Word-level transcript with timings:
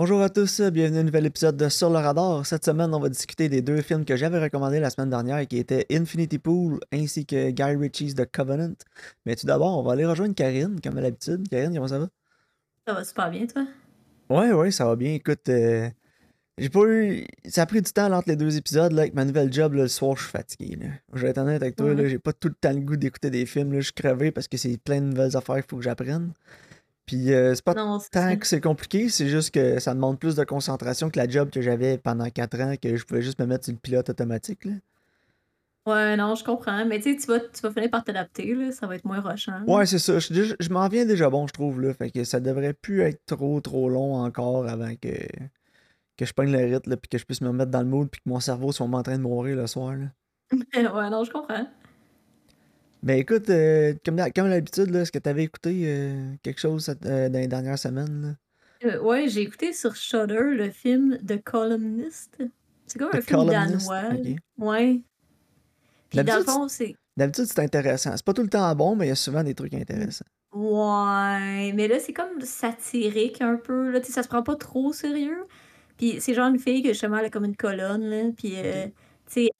Bonjour 0.00 0.22
à 0.22 0.30
tous, 0.30 0.62
bienvenue 0.62 0.96
à 0.96 1.00
un 1.02 1.04
nouvel 1.04 1.26
épisode 1.26 1.58
de 1.58 1.68
Sur 1.68 1.90
le 1.90 1.98
radar. 1.98 2.46
Cette 2.46 2.64
semaine, 2.64 2.94
on 2.94 3.00
va 3.00 3.10
discuter 3.10 3.50
des 3.50 3.60
deux 3.60 3.82
films 3.82 4.06
que 4.06 4.16
j'avais 4.16 4.40
recommandés 4.40 4.80
la 4.80 4.88
semaine 4.88 5.10
dernière, 5.10 5.46
qui 5.46 5.58
étaient 5.58 5.84
Infinity 5.92 6.38
Pool 6.38 6.80
ainsi 6.90 7.26
que 7.26 7.50
Guy 7.50 7.76
Ritchie's 7.76 8.14
The 8.14 8.24
Covenant. 8.24 8.72
Mais 9.26 9.36
tout 9.36 9.46
d'abord, 9.46 9.78
on 9.78 9.82
va 9.82 9.92
aller 9.92 10.06
rejoindre 10.06 10.34
Karine, 10.34 10.80
comme 10.82 10.96
à 10.96 11.02
l'habitude. 11.02 11.46
Karine, 11.50 11.74
comment 11.74 11.86
ça 11.86 11.98
va? 11.98 12.08
Ça 12.88 12.94
va 12.94 13.04
super 13.04 13.30
bien, 13.30 13.46
toi? 13.46 13.66
Ouais, 14.30 14.52
ouais, 14.52 14.70
ça 14.70 14.86
va 14.86 14.96
bien. 14.96 15.12
Écoute, 15.12 15.46
euh, 15.50 15.90
j'ai 16.56 16.70
pas 16.70 16.86
eu. 16.86 17.26
Ça 17.46 17.60
a 17.60 17.66
pris 17.66 17.82
du 17.82 17.92
temps 17.92 18.10
entre 18.10 18.30
les 18.30 18.36
deux 18.36 18.56
épisodes. 18.56 18.92
Là, 18.92 19.02
avec 19.02 19.12
ma 19.12 19.26
nouvelle 19.26 19.52
job, 19.52 19.74
là, 19.74 19.82
le 19.82 19.88
soir, 19.88 20.16
je 20.16 20.22
suis 20.22 20.30
fatigué. 20.32 20.76
Là. 20.76 20.86
Je 21.12 21.20
vais 21.20 21.28
être 21.28 21.36
honnête 21.38 21.60
avec 21.60 21.76
toi, 21.76 21.92
Ouais. 21.92 22.08
j'ai 22.08 22.18
pas 22.18 22.32
tout 22.32 22.48
le 22.48 22.54
temps 22.54 22.72
le 22.72 22.80
goût 22.80 22.96
d'écouter 22.96 23.28
des 23.28 23.44
films. 23.44 23.74
Là. 23.74 23.80
Je 23.80 23.84
suis 23.84 23.92
crevé 23.92 24.30
parce 24.30 24.48
que 24.48 24.56
c'est 24.56 24.78
plein 24.78 25.02
de 25.02 25.08
nouvelles 25.08 25.36
affaires 25.36 25.56
qu'il 25.56 25.68
faut 25.68 25.76
que 25.76 25.82
j'apprenne. 25.82 26.32
Puis 27.10 27.32
euh, 27.32 27.56
c'est 27.56 27.64
pas 27.64 27.74
Non, 27.74 27.98
tant 28.12 28.36
que 28.36 28.46
c'est 28.46 28.60
compliqué, 28.60 29.08
c'est 29.08 29.26
juste 29.26 29.52
que 29.52 29.80
ça 29.80 29.94
demande 29.94 30.20
plus 30.20 30.36
de 30.36 30.44
concentration 30.44 31.10
que 31.10 31.18
la 31.18 31.28
job 31.28 31.50
que 31.50 31.60
j'avais 31.60 31.98
pendant 31.98 32.30
4 32.30 32.60
ans, 32.60 32.74
que 32.80 32.94
je 32.94 33.04
pouvais 33.04 33.20
juste 33.20 33.40
me 33.40 33.46
mettre 33.46 33.64
sur 33.64 33.74
le 33.74 33.80
pilote 33.80 34.08
automatique. 34.08 34.64
Là. 34.64 34.74
Ouais, 35.86 36.16
non, 36.16 36.36
je 36.36 36.44
comprends. 36.44 36.84
Mais 36.86 37.00
tu 37.00 37.10
sais, 37.10 37.16
tu 37.16 37.26
vas, 37.26 37.40
tu 37.40 37.62
vas 37.62 37.72
finir 37.72 37.90
par 37.90 38.04
t'adapter, 38.04 38.54
là. 38.54 38.70
Ça 38.70 38.86
va 38.86 38.94
être 38.94 39.04
moins 39.04 39.18
rushant. 39.18 39.60
Ouais, 39.66 39.86
c'est 39.86 39.98
ça. 39.98 40.20
Je, 40.20 40.54
je 40.56 40.68
m'en 40.68 40.86
viens 40.86 41.04
déjà 41.04 41.28
bon, 41.28 41.48
je 41.48 41.52
trouve. 41.52 41.80
Là. 41.80 41.92
Fait 41.94 42.12
que 42.12 42.22
ça 42.22 42.38
devrait 42.38 42.74
plus 42.74 43.00
être 43.00 43.26
trop, 43.26 43.60
trop 43.60 43.88
long 43.88 44.14
encore 44.14 44.68
avant 44.68 44.94
que, 44.94 45.08
que 46.16 46.24
je 46.24 46.32
prenne 46.32 46.52
le 46.52 46.58
rythme, 46.58 46.90
là, 46.90 46.96
puis 46.96 47.08
que 47.08 47.18
je 47.18 47.24
puisse 47.24 47.40
me 47.40 47.50
mettre 47.50 47.72
dans 47.72 47.82
le 47.82 47.88
mood, 47.88 48.08
puis 48.08 48.20
que 48.20 48.28
mon 48.28 48.38
cerveau 48.38 48.70
soit 48.70 48.86
en 48.86 49.02
train 49.02 49.18
de 49.18 49.22
mourir 49.22 49.56
le 49.56 49.66
soir. 49.66 49.96
Là. 49.96 50.06
ouais, 50.76 51.10
non, 51.10 51.24
je 51.24 51.32
comprends. 51.32 51.66
Ben 53.02 53.18
écoute, 53.18 53.48
euh, 53.48 53.94
comme, 54.04 54.16
d'hab- 54.16 54.32
comme 54.34 54.48
là, 54.48 54.58
est-ce 54.58 55.12
que 55.12 55.18
tu 55.18 55.28
avais 55.28 55.44
écouté 55.44 55.82
euh, 55.86 56.34
quelque 56.42 56.60
chose 56.60 56.84
cette- 56.84 57.06
euh, 57.06 57.28
dans 57.28 57.38
les 57.38 57.48
dernières 57.48 57.78
semaines? 57.78 58.36
Là? 58.82 58.88
Euh, 58.90 59.00
ouais, 59.00 59.28
j'ai 59.28 59.42
écouté 59.42 59.72
sur 59.72 59.94
Shudder 59.96 60.54
le 60.54 60.70
film 60.70 61.18
The 61.26 61.42
Columnist. 61.42 62.36
C'est 62.86 62.98
comme 62.98 63.10
un 63.12 63.18
The 63.18 63.22
film 63.22 63.46
Columnist, 63.46 63.88
danois. 63.88 64.14
ok. 64.18 64.36
Ouais. 64.58 65.00
Puis 66.10 66.16
dans 66.16 66.22
le 66.22 66.26
D'habitude, 66.26 66.50
fond, 66.50 66.68
c'est. 66.68 66.94
D'habitude, 67.16 67.44
c'est 67.46 67.58
intéressant. 67.60 68.16
C'est 68.16 68.24
pas 68.24 68.34
tout 68.34 68.42
le 68.42 68.48
temps 68.48 68.74
bon, 68.74 68.96
mais 68.96 69.06
il 69.06 69.08
y 69.10 69.12
a 69.12 69.16
souvent 69.16 69.42
des 69.44 69.54
trucs 69.54 69.74
intéressants. 69.74 70.24
Ouais. 70.52 71.72
Mais 71.74 71.88
là, 71.88 71.98
c'est 72.00 72.12
comme 72.12 72.40
satirique 72.42 73.40
un 73.40 73.56
peu. 73.56 73.90
Là, 73.90 74.00
tu 74.00 74.06
sais, 74.06 74.12
ça 74.12 74.22
se 74.22 74.28
prend 74.28 74.42
pas 74.42 74.56
trop 74.56 74.88
au 74.88 74.92
sérieux. 74.92 75.44
Puis 75.96 76.20
c'est 76.20 76.34
genre 76.34 76.48
une 76.48 76.58
fille 76.58 76.82
que 76.82 76.88
justement, 76.88 77.18
elle 77.18 77.26
a 77.26 77.30
comme 77.30 77.44
une 77.44 77.56
colonne, 77.56 78.02
là. 78.04 78.24
Puis, 78.36 78.54
euh, 78.56 78.86
Ok. 78.86 78.92
tu 79.26 79.32
sais, 79.44 79.50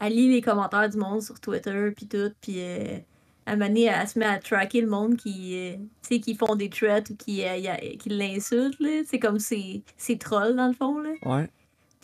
elle, 0.00 0.12
lit 0.14 0.28
les 0.32 0.40
commentaires 0.42 0.88
du 0.88 0.96
monde 0.98 1.22
sur 1.22 1.38
Twitter, 1.40 1.90
puis 1.96 2.06
tout. 2.06 2.30
Puis, 2.40 2.60
euh, 2.60 2.98
à 3.46 3.52
un 3.52 3.56
moment 3.56 3.68
donné, 3.68 3.84
elle 3.84 4.08
se 4.08 4.18
met 4.18 4.26
à 4.26 4.38
tracker 4.38 4.80
le 4.80 4.88
monde 4.88 5.16
qui, 5.16 5.56
euh, 5.56 5.76
tu 6.02 6.16
sais, 6.16 6.20
qui 6.20 6.34
font 6.34 6.54
des 6.56 6.68
threats 6.68 7.02
ou 7.10 7.14
qui, 7.16 7.44
euh, 7.44 7.74
qui 7.98 8.08
l'insultent, 8.08 8.80
là. 8.80 9.02
C'est 9.06 9.18
comme 9.18 9.38
ces, 9.38 9.82
ces 9.96 10.18
trolls, 10.18 10.56
dans 10.56 10.68
le 10.68 10.74
fond, 10.74 10.98
là. 10.98 11.10
Ouais. 11.24 11.48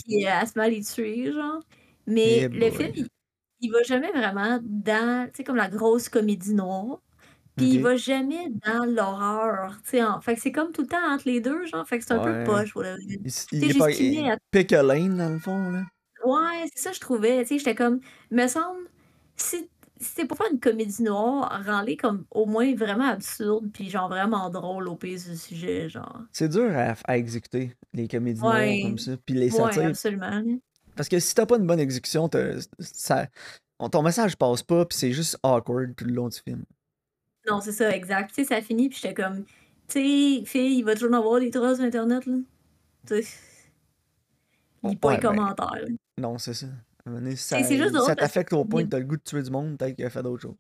Puis, 0.05 0.27
euh, 0.27 0.31
elle 0.41 0.47
se 0.47 0.53
met 0.59 0.65
à 0.65 0.69
les 0.69 0.83
tuer, 0.83 1.33
genre. 1.33 1.61
Mais 2.07 2.49
le 2.49 2.59
boy. 2.59 2.71
film, 2.73 2.93
il, 2.97 3.07
il 3.61 3.71
va 3.71 3.83
jamais 3.83 4.11
vraiment 4.11 4.59
dans, 4.63 5.27
tu 5.27 5.39
sais, 5.39 5.45
comme 5.45 5.57
la 5.57 5.69
grosse 5.69 6.09
comédie 6.09 6.55
noire. 6.55 7.01
Puis 7.57 7.67
il 7.75 7.83
va 7.83 7.97
jamais 7.97 8.49
dans 8.67 8.87
l'horreur, 8.87 9.79
tu 9.85 9.91
sais. 9.91 10.03
en- 10.03 10.21
Fait 10.23 10.35
que 10.35 10.41
c'est 10.41 10.53
comme 10.53 10.73
tout 10.73 10.81
le 10.83 10.89
temps 10.89 11.07
entre 11.07 11.25
les 11.29 11.41
deux, 11.41 11.67
genre. 11.67 11.87
Fait 11.87 11.99
que 11.99 12.05
c'est 12.05 12.15
un 12.15 12.19
peu 12.19 12.45
poche, 12.45 12.73
vrai. 12.75 12.97
Il, 13.07 13.15
est 13.17 13.79
pas. 13.79 13.91
estimé 13.91 14.31
à 14.33 14.39
pick 14.51 14.73
a 14.73 14.83
lane, 14.83 15.17
dans 15.19 15.29
le 15.29 15.39
fond, 15.39 15.71
là. 15.71 15.83
Ouais, 16.25 16.67
c'est 16.75 16.83
ça, 16.83 16.93
je 16.93 17.01
trouvais. 17.01 17.43
Tu 17.43 17.49
sais, 17.49 17.59
j'étais 17.59 17.75
comme, 17.75 18.01
me 18.31 18.47
semble, 18.47 18.89
si, 19.37 19.57
si 19.57 19.69
c'est 20.15 20.25
pour 20.27 20.37
faire 20.39 20.51
une 20.53 20.61
comédie 20.61 21.03
noire, 21.03 21.63
rends-les 21.65 21.97
comme 21.97 22.25
au 22.31 22.47
moins 22.47 22.75
vraiment 22.75 23.09
absurde, 23.09 23.71
puis 23.73 23.91
genre 23.91 24.09
vraiment 24.09 24.51
drôle 24.51 24.89
au 24.89 24.97
pire 24.97 25.19
du 25.19 25.37
sujet, 25.37 25.89
genre. 25.89 26.21
C'est 26.33 26.49
dur 26.49 26.71
à, 26.77 26.95
à 27.07 27.19
exécuter, 27.19 27.75
les 27.93 28.09
comédies 28.09 28.41
noires 28.43 28.55
Ouais, 28.55 28.81
comme 28.83 28.99
ça. 28.99 29.17
Puis 29.25 29.35
les 29.35 29.51
ouais, 29.51 29.51
satires. 29.51 29.87
absolument. 29.89 30.31
là. 30.31 30.55
Parce 30.95 31.09
que 31.09 31.19
si 31.19 31.35
t'as 31.35 31.47
pas 31.47 31.57
une 31.57 31.67
bonne 31.67 31.81
exécution, 31.81 32.29
ça, 32.79 33.27
on- 33.79 33.89
ton 33.89 34.03
message 34.03 34.37
passe 34.37 34.63
pas, 34.63 34.85
puis 34.85 34.97
c'est 34.99 35.13
juste 35.13 35.39
awkward 35.43 35.97
tout 35.97 36.05
le 36.05 36.13
long 36.13 36.29
du 36.29 36.39
film. 36.39 36.65
Non, 37.49 37.61
c'est 37.61 37.73
ça, 37.73 37.91
exact. 37.95 38.29
Tu 38.29 38.35
sais, 38.37 38.45
ça 38.45 38.61
finit, 38.63 38.89
puis 38.89 38.99
j'étais 39.03 39.15
comme, 39.15 39.45
tu 39.89 39.99
sais, 40.39 40.45
fille, 40.45 40.79
il 40.79 40.83
va 40.85 40.95
toujours 40.95 41.11
en 41.11 41.19
avoir 41.19 41.41
des 41.41 41.51
trolls 41.51 41.77
sur 41.77 41.85
Internet, 41.85 42.25
là. 42.27 42.37
Tu 43.07 43.23
sais, 43.23 43.29
lis 44.83 44.97
pas 44.97 45.09
Ouais, 45.09 45.17
les 45.17 45.21
ben, 45.21 45.29
commentaires, 45.29 45.87
non, 46.19 46.39
c'est 46.39 46.55
ça. 46.55 46.67
À 46.67 47.09
un 47.09 47.13
moment 47.13 47.25
donné, 47.25 47.37
ça, 47.37 48.15
t'affecte 48.15 48.53
au 48.53 48.65
point 48.65 48.85
que 48.85 48.89
t'as 48.89 48.99
le 48.99 49.05
goût 49.05 49.17
de 49.17 49.23
tuer 49.23 49.43
du 49.43 49.51
monde, 49.51 49.77
peut-être 49.77 49.97
qu'il 49.97 50.05
a 50.05 50.11
fait 50.11 50.23
d'autres 50.23 50.43
choses. 50.43 50.57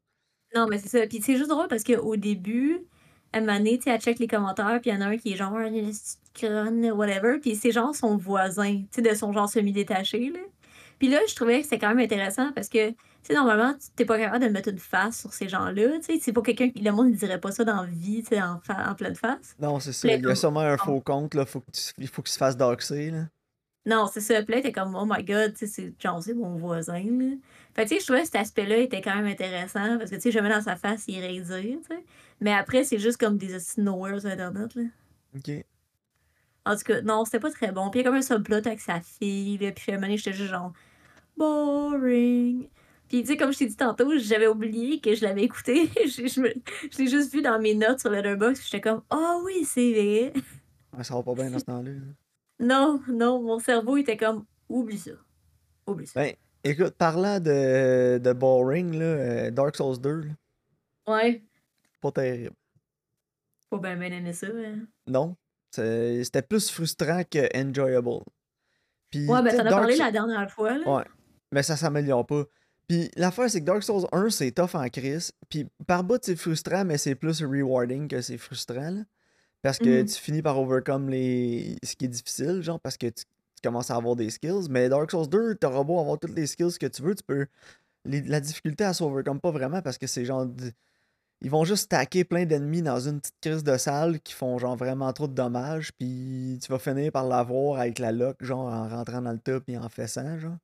Non, 0.55 0.66
mais 0.69 0.78
c'est 0.78 0.88
ça. 0.88 1.06
Puis 1.06 1.22
c'est 1.22 1.37
juste 1.37 1.49
drôle 1.49 1.69
parce 1.69 1.84
qu'au 1.84 2.16
début, 2.16 2.81
à 3.32 3.38
un 3.38 3.41
moment 3.41 3.56
donné, 3.59 3.78
tu 3.78 3.84
sais, 3.84 3.91
elle 3.91 4.00
check 4.00 4.19
les 4.19 4.27
commentaires, 4.27 4.78
puis 4.81 4.91
il 4.91 4.94
y 4.94 4.97
en 4.97 5.00
a 5.00 5.06
un 5.06 5.16
qui 5.16 5.32
est 5.32 5.37
genre, 5.37 5.53
whatever. 5.53 7.38
Puis 7.41 7.56
c'est 7.56 7.71
genre 7.71 7.94
son 7.94 8.16
voisin, 8.16 8.82
tu 8.91 9.03
sais, 9.03 9.03
de 9.03 9.15
son 9.15 9.32
genre 9.32 9.49
semi-détaché, 9.49 10.31
là. 10.31 10.41
Puis 10.99 11.09
là, 11.09 11.19
je 11.28 11.34
trouvais 11.34 11.59
que 11.59 11.65
c'était 11.65 11.78
quand 11.78 11.88
même 11.88 11.99
intéressant 11.99 12.53
parce 12.53 12.69
que, 12.69 12.91
tu 12.91 12.97
sais, 13.25 13.34
normalement, 13.34 13.72
tu- 13.75 13.88
t'es 13.97 14.05
pas 14.05 14.19
capable 14.19 14.44
de 14.44 14.50
mettre 14.50 14.69
une 14.69 14.78
face 14.78 15.21
sur 15.21 15.32
ces 15.32 15.49
gens-là, 15.49 15.99
tu 15.99 16.05
sais. 16.05 16.19
C'est 16.21 16.32
pas 16.32 16.43
quelqu'un 16.43 16.71
le 16.75 16.91
monde 16.91 17.11
ne 17.11 17.16
dirait 17.16 17.41
pas 17.41 17.50
ça 17.50 17.65
dans 17.65 17.82
la 17.82 17.88
vie, 17.88 18.22
tu 18.22 18.37
sais, 18.37 18.43
en, 18.43 18.61
pleine 18.94 19.15
face. 19.16 19.56
Non, 19.59 19.81
c'est 19.81 19.93
ça. 19.93 20.09
Il 20.09 20.22
y 20.22 20.27
a 20.31 20.34
sûrement 20.34 20.61
un 20.61 20.77
faux 20.77 21.00
compte, 21.00 21.34
là. 21.34 21.47
Faut 21.47 21.61
que 21.61 21.71
tu- 21.72 21.93
il 21.99 22.09
faut 22.09 22.22
qu'il 22.22 22.32
se 22.32 22.38
fasse 22.38 22.56
doxer, 22.56 23.11
là. 23.11 23.25
Non, 23.84 24.06
c'est 24.12 24.20
ça. 24.20 24.43
Puis 24.43 24.54
là, 24.54 24.60
t'es 24.62 24.70
comme, 24.72 24.94
oh 24.94 25.04
my 25.04 25.25
god, 25.25 25.53
tu 25.54 25.60
sais, 25.60 25.66
c'est 25.66 25.93
genre, 26.00 26.22
c'est 26.22 26.34
mon 26.34 26.56
voisin, 26.56 27.03
là. 27.03 27.34
Fait 27.75 27.82
tu 27.84 27.94
sais, 27.94 28.00
je 28.00 28.04
trouvais 28.04 28.20
que 28.20 28.26
cet 28.26 28.37
aspect-là 28.37 28.76
était 28.76 29.00
quand 29.00 29.15
même 29.16 29.26
intéressant 29.26 29.98
parce 29.98 30.10
que, 30.10 30.16
tu 30.16 30.22
sais, 30.22 30.31
jamais 30.31 30.50
dans 30.50 30.60
sa 30.62 30.76
face, 30.76 31.04
il 31.09 31.16
irait 31.16 31.32
dire, 31.41 31.78
tu 31.81 31.88
sais. 31.88 32.04
Mais 32.41 32.53
après, 32.53 32.84
c'est 32.84 32.98
juste 32.98 33.19
comme 33.19 33.38
des 33.38 33.54
hosties 33.54 33.81
nowhere 33.81 34.20
sur 34.20 34.31
Internet, 34.31 34.75
là. 34.76 34.82
Ok. 35.37 35.65
En 36.65 36.76
tout 36.76 36.82
cas, 36.84 37.00
non, 37.03 37.25
c'était 37.25 37.41
pas 37.41 37.50
très 37.50 37.72
bon. 37.72 37.91
Puis 37.91 37.98
il 38.00 38.04
y 38.04 38.06
a 38.06 38.10
comme 38.10 38.19
un 38.19 38.22
subplot 38.22 38.59
avec 38.59 38.81
sa 38.81 39.00
fille, 39.00 39.59
là. 39.59 39.72
Puis 39.72 39.91
à 39.91 39.94
un 39.94 39.97
moment 39.97 40.06
donné, 40.06 40.16
j'étais 40.16 40.32
juste 40.37 40.50
genre, 40.50 40.72
boring. 41.37 42.69
Puis, 43.09 43.22
tu 43.22 43.26
sais, 43.28 43.37
comme 43.37 43.53
je 43.53 43.59
t'ai 43.59 43.66
dit 43.66 43.76
tantôt, 43.76 44.16
j'avais 44.16 44.47
oublié 44.47 45.00
que 45.00 45.14
je 45.14 45.22
l'avais 45.25 45.43
écouté. 45.43 45.91
je 46.06 46.26
je 46.28 46.41
me- 46.41 46.54
je 46.91 46.99
l'ai 46.99 47.09
juste 47.09 47.32
vu 47.32 47.43
dans 47.43 47.59
mes 47.60 47.75
notes 47.75 48.00
sur 48.00 48.10
Letterboxd. 48.10 48.62
J'étais 48.64 48.81
comme, 48.81 49.03
ah 49.10 49.38
oui, 49.44 49.64
c'est 49.64 49.93
vrai. 49.93 50.32
Ça 51.03 51.14
va 51.14 51.22
pas 51.22 51.34
bien 51.34 51.50
dans 51.50 51.59
ce 51.59 51.64
temps-là. 51.64 51.91
là. 51.91 52.00
Non, 52.60 53.00
non, 53.08 53.42
mon 53.42 53.58
cerveau 53.58 53.96
était 53.96 54.16
comme, 54.16 54.44
oublie 54.68 54.98
ça. 54.98 55.12
Oublie 55.86 56.06
ça. 56.06 56.20
Ben, 56.20 56.34
écoute, 56.62 56.94
parlant 56.96 57.40
de, 57.40 58.18
de 58.18 58.32
boring, 58.32 58.94
là, 58.98 59.04
euh, 59.04 59.50
Dark 59.50 59.76
Souls 59.76 60.00
2, 60.00 60.20
là, 60.20 60.32
Ouais, 61.08 61.42
pas 62.00 62.12
terrible. 62.12 62.54
faut 63.68 63.78
bien 63.78 63.96
bien 63.96 64.12
aimer 64.12 64.32
ça. 64.32 64.46
hein. 64.46 64.86
Non. 65.06 65.36
C'était 65.70 66.42
plus 66.42 66.70
frustrant 66.70 67.22
que 67.28 67.48
enjoyable. 67.56 68.20
Puis, 69.10 69.26
Ouais, 69.28 69.42
ben 69.42 69.56
t'en 69.56 69.66
as 69.66 69.70
parlé 69.70 69.94
Souls. 69.96 70.04
la 70.04 70.12
dernière 70.12 70.50
fois, 70.50 70.78
là. 70.78 70.96
Ouais. 70.98 71.04
Mais 71.50 71.62
ça 71.62 71.76
s'améliore 71.76 72.26
pas. 72.26 72.44
Puis 72.88 73.10
l'affaire, 73.16 73.48
c'est 73.50 73.60
que 73.60 73.64
Dark 73.66 73.82
Souls 73.82 74.06
1, 74.12 74.30
c'est 74.30 74.52
tough 74.52 74.74
en 74.74 74.86
crise. 74.88 75.32
Puis 75.48 75.66
par 75.86 76.04
bout, 76.04 76.19
c'est 76.22 76.36
frustrant, 76.36 76.84
mais 76.84 76.98
c'est 76.98 77.14
plus 77.14 77.42
rewarding 77.42 78.06
que 78.08 78.20
c'est 78.20 78.38
frustrant. 78.38 78.90
là. 78.90 79.00
Parce 79.62 79.78
que 79.78 80.00
Mhm. 80.00 80.06
tu 80.06 80.15
finis 80.21 80.43
par 80.43 80.59
overcome 80.59 81.09
les... 81.09 81.77
ce 81.84 81.95
qui 81.97 82.05
est 82.06 82.09
difficile, 82.09 82.61
genre, 82.62 82.81
parce 82.81 82.97
que 82.97 83.06
tu, 83.06 83.23
tu 83.25 83.62
commences 83.62 83.91
à 83.91 83.97
avoir 83.97 84.17
des 84.17 84.28
skills. 84.31 84.67
Mais 84.71 84.89
Dark 84.89 85.11
Souls 85.11 85.28
2, 85.28 85.55
t'auras 85.55 85.84
beau 85.84 86.00
avoir 86.00 86.19
toutes 86.19 86.34
les 86.34 86.47
skills 86.49 86.77
que 86.78 86.87
tu 86.87 87.03
veux, 87.03 87.15
tu 87.15 87.23
peux. 87.23 87.47
les- 88.05 88.23
La 88.23 88.41
difficulté, 88.41 88.83
elle 88.84 88.95
s'overcome 88.95 89.41
pas 89.41 89.53
vraiment 89.53 89.81
parce 89.83 89.99
que 89.99 90.06
c'est 90.09 90.25
genre. 90.25 90.47
Ils 91.45 91.50
vont 91.50 91.65
juste 91.65 91.84
stacker 91.84 92.23
plein 92.25 92.45
d'ennemis 92.47 92.83
dans 92.83 93.00
une 93.00 93.21
petite 93.21 93.34
crise 93.41 93.65
de 93.65 93.77
salle 93.77 94.21
qui 94.21 94.33
font 94.33 94.59
genre 94.59 94.77
vraiment 94.77 95.12
trop 95.12 95.27
de 95.27 95.34
dommages. 95.34 95.93
Puis 95.99 96.59
tu 96.62 96.71
vas 96.71 96.79
finir 96.79 97.11
par 97.12 97.27
l'avoir 97.27 97.81
avec 97.81 97.99
la 97.99 98.12
lock, 98.12 98.37
genre 98.44 98.67
en 98.73 98.89
rentrant 98.89 99.23
dans 99.23 99.33
le 99.33 99.39
top 99.41 99.65
et 99.69 99.77
en 99.79 99.89
fessant, 99.89 100.39
genre. 100.39 100.56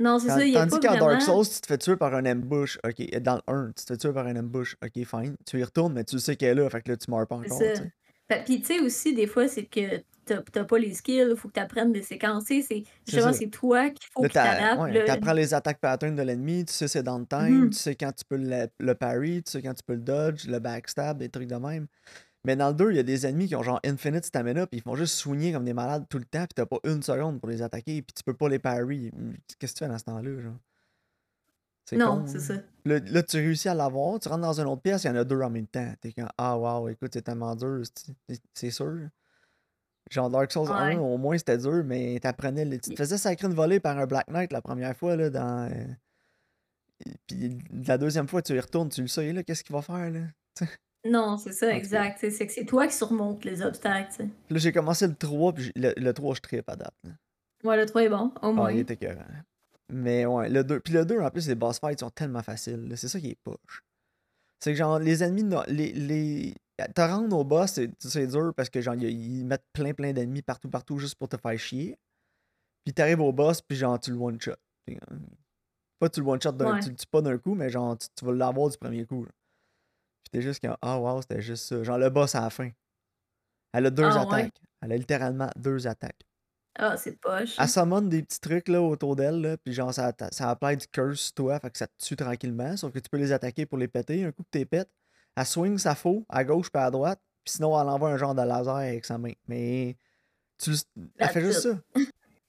Non, 0.00 0.20
c'est 0.20 0.28
ça, 0.28 0.44
il 0.46 0.52
y 0.52 0.56
a 0.56 0.60
Tandis 0.60 0.78
qu'en 0.78 0.96
Dark. 0.98 1.22
Souls, 1.22 1.44
tu 1.52 1.60
te 1.60 1.66
fais 1.66 1.78
tuer 1.78 1.96
par 1.96 2.14
un 2.14 2.24
ambush. 2.26 2.78
Ok, 2.84 3.18
dans 3.20 3.34
le 3.48 3.52
1, 3.52 3.72
tu 3.76 3.84
te 3.84 3.92
fais 3.92 3.96
tuer 3.96 4.12
par 4.12 4.26
un 4.28 4.36
ambush. 4.36 4.76
Ok, 4.84 5.04
fine. 5.04 5.36
Tu 5.44 5.58
y 5.58 5.64
retournes, 5.64 5.92
mais 5.94 6.04
tu 6.04 6.20
sais 6.20 6.36
qu'elle 6.36 6.58
est 6.58 6.62
là. 6.62 6.70
Fait 6.70 6.80
que 6.82 6.90
là, 6.92 6.96
tu 6.96 7.10
meurs 7.10 7.26
pas 7.26 7.34
encore. 7.36 7.58
Puis, 8.44 8.60
tu 8.60 8.66
sais, 8.66 8.80
aussi, 8.80 9.14
des 9.14 9.26
fois, 9.26 9.48
c'est 9.48 9.64
que 9.64 10.02
t'as 10.24 10.64
pas 10.64 10.78
les 10.78 10.94
skills, 10.94 11.26
il 11.30 11.36
faut 11.36 11.48
que 11.48 11.54
tu 11.54 11.60
apprennes 11.60 11.92
des 11.92 12.02
séquences. 12.02 12.44
Tu 12.44 12.62
sais, 12.62 12.66
c'est 12.68 12.84
justement, 13.06 13.32
c'est 13.32 13.48
toi 13.48 13.90
qu'il 13.90 14.08
faut 14.12 14.22
que 14.22 14.26
tu 14.26 14.34
t'adaptes. 14.34 14.80
ouais, 14.80 15.34
les 15.34 15.54
attaques 15.54 15.80
patterns 15.80 16.16
de 16.16 16.22
l'ennemi. 16.22 16.64
Tu 16.64 16.72
sais 16.72 16.88
c'est 16.88 17.02
dans 17.02 17.18
le 17.18 17.26
time. 17.26 17.64
Mhm. 17.64 17.70
Tu 17.70 17.78
sais 17.78 17.94
quand 17.94 18.12
tu 18.12 18.24
peux 18.28 18.36
le, 18.36 18.68
le 18.78 18.94
parry. 18.94 19.42
Tu 19.42 19.52
sais 19.52 19.62
quand 19.62 19.74
tu 19.74 19.82
peux 19.86 19.94
le 19.94 20.00
dodge, 20.00 20.46
le 20.46 20.58
backstab, 20.58 21.18
des 21.18 21.28
trucs 21.28 21.48
de 21.48 21.56
même. 21.56 21.86
Mais 22.44 22.56
dans 22.56 22.68
le 22.68 22.74
2, 22.74 22.90
il 22.90 22.96
y 22.96 23.00
a 23.00 23.02
des 23.02 23.26
ennemis 23.26 23.48
qui 23.48 23.56
ont 23.56 23.62
genre 23.62 23.80
infinite 23.84 24.24
stamina. 24.24 24.66
Puis 24.66 24.78
ils 24.78 24.82
font 24.82 24.96
juste 24.96 25.14
soigner 25.14 25.52
comme 25.52 25.64
des 25.64 25.74
malades 25.74 26.04
tout 26.08 26.18
le 26.18 26.24
temps. 26.24 26.40
Puis 26.44 26.54
t'as 26.54 26.66
pas 26.66 26.78
une 26.84 27.02
seconde 27.02 27.40
pour 27.40 27.48
les 27.48 27.62
attaquer. 27.62 28.02
Puis 28.02 28.12
tu 28.14 28.22
peux 28.22 28.34
pas 28.34 28.48
les 28.48 28.58
parry. 28.58 29.10
Qu'est-ce 29.58 29.72
que 29.72 29.78
tu 29.78 29.84
fais 29.84 29.88
dans 29.88 29.98
ce 29.98 30.04
temps-là, 30.04 30.40
genre? 30.40 30.56
C'est 31.88 31.96
Non, 31.96 32.18
con. 32.20 32.26
c'est 32.26 32.40
ça. 32.40 32.54
Là, 32.84 32.98
là, 32.98 33.22
tu 33.22 33.36
réussis 33.38 33.68
à 33.68 33.74
l'avoir, 33.74 34.18
tu 34.20 34.28
rentres 34.28 34.42
dans 34.42 34.60
une 34.60 34.66
autre 34.66 34.82
pièce, 34.82 35.04
il 35.04 35.06
y 35.06 35.10
en 35.10 35.16
a 35.16 35.24
deux 35.24 35.40
en 35.40 35.48
même 35.50 35.66
temps. 35.66 35.90
T'es 36.00 36.12
comme, 36.12 36.28
ah 36.36 36.58
wow, 36.58 36.88
écoute, 36.88 37.10
c'est 37.14 37.22
tellement 37.22 37.54
dur, 37.56 37.82
c'est- 38.28 38.40
c'est 38.52 38.70
sûr. 38.70 39.08
Genre 40.10 40.28
Dark 40.30 40.52
Souls 40.52 40.68
1, 40.70 40.88
Ouais. 40.90 40.96
au 40.96 41.16
moins 41.18 41.36
c'était 41.38 41.56
dur, 41.58 41.82
mais 41.84 42.18
t'apprenais, 42.20 42.64
le- 42.64 42.78
tu 42.78 42.90
te 42.90 42.96
faisais 42.96 43.16
sacrer 43.18 43.46
une 43.46 43.54
volée 43.54 43.80
par 43.80 43.96
un 43.98 44.06
Black 44.06 44.28
Knight 44.28 44.52
la 44.52 44.60
première 44.62 44.94
fois, 44.96 45.16
là, 45.16 45.30
dans... 45.30 45.70
euh, 45.70 45.86
et 47.06 47.12
Puis 47.26 47.58
la 47.86 47.96
deuxième 47.98 48.28
fois, 48.28 48.42
tu 48.42 48.54
y 48.54 48.60
retournes, 48.60 48.88
tu 48.90 49.02
le 49.02 49.08
sais, 49.08 49.32
là, 49.32 49.42
qu'est-ce 49.42 49.64
qu'il 49.64 49.74
va 49.74 49.82
faire, 49.82 50.10
là? 50.10 50.20
Non, 51.04 51.38
c'est 51.38 51.52
ça, 51.52 51.68
En 51.68 51.70
exact. 51.70 52.18
C'est 52.20 52.46
que 52.46 52.52
c'est 52.52 52.64
toi 52.64 52.86
qui 52.86 52.92
surmontes 52.94 53.44
les 53.44 53.62
obstacles, 53.62 54.24
là, 54.50 54.58
j'ai 54.58 54.72
commencé 54.72 55.06
le 55.06 55.14
3, 55.14 55.52
puis 55.54 55.72
le 55.76 55.92
le 55.96 56.12
3, 56.12 56.34
je 56.34 56.40
trippe 56.40 56.68
à 56.68 56.76
date, 56.76 56.94
là. 57.04 57.10
Ouais, 57.64 57.76
le 57.76 57.86
3 57.86 58.02
est 58.02 58.08
bon, 58.08 58.26
au 58.42 58.46
Ah, 58.46 58.48
il 58.48 58.54
moins. 58.54 58.68
écœurant. 58.70 59.22
Mais 59.90 60.26
ouais, 60.26 60.48
le 60.50 60.64
2 60.64 60.80
puis 60.80 60.92
le 60.92 61.04
2, 61.06 61.20
en 61.20 61.30
plus, 61.30 61.48
les 61.48 61.54
boss 61.54 61.78
fights 61.80 62.00
sont 62.00 62.10
tellement 62.10 62.42
faciles, 62.42 62.92
c'est 62.96 63.08
ça 63.08 63.18
qui 63.20 63.30
est 63.30 63.38
poche. 63.42 63.82
C'est 64.60 64.72
que 64.72 64.78
genre, 64.78 64.98
les 64.98 65.22
ennemis, 65.24 65.44
les 65.68 65.92
les 65.92 66.54
te 66.94 67.00
rendre 67.02 67.36
au 67.38 67.44
boss, 67.44 67.80
c'est 68.00 68.26
dur 68.28 68.52
parce 68.56 68.70
que 68.70 68.80
genre, 68.80 68.94
ils 68.96 69.44
mettent 69.46 69.66
plein, 69.72 69.94
plein 69.94 70.12
d'ennemis 70.12 70.42
partout, 70.42 70.70
partout 70.70 70.98
juste 70.98 71.16
pour 71.16 71.28
te 71.28 71.36
faire 71.36 71.58
chier. 71.58 71.96
Puis 72.84 72.94
t'arrives 72.94 73.20
au 73.20 73.32
boss, 73.32 73.62
puis 73.62 73.76
genre, 73.78 73.98
tu 74.00 74.12
le 74.12 74.18
one 74.18 74.40
shot. 74.40 74.54
Tu 74.86 74.94
sais, 74.94 75.00
hem, 75.10 75.26
pas 76.00 76.10
tu 76.10 76.20
le 76.22 76.28
one 76.28 76.42
shot 76.42 76.52
d'un 76.52 76.74
Ouais. 76.74 76.78
tu 76.78 76.90
le 76.90 76.96
tues 76.96 77.06
pas 77.08 77.22
d'un 77.22 77.38
coup, 77.38 77.54
mais 77.54 77.70
genre, 77.70 77.98
tu 77.98 78.08
tu 78.16 78.24
vas 78.26 78.32
l'avoir 78.34 78.70
du 78.70 78.78
premier 78.78 79.06
coup, 79.06 79.24
là. 79.24 79.30
Puis 80.24 80.30
tu 80.32 80.38
es 80.38 80.42
juste 80.42 80.60
comme: 80.62 80.76
«Ah 80.82 81.00
wow, 81.00 81.22
c'était 81.22 81.42
juste 81.42 81.64
ça». 81.66 81.82
Genre 81.84 81.98
le 81.98 82.10
boss 82.10 82.34
à 82.36 82.42
la 82.42 82.50
fin. 82.50 82.70
Elle 83.72 83.86
a 83.86 83.90
2 83.90 84.16
Ah 84.16 84.26
ouais? 84.26 84.50
attaques. 84.50 84.60
Elle 84.82 84.92
a 84.92 84.96
littéralement 84.98 85.50
2 85.56 85.86
attaques. 85.86 86.27
Ah, 86.78 86.96
c'est 86.96 87.20
poche. 87.20 87.56
Elle 87.58 87.68
summon 87.68 88.02
des 88.02 88.22
petits 88.22 88.40
trucs 88.40 88.68
là 88.68 88.80
autour 88.80 89.16
d'elle, 89.16 89.40
là, 89.40 89.56
puis 89.56 89.72
genre 89.72 89.92
ça 89.92 90.12
ça 90.30 90.50
apply 90.50 90.76
du 90.76 90.86
curse 90.86 91.20
sur 91.20 91.34
toi, 91.34 91.58
fait 91.58 91.70
que 91.70 91.78
ça 91.78 91.86
te 91.88 91.92
tue 91.98 92.16
tranquillement, 92.16 92.76
sauf 92.76 92.92
que 92.92 93.00
tu 93.00 93.10
peux 93.10 93.18
les 93.18 93.32
attaquer 93.32 93.66
pour 93.66 93.78
les 93.78 93.88
péter. 93.88 94.24
Un 94.24 94.32
coup 94.32 94.44
que 94.44 94.48
tu 94.52 94.58
les 94.58 94.64
pètes, 94.64 94.90
elle 95.36 95.44
swing 95.44 95.76
sa 95.76 95.94
faux 95.94 96.24
à 96.28 96.44
gauche 96.44 96.70
puis 96.70 96.80
à 96.80 96.90
droite, 96.90 97.20
puis 97.44 97.54
sinon 97.54 97.78
elle 97.80 97.88
envoie 97.88 98.10
un 98.10 98.16
genre 98.16 98.34
de 98.34 98.42
laser 98.42 98.76
avec 98.76 99.04
sa 99.04 99.18
main. 99.18 99.32
Mais 99.48 99.96
tu 100.58 100.70
le 100.70 100.76
elle 101.18 101.28
fait 101.28 101.40
juste 101.40 101.60
ça. 101.62 101.80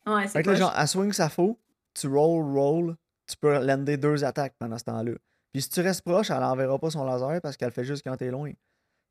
Ouais, 0.06 0.28
Fait 0.28 0.44
que 0.44 0.50
là, 0.50 0.56
genre, 0.56 0.74
elle 0.78 0.88
swing 0.88 1.12
sa 1.12 1.30
faux, 1.30 1.60
tu 1.94 2.08
roll, 2.08 2.44
roll, 2.56 2.96
tu 3.28 3.36
peux 3.38 3.64
lander 3.64 3.98
2 3.98 4.24
attaques 4.24 4.56
pendant 4.58 4.78
ce 4.78 4.86
temps-là. 4.86 5.14
Puis 5.52 5.64
si 5.64 5.70
tu 5.70 5.82
restes 5.82 6.02
proche, 6.04 6.30
elle 6.30 6.44
enverra 6.44 6.78
pas 6.80 6.90
son 6.90 7.04
laser 7.04 7.42
parce 7.42 7.58
qu'elle 7.58 7.72
fait 7.72 7.84
juste 7.84 8.04
quand 8.04 8.16
t'es 8.18 8.32
loin. 8.32 8.52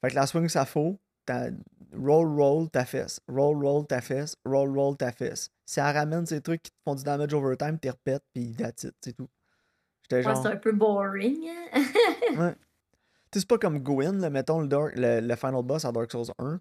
Fait 0.01 0.11
que 0.11 0.15
la 0.15 0.27
swing 0.27 0.49
sa 0.49 0.65
faux, 0.65 0.99
ta 1.29 1.47
roll, 1.95 2.27
roll 2.39 2.69
ta 2.71 2.85
fesse, 2.85 3.21
roll, 3.29 3.57
roll 3.65 3.87
ta 3.87 4.01
fesse, 4.01 4.37
roll, 4.45 4.71
roll 4.77 4.97
ta 4.97 5.13
fesse. 5.13 5.51
Si 5.65 5.81
elle 5.81 5.95
ramène 5.97 6.27
ces 6.27 6.41
trucs 6.41 6.63
qui 6.63 6.71
te 6.71 6.77
font 6.85 6.95
du 6.95 7.03
damage 7.05 7.33
overtime, 7.35 7.79
t'es 7.79 7.91
repètes, 7.91 8.25
puis 8.35 8.53
that's 8.53 8.85
it, 8.85 8.95
c'est 9.03 9.13
tout. 9.15 9.29
J'étais 10.03 10.27
Ouais, 10.27 10.35
c'est 10.35 10.43
genre. 10.43 10.53
un 10.53 10.57
peu 10.57 10.73
boring. 10.73 11.49
hein? 11.73 11.83
Ouais. 12.39 12.55
Tu 13.31 13.39
sais, 13.39 13.41
c'est 13.41 13.49
pas 13.49 13.59
comme 13.59 13.79
Gwyn, 13.81 14.19
là, 14.21 14.31
mettons 14.31 14.61
le, 14.61 14.69
Dark- 14.69 14.95
le, 14.97 15.21
le 15.21 15.37
final 15.37 15.63
boss 15.63 15.85
à 15.85 15.93
Dark 15.93 16.11
Souls 16.11 16.33
1. 16.39 16.61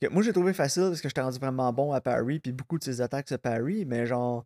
Que 0.00 0.08
moi, 0.10 0.22
j'ai 0.22 0.32
trouvé 0.32 0.52
facile 0.52 0.84
parce 0.90 1.00
que 1.00 1.08
j'étais 1.08 1.20
rendu 1.22 1.38
vraiment 1.40 1.72
bon 1.72 1.92
à 1.92 2.00
parry, 2.00 2.38
puis 2.38 2.52
beaucoup 2.52 2.78
de 2.78 2.84
ses 2.84 3.00
attaques 3.00 3.28
se 3.28 3.34
parry, 3.34 3.84
mais 3.84 4.06
genre, 4.06 4.44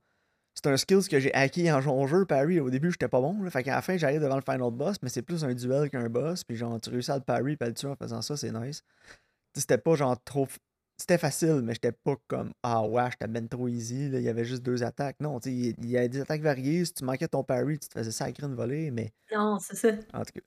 c'est 0.55 0.67
un 0.69 0.77
skill 0.79 1.07
que 1.07 1.21
j'ai 1.21 1.33
acquis 1.35 1.71
en 1.71 1.81
jouant 1.83 2.03
au 2.03 2.07
jeu, 2.07 2.25
parry. 2.25 2.59
Au 2.59 2.71
début, 2.71 2.91
j'étais 2.91 3.09
pas 3.09 3.21
bon, 3.21 3.43
là, 3.43 3.51
fait 3.51 3.63
qu'à 3.63 3.75
la 3.75 3.83
fin, 3.83 3.99
j'arrive 3.99 4.23
devant 4.23 4.37
le 4.37 4.43
final 4.43 4.71
boss, 4.71 4.97
mais 5.03 5.11
c'est 5.11 5.21
plus 5.23 5.45
un 5.45 5.53
duel 5.53 5.91
qu'un 5.91 6.09
boss, 6.09 6.43
puis 6.45 6.57
genre, 6.57 6.81
tu 6.81 6.89
réussis 6.89 7.11
à 7.11 7.17
le 7.17 7.23
parry, 7.23 7.57
puis 7.59 7.67
à 7.67 7.69
le 7.69 7.75
tuer 7.75 7.89
en 7.89 7.97
faisant 7.97 8.23
ça, 8.23 8.35
c'est 8.37 8.51
nice. 8.51 8.83
C'était 9.55 9.79
pas 9.79 9.95
genre 9.95 10.17
trop. 10.25 10.49
C'était 10.99 11.19
facile, 11.19 11.61
mais 11.63 11.75
j'étais 11.75 11.93
pas 11.93 12.15
comme 12.29 12.53
Ah 12.63 12.87
ouais, 12.87 13.11
j'étais 13.11 13.27
ben 13.27 13.49
trop 13.49 13.67
easy, 13.69 14.09
là, 14.09 14.19
il 14.19 14.25
y 14.25 14.29
avait 14.29 14.45
juste 14.45 14.63
deux 14.63 14.83
attaques. 14.85 15.17
Non, 15.21 15.41
tu 15.41 15.51
sais, 15.51 15.75
il 15.79 15.91
y 15.91 15.97
a 15.99 16.07
des 16.07 16.21
attaques 16.21 16.43
variées. 16.43 16.85
Si 16.85 16.95
tu 16.95 17.05
manquais 17.05 17.29
ton 17.29 17.43
parry, 17.43 17.79
tu 17.79 17.89
te 17.89 17.95
faisais 17.99 18.11
sacrer 18.13 18.47
une 18.47 18.55
volée, 18.55 18.91
mais 18.91 19.13
Non, 19.33 19.59
c'est 19.59 19.77
ça. 19.77 19.89
en 20.15 20.25
tout 20.25 20.33
cas. 20.35 20.41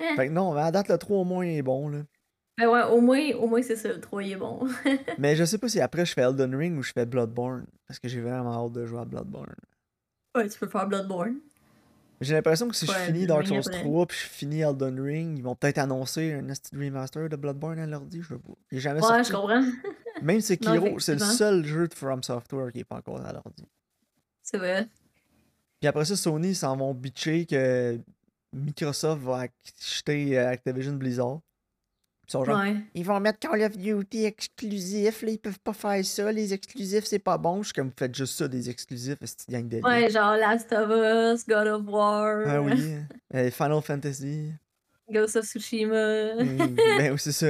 Eh. 0.00 0.16
Fait 0.16 0.28
que 0.28 0.32
non, 0.32 0.54
mais 0.54 0.62
à 0.62 0.70
date, 0.72 0.88
le 0.88 0.98
3 0.98 1.18
au 1.18 1.24
moins 1.24 1.44
est 1.44 1.62
bon, 1.62 1.88
là. 1.88 2.02
Ben 2.58 2.68
ouais, 2.68 2.82
au 2.84 3.00
moins, 3.00 3.30
au 3.34 3.46
moins 3.46 3.62
c'est 3.62 3.76
ça, 3.76 3.88
le 3.88 4.00
3 4.00 4.22
il 4.22 4.32
est 4.32 4.36
bon. 4.36 4.66
Mais 5.18 5.36
je 5.36 5.44
sais 5.44 5.56
pas 5.58 5.68
si 5.68 5.80
après 5.80 6.04
je 6.04 6.12
fais 6.12 6.20
Elden 6.20 6.54
Ring 6.54 6.78
ou 6.78 6.82
je 6.82 6.92
fais 6.92 7.06
Bloodborne. 7.06 7.66
Parce 7.86 7.98
que 7.98 8.08
j'ai 8.08 8.20
vraiment 8.20 8.66
hâte 8.66 8.72
de 8.72 8.84
jouer 8.84 9.00
à 9.00 9.04
Bloodborne. 9.06 9.54
ouais, 10.36 10.48
tu 10.48 10.58
peux 10.58 10.68
faire 10.68 10.86
Bloodborne. 10.86 11.40
J'ai 12.22 12.34
l'impression 12.34 12.68
que 12.68 12.74
si 12.76 12.86
je 12.86 12.92
finis 12.92 13.26
Dark 13.26 13.46
Souls 13.46 13.58
après. 13.58 13.80
3 13.82 14.06
puis 14.06 14.16
je 14.18 14.26
finis 14.28 14.60
Elden 14.60 15.00
Ring, 15.00 15.38
ils 15.38 15.42
vont 15.42 15.54
peut-être 15.54 15.78
annoncer 15.78 16.32
un 16.32 16.46
remaster 16.78 17.28
de 17.28 17.36
Bloodborne 17.36 17.78
à 17.78 17.86
l'ordi, 17.86 18.22
je 18.22 18.34
sais 18.34 18.80
jamais 18.80 19.00
Ouais, 19.00 19.06
sorti. 19.08 19.30
je 19.30 19.36
comprends. 19.36 19.64
Même 20.22 20.40
Sekiro, 20.40 20.98
c'est 21.00 21.14
le 21.14 21.20
seul 21.20 21.64
jeu 21.64 21.88
de 21.88 21.94
From 21.94 22.22
Software 22.22 22.70
qui 22.72 22.80
est 22.80 22.84
pas 22.84 22.96
encore 22.96 23.20
à 23.24 23.32
l'ordi. 23.32 23.66
C'est 24.42 24.58
vrai. 24.58 24.86
Puis 25.80 25.88
après 25.88 26.04
ça, 26.04 26.16
Sony 26.16 26.50
ils 26.50 26.56
s'en 26.56 26.76
vont 26.76 26.94
bitcher 26.94 27.44
que 27.44 27.98
Microsoft 28.52 29.22
va 29.22 29.46
acheter 29.80 30.38
euh, 30.38 30.50
Activision 30.50 30.92
Blizzard. 30.92 31.40
Ils 32.32 32.38
sont 32.38 32.44
genre, 32.46 32.60
Ouais. 32.60 32.76
ils 32.94 33.04
vont 33.04 33.20
mettre 33.20 33.40
Call 33.40 33.60
of 33.62 33.76
Duty 33.76 34.24
exclusif, 34.24 35.20
là, 35.20 35.32
ils 35.32 35.38
peuvent 35.38 35.60
pas 35.60 35.74
faire 35.74 36.02
ça, 36.02 36.32
les 36.32 36.54
exclusifs, 36.54 37.04
c'est 37.04 37.18
pas 37.18 37.36
bon. 37.36 37.58
Je 37.62 37.66
suis 37.66 37.72
comme, 37.74 37.88
vous 37.88 37.94
faites 37.98 38.14
juste 38.14 38.38
ça, 38.38 38.48
des 38.48 38.70
exclusifs, 38.70 39.18
cette 39.22 39.50
gang 39.50 39.68
de 39.68 39.82
Ouais, 39.82 40.08
genre 40.08 40.34
Last 40.36 40.72
of 40.72 40.88
Us, 40.88 41.46
God 41.46 41.66
of 41.66 41.82
War, 41.86 42.44
Ah 42.46 42.62
oui, 42.62 42.72
euh, 43.34 43.50
Final 43.50 43.82
Fantasy. 43.82 44.52
Ghost 45.10 45.36
of 45.36 45.44
Tsushima. 45.44 46.36
Mm, 46.42 46.56
ben 46.98 47.12
oui, 47.12 47.18
c'est 47.18 47.32
ça. 47.32 47.48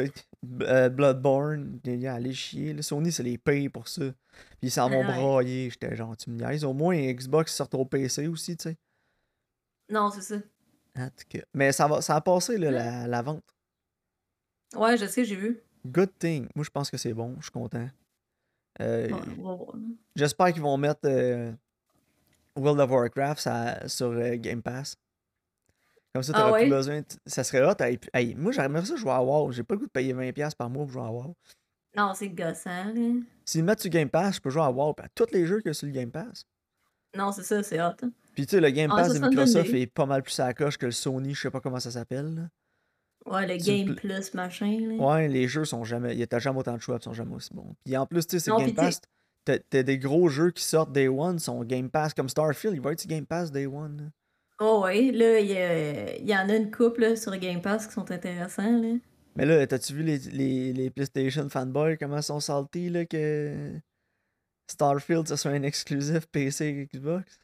Euh, 0.62 0.88
Bloodborne, 0.88 1.78
allez 1.86 2.34
chier. 2.34 2.72
Là, 2.72 2.82
Sony, 2.82 3.12
c'est 3.12 3.22
les 3.22 3.38
payes 3.38 3.68
pour 3.68 3.86
ça. 3.86 4.02
Puis 4.02 4.68
ils 4.68 4.70
s'en 4.72 4.90
vont 4.90 5.02
ouais. 5.02 5.04
brailler. 5.04 5.70
J'étais 5.70 5.94
genre, 5.94 6.16
tu 6.16 6.30
me 6.30 6.38
niaises. 6.44 6.64
Au 6.64 6.72
moins, 6.72 6.96
Xbox 6.96 7.54
sort 7.54 7.68
au 7.74 7.84
PC 7.84 8.26
aussi, 8.26 8.56
tu 8.56 8.70
sais. 8.70 8.76
Non, 9.88 10.10
c'est 10.10 10.22
ça. 10.22 10.36
En 10.98 11.06
tout 11.06 11.24
cas. 11.28 11.44
Mais 11.54 11.70
ça, 11.70 11.86
va, 11.86 12.00
ça 12.02 12.16
a 12.16 12.20
passé, 12.20 12.58
là, 12.58 12.72
la, 12.72 13.06
la 13.06 13.22
vente. 13.22 13.44
Ouais, 14.74 14.96
je 14.96 15.06
sais, 15.06 15.24
j'ai 15.24 15.36
vu. 15.36 15.60
Good 15.86 16.10
thing. 16.18 16.48
Moi, 16.54 16.64
je 16.64 16.70
pense 16.70 16.90
que 16.90 16.96
c'est 16.96 17.12
bon. 17.14 17.34
Je 17.38 17.44
suis 17.44 17.50
content. 17.52 17.88
Euh, 18.80 19.08
Ouais. 19.10 19.64
J'espère 20.16 20.52
qu'ils 20.52 20.62
vont 20.62 20.76
mettre 20.76 21.00
euh, 21.04 21.52
World 22.56 22.80
of 22.80 22.90
Warcraft 22.90 23.40
ça- 23.40 23.88
sur 23.88 24.06
euh, 24.12 24.36
Game 24.36 24.62
Pass. 24.62 24.96
Comme 26.14 26.22
ça, 26.22 26.32
Ah 26.34 26.38
t'auras 26.40 26.52
plus 26.58 26.62
ouais? 26.64 26.68
besoin. 26.70 27.02
t- 27.02 27.16
Ça 27.26 27.42
serait 27.44 27.64
hot. 27.64 27.74
Hey, 27.82 27.96
puis- 27.98 28.10
hey, 28.14 28.34
moi, 28.34 28.52
j'aimerais 28.52 28.84
ça 28.84 28.96
jouer 28.96 29.12
à 29.12 29.22
WoW. 29.22 29.52
J'ai 29.52 29.62
pas 29.62 29.74
le 29.74 29.80
goût 29.80 29.86
de 29.86 29.90
payer 29.90 30.12
20$ 30.12 30.54
par 30.54 30.68
mois 30.70 30.84
pour 30.84 30.92
jouer 30.92 31.02
à 31.02 31.10
WoW. 31.10 31.34
Non, 31.96 32.12
c'est 32.14 32.28
gossant. 32.28 32.92
S'ils 33.44 33.64
mettent 33.64 33.80
sur 33.80 33.90
Game 33.90 34.08
Pass, 34.08 34.36
je 34.36 34.40
peux 34.40 34.50
jouer 34.50 34.62
à 34.62 34.70
WoW. 34.70 34.94
à 34.98 35.08
tous 35.14 35.26
les 35.32 35.46
jeux 35.46 35.60
a 35.66 35.72
sur 35.72 35.86
le 35.86 35.92
Game 35.92 36.10
Pass. 36.10 36.46
Non, 37.16 37.32
c'est 37.32 37.42
ça, 37.42 37.62
c'est 37.62 37.80
hot. 37.80 37.92
hein. 38.02 38.12
Puis 38.34 38.46
tu 38.46 38.52
sais, 38.56 38.60
le 38.60 38.70
Game 38.70 38.90
Ah, 38.92 38.96
Pass 39.02 39.12
de 39.14 39.18
Microsoft 39.18 39.74
est 39.74 39.86
pas 39.86 40.06
mal 40.06 40.22
plus 40.22 40.38
à 40.40 40.46
la 40.46 40.54
coche 40.54 40.78
que 40.78 40.86
le 40.86 40.92
Sony, 40.92 41.34
je 41.34 41.40
sais 41.42 41.50
pas 41.50 41.60
comment 41.60 41.80
ça 41.80 41.90
s'appelle. 41.90 42.48
Ouais, 43.26 43.46
le 43.46 43.56
Game 43.56 43.86
pl- 43.86 43.96
Plus, 43.96 44.34
machin, 44.34 44.78
là. 44.80 44.94
Ouais, 44.96 45.28
les 45.28 45.46
jeux 45.48 45.64
sont 45.64 45.84
jamais. 45.84 46.26
T'as 46.26 46.38
jamais 46.40 46.58
autant 46.58 46.74
de 46.76 46.80
choix, 46.80 46.98
ils 47.00 47.04
sont 47.04 47.12
jamais 47.12 47.34
aussi 47.34 47.54
bons. 47.54 47.74
Puis 47.84 47.96
en 47.96 48.06
plus, 48.06 48.26
tu 48.26 48.38
sais, 48.38 48.40
c'est 48.40 48.50
Game 48.56 48.74
Pass. 48.74 49.00
T'as 49.44 49.82
des 49.82 49.98
gros 49.98 50.28
jeux 50.28 50.50
qui 50.50 50.62
sortent 50.64 50.92
Day 50.92 51.08
One, 51.08 51.38
sont 51.38 51.62
Game 51.64 51.90
Pass, 51.90 52.14
comme 52.14 52.28
Starfield, 52.28 52.76
il 52.76 52.80
va 52.82 52.92
être 52.92 53.00
sur 53.00 53.08
Game 53.08 53.26
Pass 53.26 53.50
Day 53.52 53.66
One. 53.66 53.96
là? 53.96 54.04
Oh 54.60 54.82
ouais, 54.84 55.10
là, 55.10 55.40
il 55.40 55.50
y, 55.50 55.56
a- 55.56 56.18
y 56.20 56.36
en 56.36 56.48
a 56.48 56.54
une 56.56 56.70
couple 56.70 57.00
là, 57.00 57.16
sur 57.16 57.36
Game 57.36 57.60
Pass 57.60 57.86
qui 57.88 57.92
sont 57.94 58.08
intéressants, 58.10 58.80
là. 58.80 58.94
Mais 59.34 59.46
là, 59.46 59.66
t'as-tu 59.66 59.94
vu 59.94 60.02
les, 60.02 60.18
les, 60.18 60.72
les 60.72 60.90
PlayStation 60.90 61.48
fanboys, 61.48 61.96
comment 61.98 62.18
ils 62.18 62.22
sont 62.22 62.38
saltés, 62.38 62.88
là, 62.90 63.04
que 63.06 63.72
Starfield, 64.70 65.26
ça 65.28 65.36
soit 65.36 65.50
un 65.52 65.62
exclusif 65.62 66.26
PC 66.26 66.66
et 66.66 66.96
Xbox? 66.96 67.38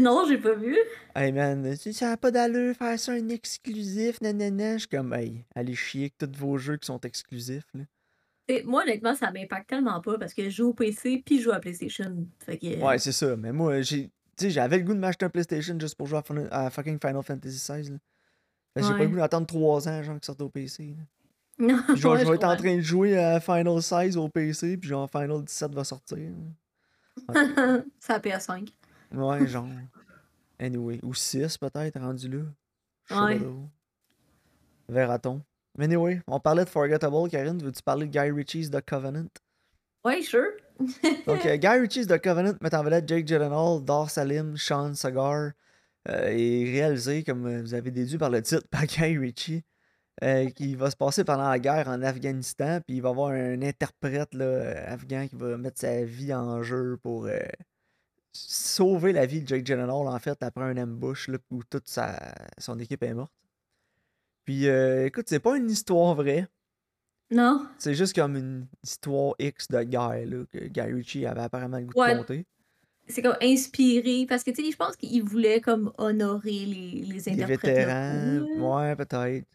Non, 0.00 0.24
j'ai 0.28 0.38
pas 0.38 0.54
vu. 0.54 0.76
Hey 1.14 1.32
man, 1.32 1.76
tu- 1.76 1.92
ça 1.92 2.12
a 2.12 2.16
pas 2.16 2.30
d'allure 2.30 2.74
faire 2.76 2.98
ça 2.98 3.12
un 3.12 3.28
exclusif, 3.28 4.20
nanana. 4.20 4.74
Je 4.74 4.78
suis 4.80 4.88
comme, 4.88 5.12
hey, 5.14 5.44
allez 5.54 5.74
chier 5.74 6.10
que 6.10 6.24
tous 6.26 6.38
vos 6.38 6.58
jeux 6.58 6.76
qui 6.76 6.86
sont 6.86 7.00
exclusifs, 7.00 7.66
là. 7.74 7.82
Et 8.50 8.62
moi, 8.62 8.82
honnêtement, 8.82 9.14
ça 9.14 9.30
m'impacte 9.30 9.68
tellement 9.68 10.00
pas 10.00 10.16
parce 10.18 10.32
que 10.32 10.44
je 10.44 10.48
joue 10.48 10.68
au 10.68 10.72
PC 10.74 11.22
puis 11.24 11.36
je 11.38 11.42
joue 11.44 11.52
à 11.52 11.60
PlayStation. 11.60 12.26
Fait 12.38 12.56
que. 12.56 12.82
Ouais, 12.82 12.98
c'est 12.98 13.12
ça. 13.12 13.36
Mais 13.36 13.52
moi, 13.52 13.82
j'ai. 13.82 14.04
Tu 14.36 14.44
sais, 14.46 14.50
j'avais 14.50 14.78
le 14.78 14.84
goût 14.84 14.94
de 14.94 14.98
m'acheter 15.00 15.26
un 15.26 15.28
PlayStation 15.30 15.78
juste 15.78 15.96
pour 15.96 16.06
jouer 16.06 16.18
à, 16.18 16.22
Fin- 16.22 16.48
à 16.50 16.70
fucking 16.70 16.98
Final 16.98 17.22
Fantasy 17.22 17.56
XVI. 17.56 17.90
Là. 17.90 17.96
Fait 18.72 18.80
que 18.80 18.86
J'ai 18.86 18.92
pas 18.92 18.98
le 18.98 19.04
Ouais. 19.04 19.10
goût 19.10 19.16
d'attendre 19.16 19.46
3 19.46 19.88
ans, 19.88 20.02
genre, 20.02 20.14
qu'il 20.14 20.24
sorte 20.24 20.40
au 20.40 20.48
PC. 20.48 20.94
là. 20.96 21.02
Non, 21.66 21.78
Puis 21.88 21.96
genre, 21.98 22.12
ouais, 22.14 22.20
je 22.20 22.24
je 22.24 22.28
vais 22.30 22.36
être 22.36 22.44
en 22.44 22.48
comprends. 22.50 22.56
train 22.62 22.76
de 22.76 22.80
jouer 22.80 23.18
à 23.18 23.40
Final 23.40 23.82
16 23.82 24.16
au 24.16 24.28
PC, 24.28 24.76
puis 24.78 24.88
genre, 24.88 25.10
Final 25.10 25.42
17 25.44 25.74
va 25.74 25.84
sortir. 25.84 26.18
C'est 28.00 28.12
à 28.12 28.18
PS5. 28.18 28.68
Ouais, 29.14 29.46
genre. 29.46 29.68
Anyway. 30.58 31.00
Ou 31.02 31.14
6 31.14 31.56
peut-être, 31.58 31.98
rendu 32.00 32.28
là. 32.28 32.44
Je 33.06 33.14
sais 33.14 33.20
Ouais. 33.20 33.38
pas 33.38 33.44
trop. 33.44 33.68
Verra-t-on. 34.88 35.42
Mais 35.76 35.84
anyway, 35.84 36.20
on 36.26 36.40
parlait 36.40 36.64
de 36.64 36.68
Forgettable, 36.68 37.28
Karine. 37.30 37.58
Veux-tu 37.62 37.82
parler 37.82 38.06
de 38.06 38.10
Guy 38.10 38.30
Ritchie's 38.30 38.70
The 38.70 38.80
Covenant? 38.84 39.28
Ouais, 40.04 40.22
sure. 40.22 40.46
Donc, 41.26 41.44
euh, 41.46 41.56
Guy 41.56 41.68
Ritchie's 41.80 42.06
The 42.06 42.20
Covenant 42.20 42.54
met 42.60 42.74
en 42.74 42.82
vedette 42.82 43.08
Jake 43.08 43.26
Gyllenhaal, 43.26 43.84
Dar 43.84 44.10
Salim, 44.10 44.56
Sean 44.56 44.94
Sagar 44.94 45.52
euh, 46.08 46.28
et 46.28 46.64
réalisé, 46.70 47.22
comme 47.22 47.46
euh, 47.46 47.60
vous 47.62 47.74
avez 47.74 47.90
déduit 47.90 48.18
par 48.18 48.30
le 48.30 48.42
titre, 48.42 48.66
par 48.70 48.86
Guy 48.86 49.18
Ritchie, 49.18 49.62
euh, 50.24 50.48
qui 50.50 50.74
va 50.74 50.90
se 50.90 50.96
passer 50.96 51.22
pendant 51.24 51.48
la 51.48 51.58
guerre 51.58 51.88
en 51.88 52.02
Afghanistan, 52.02 52.80
puis 52.86 52.96
il 52.96 53.02
va 53.02 53.10
y 53.10 53.12
avoir 53.12 53.30
un 53.30 53.60
interprète 53.62 54.34
là, 54.34 54.44
euh, 54.44 54.94
afghan 54.94 55.26
qui 55.28 55.36
va 55.36 55.56
mettre 55.56 55.78
sa 55.80 56.04
vie 56.04 56.32
en 56.34 56.62
jeu 56.62 56.98
pour 57.02 57.26
euh, 57.26 57.38
sauver 58.46 59.12
la 59.12 59.26
vie 59.26 59.42
de 59.42 59.48
Jake 59.48 59.64
Gyllenhaal, 59.66 60.08
en 60.08 60.18
fait, 60.18 60.42
après 60.42 60.64
un 60.64 60.76
ambush 60.76 61.28
là, 61.28 61.38
où 61.50 61.62
toute 61.64 61.88
sa, 61.88 62.18
son 62.58 62.78
équipe 62.78 63.02
est 63.02 63.14
morte. 63.14 63.32
Puis, 64.44 64.68
euh, 64.68 65.06
écoute, 65.06 65.26
c'est 65.28 65.40
pas 65.40 65.56
une 65.56 65.70
histoire 65.70 66.14
vraie. 66.14 66.46
Non. 67.30 67.66
C'est 67.78 67.94
juste 67.94 68.14
comme 68.14 68.36
une 68.36 68.66
histoire 68.82 69.34
X 69.38 69.68
de 69.68 69.82
guerre 69.82 70.24
là, 70.24 70.44
que 70.50 70.58
Guy 70.58 70.80
Ritchie 70.80 71.26
avait 71.26 71.42
apparemment 71.42 71.78
le 71.78 71.84
goût 71.84 71.92
de 71.92 72.16
compter. 72.16 72.46
C'est 73.06 73.22
comme 73.22 73.36
inspiré 73.42 74.26
parce 74.28 74.44
que, 74.44 74.50
tu 74.50 74.64
sais, 74.64 74.70
je 74.70 74.76
pense 74.76 74.96
qu'il 74.96 75.22
voulait 75.22 75.60
comme 75.60 75.92
honorer 75.98 76.50
les, 76.50 76.90
les 77.06 77.14
Les 77.14 77.28
interprètes 77.28 77.62
vétérans, 77.62 78.38
locaux, 78.38 78.58
là. 78.58 78.76
ouais, 78.76 78.96
peut-être. 78.96 79.46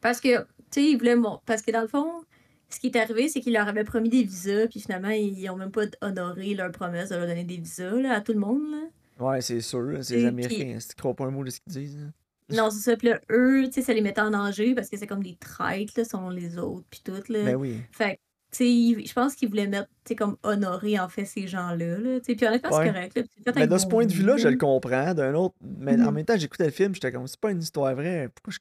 Parce 0.00 0.20
que, 0.20 0.38
tu 0.38 0.46
sais, 0.70 0.84
il 0.90 0.96
voulait. 0.98 1.16
Parce 1.46 1.62
que 1.62 1.70
dans 1.70 1.82
le 1.82 1.88
fond, 1.88 2.24
ce 2.70 2.78
qui 2.78 2.86
est 2.86 2.96
arrivé, 2.96 3.28
c'est 3.28 3.40
qu'il 3.40 3.52
leur 3.52 3.68
avait 3.68 3.84
promis 3.84 4.08
des 4.08 4.22
visas, 4.22 4.66
puis 4.68 4.80
finalement, 4.80 5.10
ils 5.10 5.48
ont 5.50 5.56
même 5.56 5.70
pas 5.70 5.86
honoré 6.00 6.54
leur 6.54 6.70
promesse 6.70 7.10
de 7.10 7.16
leur 7.16 7.26
donner 7.26 7.44
des 7.44 7.56
visas 7.56 7.90
là, 8.00 8.14
à 8.14 8.20
tout 8.20 8.32
le 8.32 8.38
monde. 8.38 8.62
Là. 8.70 9.26
Ouais, 9.26 9.40
c'est 9.40 9.60
sûr, 9.60 9.98
c'est 10.02 10.16
les 10.16 10.26
Américains. 10.26 10.78
Si 10.80 10.88
tu 10.88 10.94
crois 10.94 11.14
pas 11.14 11.26
un 11.26 11.30
mot 11.30 11.44
de 11.44 11.50
ce 11.50 11.60
qu'ils 11.60 11.72
disent. 11.72 12.10
Non, 12.50 12.70
c'est 12.70 12.80
ça. 12.80 12.96
Puis 12.96 13.08
là, 13.08 13.20
eux, 13.30 13.64
tu 13.66 13.74
sais, 13.74 13.82
ça 13.82 13.92
les 13.92 14.00
mettait 14.00 14.20
en 14.20 14.30
danger 14.30 14.74
parce 14.74 14.88
que 14.88 14.96
c'est 14.96 15.06
comme 15.06 15.22
des 15.22 15.36
traîtres, 15.36 15.92
là, 15.96 16.04
selon 16.04 16.30
les 16.30 16.58
autres, 16.58 16.86
puis 16.90 17.00
tout, 17.04 17.12
là. 17.28 17.44
Ben 17.44 17.56
oui. 17.56 17.76
Fait 17.92 18.18
tu 18.52 18.64
sais, 18.64 19.04
je 19.06 19.12
pense 19.12 19.36
qu'ils 19.36 19.48
voulaient 19.48 19.68
mettre, 19.68 19.86
tu 20.04 20.08
sais, 20.08 20.16
comme 20.16 20.36
honorer, 20.42 20.98
en 20.98 21.08
fait, 21.08 21.24
ces 21.24 21.46
gens-là, 21.46 21.98
là. 21.98 22.18
Tu 22.18 22.26
sais, 22.26 22.34
puis 22.34 22.46
honnêtement, 22.46 22.70
c'est 22.72 22.88
correct, 22.88 23.16
là. 23.16 23.52
Mais 23.54 23.66
de 23.68 23.78
ce 23.78 23.86
point 23.86 24.06
de 24.06 24.12
vue-là, 24.12 24.38
je 24.38 24.48
le 24.48 24.56
comprends. 24.56 25.14
D'un 25.14 25.34
autre... 25.34 25.54
Mais 25.60 25.92
en 25.92 26.10
mmh. 26.10 26.14
même 26.14 26.24
temps, 26.24 26.36
j'écoutais 26.36 26.64
le 26.64 26.72
film, 26.72 26.92
j'étais 26.92 27.12
comme, 27.12 27.28
c'est 27.28 27.38
pas 27.38 27.52
une 27.52 27.60
histoire 27.60 27.94
vraie. 27.94 28.28
Pourquoi 28.34 28.52
je... 28.52 28.58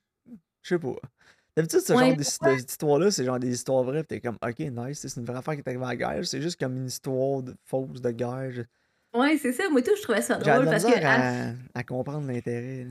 Je 0.61 0.75
sais 0.75 0.79
pas. 0.79 0.95
D'habitude, 1.55 1.79
ce 1.79 1.93
genre 1.93 2.15
d'histoire-là, 2.15 3.11
c'est 3.11 3.25
genre 3.25 3.39
des 3.39 3.53
histoires 3.53 3.83
vraies, 3.83 4.03
t'es 4.03 4.21
comme, 4.21 4.37
ok, 4.41 4.59
nice, 4.59 4.99
c'est 4.99 5.19
une 5.19 5.25
vraie 5.25 5.37
affaire 5.37 5.55
qui 5.55 5.61
est 5.61 5.67
arrivée 5.67 5.85
à 5.85 5.89
la 5.89 5.95
guerre. 5.95 6.25
C'est 6.25 6.41
juste 6.41 6.59
comme 6.59 6.77
une 6.77 6.87
histoire 6.87 7.43
de 7.43 7.55
fausse 7.65 8.01
de 8.01 8.11
guerre. 8.11 8.65
Ouais, 9.13 9.37
c'est 9.37 9.53
ça. 9.53 9.69
Moi, 9.69 9.81
tout, 9.81 9.95
je 9.97 10.03
trouvais 10.03 10.21
ça 10.21 10.35
drôle 10.35 10.65
parce 10.65 10.83
que. 10.83 11.03
À, 11.03 11.53
à 11.73 11.83
comprendre 11.83 12.27
l'intérêt. 12.27 12.87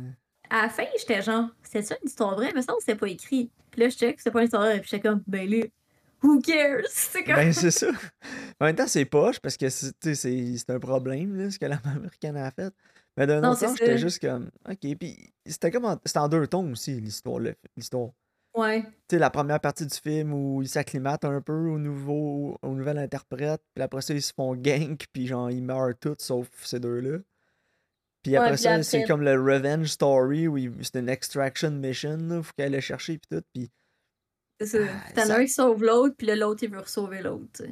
À 0.51 0.63
la 0.63 0.69
fin, 0.69 0.85
j'étais 0.99 1.23
genre, 1.23 1.49
c'est 1.63 1.83
ça 1.83 1.97
une 2.03 2.09
histoire 2.09 2.35
vraie? 2.35 2.53
Mais 2.55 2.63
ça, 2.63 2.73
c'était 2.81 2.97
pas 2.97 3.09
écrit. 3.09 3.51
Puis 3.71 3.81
là, 3.83 3.89
je 3.89 3.97
check, 3.97 4.21
c'est 4.21 4.31
pas 4.31 4.41
une 4.41 4.47
histoire 4.47 4.63
vraie. 4.63 4.81
Puis 4.81 4.89
j'étais 4.91 5.09
comme, 5.09 5.23
ben 5.27 5.49
là, 5.49 5.67
who 6.23 6.41
cares? 6.41 6.83
C'est 6.89 7.23
comme. 7.23 7.37
Ben, 7.37 7.53
c'est 7.53 7.71
ça. 7.71 7.89
En 8.61 8.67
même 8.67 8.75
temps, 8.75 8.87
c'est 8.87 9.05
poche 9.05 9.39
parce 9.39 9.57
que 9.57 9.69
c'est 9.69 10.71
un 10.71 10.79
problème, 10.81 11.37
là, 11.37 11.51
ce 11.51 11.59
que 11.59 11.67
la 11.67 11.77
américaine 11.85 12.37
a 12.37 12.51
fait. 12.51 12.73
Mais 13.17 13.27
d'un 13.27 13.43
autre 13.49 13.61
sens, 13.61 13.77
j'étais 13.79 13.99
juste 13.99 14.21
comme, 14.21 14.51
ok. 14.69 14.97
Puis 14.99 15.33
c'était 15.47 15.71
comme, 15.71 15.99
c'était 16.05 16.19
en 16.19 16.29
deux 16.29 16.47
tons 16.47 16.73
aussi, 16.73 17.01
l'histoire. 17.01 17.41
l'histoire. 17.77 18.11
Ouais. 18.59 18.83
La 19.13 19.31
première 19.31 19.61
partie 19.61 19.87
du 19.87 19.95
film 19.95 20.33
où 20.33 20.63
ils 20.63 20.69
s'acclimatent 20.69 21.25
un 21.25 21.41
peu 21.41 21.69
au 21.69 21.79
nouveau, 21.79 22.59
au 22.61 22.75
nouvel 22.75 22.99
interprète, 22.99 23.63
puis 23.73 23.85
après 23.85 24.03
ça, 24.03 24.15
ils 24.15 24.23
se 24.23 24.33
font 24.35 24.57
gank, 24.57 25.07
puis 25.13 25.29
genre, 25.29 25.49
ils 25.49 25.63
meurent 25.63 25.95
tous 26.01 26.17
sauf 26.19 26.49
ces 26.65 26.81
deux-là. 26.81 27.19
Puis 28.25 28.37
après 28.37 28.57
ça, 28.57 28.83
c'est 28.83 29.05
comme 29.05 29.23
le 29.23 29.41
revenge 29.41 29.87
story 29.87 30.49
où 30.49 30.59
c'est 30.83 30.99
une 30.99 31.09
extraction 31.09 31.71
mission, 31.71 32.17
là, 32.17 32.43
faut 32.43 32.51
qu'elle 32.57 32.75
aille 32.75 32.81
chercher, 32.81 33.19
puis 33.19 33.39
tout, 33.39 33.45
puis... 33.55 33.71
C'est 34.61 34.67
ça. 34.67 34.79
Ah, 34.91 35.13
T'en 35.13 35.31
as 35.31 35.39
un 35.39 35.45
qui 35.45 35.53
sauve 35.53 35.85
l'autre, 35.85 36.17
puis 36.19 36.27
l'autre, 36.27 36.65
il 36.65 36.71
veut 36.71 36.83
sauver 36.85 37.23
l'autre, 37.23 37.63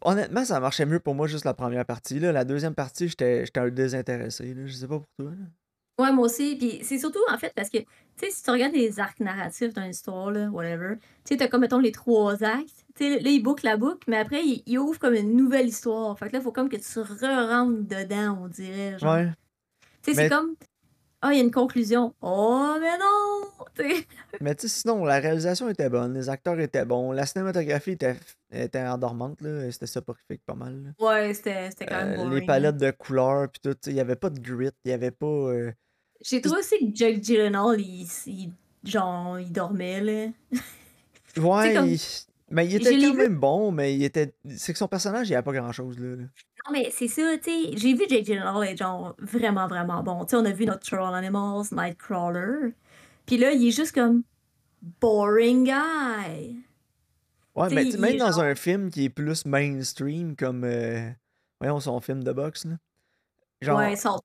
Honnêtement, 0.00 0.44
ça 0.46 0.58
marchait 0.58 0.86
mieux 0.86 1.00
pour 1.00 1.14
moi 1.14 1.26
juste 1.26 1.44
la 1.44 1.52
première 1.52 1.84
partie. 1.84 2.18
Là. 2.18 2.32
La 2.32 2.44
deuxième 2.44 2.74
partie, 2.74 3.08
j'étais 3.08 3.44
un 3.56 3.68
désintéressé. 3.68 4.54
Là. 4.54 4.66
Je 4.66 4.72
sais 4.72 4.86
pas 4.86 5.00
pour 5.00 5.08
toi. 5.18 5.32
Là. 5.32 5.46
Ouais, 5.98 6.12
moi 6.12 6.26
aussi. 6.26 6.56
Puis 6.56 6.80
c'est 6.82 6.98
surtout, 6.98 7.22
en 7.30 7.38
fait, 7.38 7.52
parce 7.54 7.70
que, 7.70 7.78
tu 7.78 7.86
sais, 8.16 8.30
si 8.30 8.42
tu 8.42 8.50
regardes 8.50 8.74
les 8.74 9.00
arcs 9.00 9.20
narratifs 9.20 9.72
d'une 9.72 9.90
histoire, 9.90 10.30
là, 10.30 10.48
whatever, 10.48 10.96
tu 11.24 11.34
sais, 11.34 11.36
t'as 11.36 11.48
comme, 11.48 11.62
mettons, 11.62 11.78
les 11.78 11.92
trois 11.92 12.42
actes. 12.44 12.84
Tu 12.94 13.14
sais, 13.14 13.20
là, 13.20 13.30
il 13.30 13.42
boucle 13.42 13.64
la 13.64 13.76
boucle, 13.76 14.08
mais 14.08 14.18
après, 14.18 14.42
il, 14.44 14.78
ouvre 14.78 14.98
comme 14.98 15.14
une 15.14 15.36
nouvelle 15.36 15.68
histoire. 15.68 16.18
Fait 16.18 16.28
que 16.28 16.34
là, 16.34 16.40
il 16.40 16.42
faut 16.42 16.52
comme 16.52 16.68
que 16.68 16.76
tu 16.76 17.00
re-rentres 17.00 17.88
dedans, 17.88 18.38
on 18.42 18.48
dirait. 18.48 18.98
Genre. 18.98 19.14
Ouais. 19.14 19.28
Tu 20.02 20.12
sais, 20.12 20.22
c'est 20.22 20.28
comme. 20.28 20.54
Ah, 21.22 21.32
il 21.32 21.38
y 21.38 21.40
a 21.40 21.44
une 21.44 21.50
conclusion. 21.50 22.14
Oh, 22.20 22.76
mais 22.78 22.98
non! 22.98 23.64
mais 24.40 24.54
tu 24.54 24.68
sais, 24.68 24.80
sinon, 24.80 25.04
la 25.04 25.18
réalisation 25.18 25.68
était 25.68 25.88
bonne, 25.88 26.14
les 26.14 26.28
acteurs 26.28 26.60
étaient 26.60 26.84
bons, 26.84 27.10
la 27.12 27.24
cinématographie 27.24 27.92
était, 27.92 28.16
était 28.50 28.82
endormante, 28.82 29.40
là. 29.40 29.70
C'était 29.72 29.86
soporifique 29.86 30.42
pas 30.44 30.54
mal. 30.54 30.94
Ouais, 31.00 31.32
c'était 31.32 31.70
quand 31.80 32.04
même 32.04 32.20
euh, 32.20 32.34
Les 32.38 32.44
palettes 32.44 32.76
de 32.76 32.90
couleurs, 32.90 33.48
puis 33.48 33.60
tout, 33.62 33.76
il 33.86 33.94
n'y 33.94 34.00
avait 34.00 34.16
pas 34.16 34.28
de 34.30 34.38
grit, 34.38 34.70
il 34.84 34.88
n'y 34.88 34.92
avait 34.92 35.10
pas. 35.10 35.26
Euh, 35.26 35.72
j'ai 36.22 36.40
trouvé 36.40 36.60
aussi 36.60 36.78
que 36.78 36.96
Jake 36.96 37.22
Gyllenhaal, 37.22 37.80
il, 37.80 38.52
genre, 38.84 39.38
il 39.38 39.52
dormait, 39.52 40.00
là. 40.00 40.26
Ouais, 41.36 41.98
mais 42.50 42.66
il 42.66 42.76
était 42.76 42.98
quand 42.98 43.14
même 43.14 43.36
bon, 43.38 43.70
mais 43.70 43.94
il 43.94 44.04
était... 44.04 44.34
C'est 44.56 44.72
que 44.72 44.78
son 44.78 44.88
personnage, 44.88 45.28
il 45.28 45.32
n'y 45.32 45.36
a 45.36 45.42
pas 45.42 45.52
grand-chose, 45.52 45.98
là. 45.98 46.16
Non, 46.16 46.72
mais 46.72 46.88
c'est 46.90 47.08
ça, 47.08 47.36
tu 47.36 47.50
sais. 47.50 47.76
J'ai 47.76 47.92
vu 47.92 48.04
Jake 48.08 48.24
Gyllenhaal 48.24 48.66
être, 48.66 48.78
genre, 48.78 49.14
vraiment, 49.18 49.66
vraiment 49.66 50.02
bon. 50.02 50.24
Tu 50.24 50.30
sais, 50.30 50.36
on 50.36 50.44
a 50.46 50.52
vu 50.52 50.64
Natural 50.64 51.14
Animals, 51.14 51.66
Nightcrawler. 51.72 52.72
Puis 53.26 53.36
là, 53.36 53.52
il 53.52 53.68
est 53.68 53.70
juste 53.70 53.92
comme... 53.92 54.22
Boring 55.00 55.64
guy. 55.64 56.56
Ouais, 57.54 57.68
mais 57.70 57.84
même 57.98 58.16
dans 58.16 58.40
un 58.40 58.54
film 58.54 58.88
qui 58.90 59.04
est 59.04 59.10
plus 59.10 59.44
mainstream, 59.44 60.36
comme... 60.36 60.64
Euh... 60.64 61.10
Voyons, 61.60 61.80
son 61.80 62.00
film 62.00 62.24
de 62.24 62.32
boxe, 62.32 62.64
là. 62.64 62.76
Genre, 63.60 63.78
ouais, 63.78 63.96
ça 63.96 64.16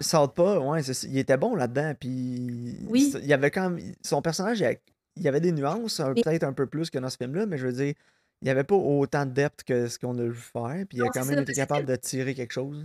Saute 0.00 0.34
pas, 0.34 0.58
ouais, 0.58 0.82
il 0.82 1.18
était 1.18 1.36
bon 1.36 1.54
là-dedans. 1.54 1.94
Puis 1.98 2.76
Oui. 2.88 3.12
il 3.20 3.26
y 3.26 3.32
avait 3.32 3.50
quand 3.50 3.70
même. 3.70 3.92
Son 4.02 4.22
personnage, 4.22 4.60
il 4.60 5.22
y 5.22 5.28
avait 5.28 5.40
des 5.40 5.52
nuances, 5.52 5.98
peut-être 5.98 6.44
un 6.44 6.52
peu 6.52 6.66
plus 6.66 6.90
que 6.90 6.98
dans 6.98 7.10
ce 7.10 7.16
film-là, 7.16 7.46
mais 7.46 7.58
je 7.58 7.66
veux 7.66 7.72
dire, 7.72 7.94
il 8.42 8.44
n'y 8.44 8.50
avait 8.50 8.64
pas 8.64 8.74
autant 8.74 9.24
de 9.24 9.30
depth 9.30 9.64
que 9.64 9.88
ce 9.88 9.98
qu'on 9.98 10.18
a 10.18 10.24
vu 10.24 10.34
faire. 10.34 10.84
Puis 10.88 10.98
il 10.98 11.02
a 11.02 11.08
quand 11.08 11.24
même 11.24 11.40
été 11.40 11.52
capable 11.54 11.86
de 11.86 11.96
tirer 11.96 12.34
quelque 12.34 12.52
chose. 12.52 12.84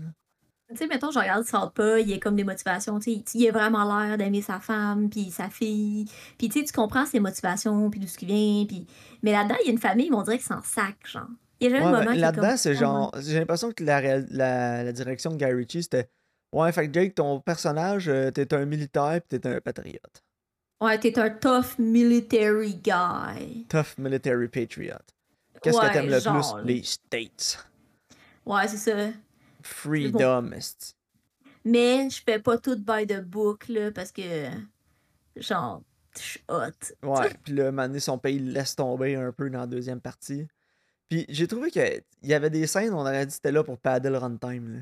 Tu 0.70 0.78
sais, 0.78 0.88
mettons, 0.88 1.12
je 1.12 1.20
regarde 1.20 1.44
Saute 1.44 1.74
pas, 1.74 2.00
il 2.00 2.10
y 2.10 2.14
a 2.14 2.18
comme 2.18 2.38
des 2.38 2.46
motivations. 2.46 2.98
Tu 3.00 3.16
sais, 3.16 3.24
il 3.34 3.50
a 3.50 3.52
vraiment 3.52 3.84
l'air 3.84 4.18
d'aimer 4.18 4.42
sa 4.42 4.62
femme, 4.62 5.10
puis 5.10 5.30
sa 5.30 5.50
fille. 5.50 6.06
Puis 6.38 6.48
tu 6.48 6.60
sais, 6.60 6.66
tu 6.66 6.72
comprends 6.72 7.06
ses 7.06 7.20
motivations, 7.20 7.90
puis 7.90 8.00
d'où 8.00 8.08
ce 8.08 8.18
qui 8.18 8.26
vient. 8.26 8.66
Puis... 8.66 8.88
Mais 9.22 9.34
là-dedans, 9.34 9.58
il 9.62 9.68
y 9.68 9.70
a 9.70 9.74
une 9.74 9.80
famille, 9.80 10.10
on 10.14 10.22
dirait 10.22 10.38
que 10.38 10.46
c'est 10.46 10.54
en 10.54 10.64
sac, 10.64 10.96
genre. 11.06 11.28
Il 11.60 11.70
y 11.70 11.74
a 11.74 11.78
jamais 11.78 11.86
un 11.86 12.00
moment 12.00 12.14
Là-dedans, 12.14 12.56
c'est 12.56 12.74
genre. 12.76 13.14
J'ai 13.20 13.38
l'impression 13.38 13.72
que 13.72 13.84
la, 13.84 14.20
la, 14.30 14.84
la 14.84 14.92
direction 14.94 15.32
de 15.32 15.36
Guy 15.36 15.52
Ritchie, 15.52 15.84
c'était 15.84 16.10
Ouais, 16.52 16.72
fait 16.72 16.88
que 16.88 16.94
Jake, 16.94 17.16
ton 17.16 17.40
personnage, 17.40 18.10
euh, 18.10 18.30
t'es 18.32 18.54
un 18.54 18.66
militaire 18.66 19.22
pis 19.22 19.40
t'es 19.40 19.48
un 19.48 19.62
patriote. 19.62 20.24
Ouais, 20.82 21.00
t'es 21.00 21.18
un 21.18 21.30
tough 21.30 21.78
military 21.78 22.76
guy. 22.76 23.66
Tough 23.70 23.98
military 23.98 24.48
patriot. 24.48 24.96
Qu'est-ce 25.62 25.80
que 25.80 25.94
t'aimes 25.94 26.10
le 26.10 26.20
plus? 26.20 26.66
Les 26.66 26.84
States. 26.84 27.66
Ouais, 28.46 28.68
c'est 28.68 28.78
ça. 28.78 29.12
Freedom. 29.62 30.50
Mais 31.64 32.10
je 32.10 32.22
fais 32.26 32.40
pas 32.40 32.58
tout 32.58 32.78
by 32.78 33.06
the 33.06 33.22
book, 33.22 33.68
là, 33.68 33.92
parce 33.92 34.12
que. 34.12 34.50
Genre, 35.36 35.84
je 36.18 36.22
suis 36.22 36.44
hot. 36.50 37.08
Ouais, 37.08 37.30
pis 37.44 37.54
là, 37.54 37.72
donné, 37.72 38.00
son 38.00 38.18
pays 38.18 38.40
laisse 38.40 38.76
tomber 38.76 39.16
un 39.16 39.32
peu 39.32 39.50
dans 39.50 39.60
la 39.60 39.68
deuxième 39.68 40.02
partie. 40.02 40.48
Puis 41.08 41.26
j'ai 41.30 41.48
trouvé 41.48 41.70
qu'il 41.70 42.04
y 42.24 42.34
avait 42.34 42.50
des 42.50 42.66
scènes, 42.68 42.94
on 42.94 43.02
aurait 43.02 43.26
dit 43.26 43.28
que 43.28 43.34
c'était 43.34 43.52
là 43.52 43.64
pour 43.64 43.78
paddle 43.78 44.16
runtime. 44.16 44.74
Là. 44.74 44.80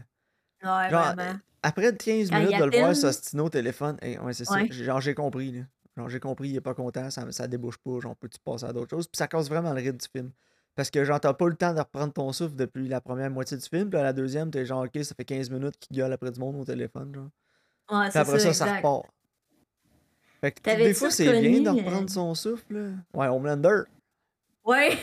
Ouais, 0.63 0.89
vraiment. 0.89 1.39
Après 1.61 1.95
15 1.95 2.31
minutes 2.31 2.59
de 2.59 2.63
le 2.65 2.77
voir 2.79 2.95
s'ostiner 2.95 3.41
au 3.41 3.49
téléphone, 3.49 3.97
ouais, 4.01 4.33
c'est 4.33 4.45
ça. 4.45 4.65
Genre, 4.69 5.01
j'ai 5.01 5.13
compris. 5.13 5.51
Là. 5.51 5.61
Genre, 5.97 6.09
j'ai 6.09 6.19
compris, 6.19 6.49
il 6.49 6.55
est 6.55 6.61
pas 6.61 6.73
content, 6.73 7.09
ça, 7.09 7.29
ça 7.31 7.47
débouche 7.47 7.77
pas. 7.77 7.99
Genre, 7.99 8.15
peux-tu 8.15 8.39
passer 8.39 8.65
à 8.65 8.73
d'autres 8.73 8.89
choses? 8.89 9.07
Puis 9.07 9.17
ça 9.17 9.27
casse 9.27 9.49
vraiment 9.49 9.73
le 9.73 9.81
rythme 9.81 9.97
du 9.97 10.07
film. 10.07 10.31
Parce 10.75 10.89
que, 10.89 11.03
genre, 11.03 11.19
t'as 11.19 11.33
pas 11.33 11.47
le 11.47 11.55
temps 11.55 11.73
de 11.73 11.79
reprendre 11.79 12.13
ton 12.13 12.31
souffle 12.31 12.55
depuis 12.55 12.87
la 12.87 13.01
première 13.01 13.29
moitié 13.29 13.57
du 13.57 13.67
film. 13.67 13.89
Puis 13.89 13.99
à 13.99 14.03
la 14.03 14.13
deuxième, 14.13 14.49
t'es 14.49 14.65
genre, 14.65 14.85
ok, 14.85 15.03
ça 15.03 15.13
fait 15.13 15.25
15 15.25 15.49
minutes 15.49 15.77
qu'il 15.77 15.97
gueule 15.97 16.13
après 16.13 16.31
du 16.31 16.39
monde 16.39 16.55
au 16.55 16.63
téléphone. 16.63 17.13
Genre. 17.13 17.99
Ouais, 17.99 18.09
puis 18.09 18.19
après 18.19 18.39
ça, 18.39 18.53
ça, 18.53 18.75
repart. 18.77 19.05
Fait 20.39 20.51
que 20.51 20.77
des 20.77 20.93
fois, 20.93 21.11
c'est 21.11 21.41
bien 21.41 21.59
de 21.59 21.69
reprendre 21.69 22.05
euh 22.05 22.13
son 22.13 22.33
souffle. 22.33 22.73
Là. 22.73 22.89
Ouais, 23.13 23.27
Homelander. 23.27 23.81
Ouais. 24.63 24.97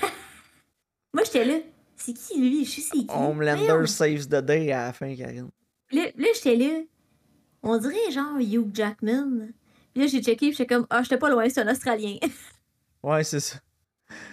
Moi, 1.12 1.25
j'étais 1.25 1.44
là. 1.44 1.58
C'est 1.97 2.12
qui 2.12 2.38
lui? 2.38 2.65
Je 2.65 2.71
sais 2.71 2.81
c'est 2.83 2.99
qui? 2.99 3.07
Homelander 3.09 3.87
saves 3.87 4.26
the 4.26 4.45
day 4.45 4.71
à 4.73 4.87
la 4.87 4.93
fin, 4.93 5.15
Karine. 5.15 5.50
Là, 5.93 6.05
là 6.17 6.26
j'étais 6.35 6.57
là. 6.57 6.83
On 7.62 7.79
dirait 7.79 8.11
genre 8.11 8.38
Hugh 8.38 8.71
Jackman. 8.73 9.49
Puis 9.93 10.03
là, 10.03 10.07
j'ai 10.07 10.23
checké, 10.23 10.53
j'étais 10.53 10.67
comme, 10.67 10.87
ah, 10.91 11.03
j'étais 11.03 11.17
pas 11.17 11.31
loin, 11.31 11.49
c'est 11.49 11.62
un 11.62 11.71
Australien. 11.71 12.19
ouais, 13.03 13.25
c'est 13.25 13.41
ça. 13.41 13.57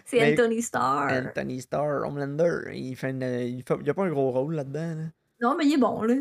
C'est 0.05 0.34
Anthony 0.34 0.62
Starr. 0.62 1.10
Anthony 1.10 1.62
Starr, 1.62 2.05
Homelander. 2.05 2.72
Il 2.74 2.96
fait, 2.96 3.12
il, 3.12 3.63
fait... 3.63 3.75
il 3.82 3.89
a 3.89 3.93
pas 3.93 4.03
un 4.03 4.10
gros 4.10 4.32
rôle 4.32 4.55
là-dedans. 4.55 4.96
Là. 4.96 5.03
Non, 5.41 5.55
mais 5.58 5.65
il 5.65 5.74
est 5.74 5.77
bon, 5.77 6.03
là. 6.03 6.15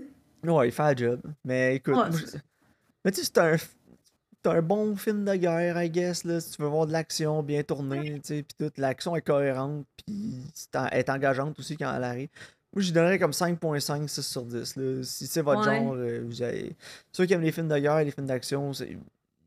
Ouais, 0.45 0.69
il 0.69 0.73
fait 0.73 1.01
le 1.01 1.07
job. 1.07 1.21
Mais 1.45 1.77
écoute, 1.77 1.97
mais 3.05 3.11
tu 3.11 3.21
sais, 3.21 3.27
c'est 3.27 3.39
un... 3.39 3.57
Un 4.45 4.63
bon 4.63 4.97
film 4.97 5.25
de 5.25 5.35
guerre, 5.37 5.81
I 5.81 5.89
guess, 5.89 6.25
là. 6.25 6.41
Si 6.41 6.53
tu 6.53 6.63
veux 6.63 6.69
voir 6.69 6.87
de 6.87 6.93
l'action 6.93 7.43
bien 7.43 7.63
tournée, 7.63 8.15
tu 8.15 8.21
sais, 8.25 8.43
puis 8.43 8.57
toute 8.59 8.79
l'action 8.79 9.15
est 9.15 9.23
cohérente, 9.23 9.87
puis 10.05 10.41
est 10.91 11.09
engageante 11.09 11.59
aussi 11.59 11.77
quand 11.77 11.95
elle 11.95 12.05
arrive. 12.05 12.29
Moi, 12.75 12.83
je 12.83 12.93
donnerais 12.93 13.19
comme 13.19 13.33
5.5, 13.33 14.09
6 14.09 14.23
sur 14.23 14.43
10. 14.45 14.77
Là. 14.77 15.03
Si 15.03 15.27
c'est 15.27 15.43
votre 15.43 15.63
genre, 15.63 15.95
euh, 15.95 16.23
vous 16.25 16.43
avez... 16.43 16.75
ceux 17.13 17.27
qui 17.27 17.35
aiment 17.35 17.43
les 17.43 17.53
films 17.53 17.69
de 17.69 17.79
guerre, 17.79 18.03
les 18.03 18.11
films 18.11 18.27
d'action, 18.27 18.73
il 18.73 18.99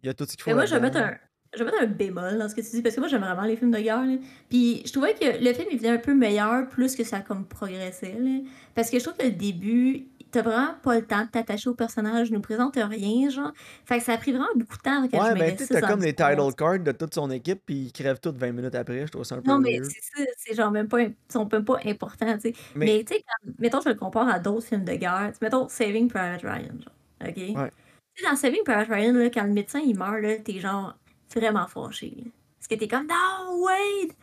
y 0.04 0.10
a 0.10 0.14
tout 0.14 0.26
ce 0.26 0.36
qu'il 0.36 0.44
faut. 0.44 0.54
moi, 0.54 0.66
je 0.66 0.76
vais, 0.76 0.80
mettre 0.80 0.98
un, 0.98 1.16
je 1.54 1.64
vais 1.64 1.66
mettre 1.66 1.82
un 1.82 1.88
bémol 1.88 2.38
dans 2.38 2.48
ce 2.48 2.54
que 2.54 2.62
tu 2.62 2.70
dis, 2.70 2.82
parce 2.84 2.94
que 2.94 3.00
moi, 3.00 3.10
j'aime 3.10 3.22
vraiment 3.22 3.44
les 3.44 3.58
films 3.58 3.72
de 3.72 3.80
guerre. 3.80 4.06
Puis 4.48 4.84
je 4.86 4.92
trouvais 4.92 5.16
que 5.16 5.44
le 5.44 5.54
film, 5.54 5.68
il 5.72 5.80
venait 5.80 5.90
un 5.90 5.98
peu 5.98 6.14
meilleur 6.14 6.70
plus 6.70 6.96
que 6.96 7.04
ça 7.04 7.22
comme 7.22 7.46
progressait. 7.48 8.16
Là. 8.20 8.42
Parce 8.76 8.92
que 8.92 9.00
je 9.00 9.04
trouve 9.04 9.18
que 9.18 9.26
le 9.26 9.32
début, 9.32 10.06
t'as 10.32 10.42
vraiment 10.42 10.76
pas 10.84 10.96
le 10.96 11.06
temps 11.06 11.24
de 11.24 11.30
t'attacher 11.30 11.70
au 11.70 11.76
personnage, 11.76 12.32
nous 12.32 12.42
présente 12.42 12.76
rien, 12.76 13.30
genre. 13.30 13.52
Fait 13.86 14.00
que 14.00 14.04
ça 14.04 14.14
a 14.14 14.18
pris 14.18 14.32
vraiment 14.32 14.48
beaucoup 14.56 14.78
de 14.78 14.82
temps 14.82 15.08
quand 15.08 15.24
ouais, 15.24 15.30
je 15.32 15.40
mais 15.40 15.56
tu 15.56 15.68
t'as 15.68 15.82
comme 15.82 16.02
les 16.02 16.14
title 16.14 16.54
cards 16.58 16.80
de 16.80 16.92
toute 16.92 17.14
son 17.14 17.32
équipe, 17.32 17.62
puis 17.66 17.76
ils 17.76 17.92
crèvent 17.92 18.20
toutes 18.20 18.38
20 18.38 18.52
minutes 18.52 18.76
après. 18.76 19.06
Je 19.08 19.12
trouve 19.12 19.24
ça 19.24 19.36
un 19.36 19.42
peu 19.42 19.50
Non, 19.50 19.60
mais 19.60 19.80
c'est 19.84 20.02
ça, 20.02 20.24
c'est 20.38 20.56
genre 20.56 20.72
même 20.72 20.88
pas, 20.88 21.00
sont 21.30 21.48
même 21.52 21.66
pas 21.66 21.80
importants, 21.86 22.36
tu 22.36 22.50
sais. 22.50 22.54
Mais, 22.76 23.04
tu 23.04 23.16
sais, 23.16 23.24
mettons, 23.60 23.82
je 23.82 23.90
le 23.90 23.96
compare 23.96 24.28
à 24.28 24.40
d'autres 24.40 24.68
films 24.68 24.86
de 24.86 24.94
guerre. 24.94 25.32
Mettons 25.42 25.68
Saving 25.70 26.10
Private 26.10 26.42
Ryan, 26.42 26.76
genre. 26.82 26.94
OK? 27.22 27.38
Ouais. 27.38 27.72
Tu 28.16 28.24
sais, 28.24 28.30
dans 28.30 28.36
Saving 28.36 28.64
Private 28.64 28.90
Ryan, 28.90 29.14
là, 29.14 29.30
quand 29.30 29.44
le 29.44 29.54
médecin 29.54 29.80
il 29.80 29.98
meurt, 29.98 30.22
là, 30.22 30.38
t'es 30.38 30.60
genre 30.60 30.98
vraiment 31.34 31.68
fâché. 31.68 32.14
là. 32.18 32.32
Parce 32.60 32.68
que 32.68 32.76
t'es 32.76 32.88
comme, 32.88 33.08
non, 33.08 33.64
wait! 33.64 34.16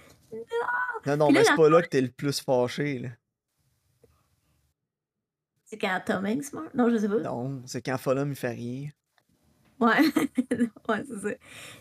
Non, 1.06 1.16
non, 1.16 1.26
là, 1.30 1.40
mais 1.40 1.44
c'est 1.44 1.54
pas 1.54 1.68
là 1.68 1.82
que 1.82 1.88
t'es 1.88 2.00
le 2.00 2.08
plus 2.08 2.40
fâché, 2.40 2.98
là. 2.98 3.08
C'est 5.72 5.78
quand 5.78 5.98
Tom 6.04 6.26
Hanks 6.26 6.52
meurt? 6.52 6.74
Non, 6.74 6.90
je 6.90 6.98
sais 6.98 7.08
pas. 7.08 7.20
Non, 7.20 7.62
c'est 7.64 7.80
quand 7.80 7.96
Fulham, 7.96 8.28
il 8.28 8.36
fait 8.36 8.50
rien. 8.50 8.90
Ouais, 9.80 9.88
ouais, 10.88 11.04
c'est 11.08 11.18
ça. 11.18 11.28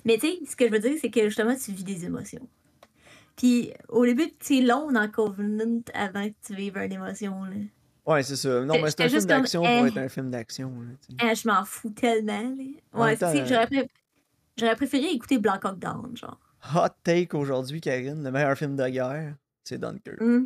Mais 0.06 0.18
tu 0.18 0.28
sais, 0.28 0.40
ce 0.50 0.56
que 0.56 0.68
je 0.68 0.72
veux 0.72 0.80
dire, 0.80 0.94
c'est 1.02 1.10
que 1.10 1.26
justement, 1.26 1.54
tu 1.54 1.74
vis 1.74 1.84
des 1.84 2.06
émotions. 2.06 2.48
Puis 3.36 3.74
au 3.90 4.06
début, 4.06 4.32
c'est 4.40 4.62
long 4.62 4.94
dans 4.94 5.10
Covenant 5.10 5.82
avant 5.94 6.26
que 6.26 6.34
tu 6.42 6.56
vives 6.56 6.78
une 6.78 6.94
émotion. 6.94 7.44
Là. 7.44 7.56
Ouais, 8.06 8.24
c'est 8.24 8.38
ça. 8.38 8.64
Non, 8.64 8.76
mais 8.82 8.92
c'est 8.92 9.02
un 9.02 9.10
film 9.10 9.26
d'action 9.26 9.62
eh. 9.66 9.78
pour 9.78 9.88
être 9.88 9.98
un 9.98 10.10
film 10.10 10.32
d'action. 10.32 10.74
Ah, 11.20 11.34
je 11.34 11.46
m'en 11.50 11.66
fous 11.66 11.90
tellement. 11.90 12.42
Là. 12.42 12.64
Ouais, 12.94 13.18
tu 13.18 13.26
sais, 13.26 13.46
j'aurais, 13.46 13.68
pré- 13.68 13.90
j'aurais 14.58 14.76
préféré 14.78 15.08
écouter 15.12 15.38
Black 15.38 15.66
Hawk 15.66 15.80
Down, 15.80 16.16
genre. 16.16 16.40
Hot 16.74 16.96
take 17.04 17.36
aujourd'hui, 17.36 17.82
Karine, 17.82 18.24
le 18.24 18.32
meilleur 18.32 18.58
film 18.58 18.78
de 18.78 18.88
guerre, 18.88 19.36
c'est 19.66 19.78
Dunkirk. 19.78 20.22
Hmm. 20.22 20.46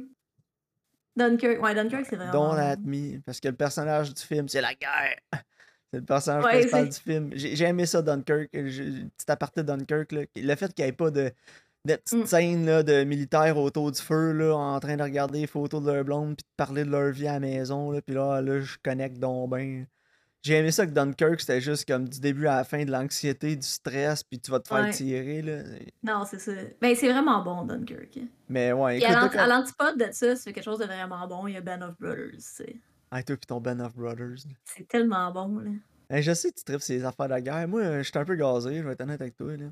Dunkirk, 1.15 1.61
ouais, 1.63 1.73
Dunkirk, 1.75 2.05
c'est 2.09 2.15
vraiment. 2.15 2.31
Don't 2.51 2.59
at 2.59 2.77
me, 2.83 3.19
parce 3.25 3.39
que 3.39 3.47
le 3.47 3.55
personnage 3.55 4.13
du 4.13 4.21
film, 4.21 4.47
c'est 4.49 4.61
la 4.61 4.73
guerre. 4.73 5.19
C'est 5.93 5.99
le 5.99 6.05
personnage 6.05 6.43
Ouais, 6.43 6.51
principal 6.59 6.89
du 6.89 6.97
film. 6.99 7.29
J'ai 7.35 7.63
aimé 7.63 7.85
ça, 7.85 8.01
Dunkirk. 8.01 8.49
Petit 8.51 9.01
aparté 9.27 9.63
Dunkirk, 9.63 10.11
là. 10.11 10.21
le 10.35 10.55
fait 10.55 10.73
qu'il 10.73 10.83
n'y 10.83 10.89
ait 10.89 10.93
pas 10.93 11.09
de, 11.11 11.31
de 11.85 11.95
petites 11.95 12.19
Mm. 12.23 12.25
scènes 12.25 12.65
là, 12.65 12.83
de 12.83 13.03
militaires 13.05 13.55
autour 13.57 13.91
du 13.91 14.01
feu, 14.01 14.31
là, 14.33 14.55
en 14.55 14.79
train 14.79 14.97
de 14.97 15.03
regarder 15.03 15.41
les 15.41 15.47
photos 15.47 15.81
de 15.83 15.91
leur 15.91 16.03
blonde, 16.03 16.35
puis 16.35 16.43
de 16.43 16.55
parler 16.57 16.83
de 16.83 16.89
leur 16.89 17.11
vie 17.11 17.27
à 17.27 17.33
la 17.33 17.39
maison, 17.39 17.91
là, 17.91 18.01
puis 18.01 18.15
là, 18.15 18.41
là, 18.41 18.59
je 18.59 18.75
connecte 18.83 19.19
donc 19.19 19.51
ben. 19.51 19.85
J'ai 20.45 20.57
aimé 20.59 20.69
ça 20.71 20.85
que 20.85 20.91
Dunkirk, 20.91 21.39
c'était 21.39 21.59
juste 21.59 21.87
comme 21.87 22.07
du 22.07 22.19
début 22.19 22.45
à 22.45 22.57
la 22.57 22.63
fin 22.63 22.85
de 22.85 22.91
l'anxiété, 22.91 23.55
du 23.55 23.65
stress, 23.65 24.21
puis 24.23 24.39
tu 24.39 24.51
vas 24.51 24.59
te 24.59 24.67
faire 24.67 24.83
Ouais. 24.83 24.91
tirer. 24.91 25.41
Là. 25.41 25.63
Non, 26.03 26.23
c'est 26.23 26.37
ça. 26.37 26.51
Ben, 26.79 26.95
c'est 26.95 27.11
vraiment 27.11 27.43
bon, 27.43 27.63
Dunkirk. 27.65 28.19
Mais 28.47 28.71
ouais, 28.71 28.99
écoute, 28.99 29.09
à 29.35 29.41
à 29.43 29.47
l'antipode 29.47 29.97
de 29.97 30.07
ça, 30.11 30.35
c'est 30.35 30.53
quelque 30.53 30.63
chose 30.63 30.77
de 30.77 30.85
vraiment 30.85 31.27
bon. 31.27 31.47
Il 31.47 31.55
y 31.55 31.57
a 31.57 31.61
Band 31.61 31.81
of 31.81 31.97
Brothers, 31.99 32.33
tu 32.33 32.41
sais. 32.41 32.75
Ah, 33.09 33.23
toi, 33.23 33.35
puis 33.37 33.47
ton 33.47 33.59
Band 33.59 33.79
of 33.79 33.95
Brothers. 33.95 34.43
C'est 34.65 34.87
tellement 34.87 35.31
bon, 35.31 35.57
là. 35.57 35.71
Hey, 36.11 36.21
je 36.21 36.31
sais 36.35 36.51
que 36.51 36.57
tu 36.59 36.63
tripes 36.63 36.81
ces 36.81 37.03
affaires 37.03 37.25
de 37.25 37.31
la 37.31 37.41
guerre. 37.41 37.67
Moi, 37.67 37.97
je 37.97 38.03
suis 38.03 38.19
un 38.19 38.25
peu 38.25 38.35
gazé, 38.35 38.77
je 38.77 38.83
vais 38.83 38.91
être 38.93 39.01
honnête 39.01 39.21
avec 39.21 39.35
toi. 39.35 39.57
Là. 39.57 39.65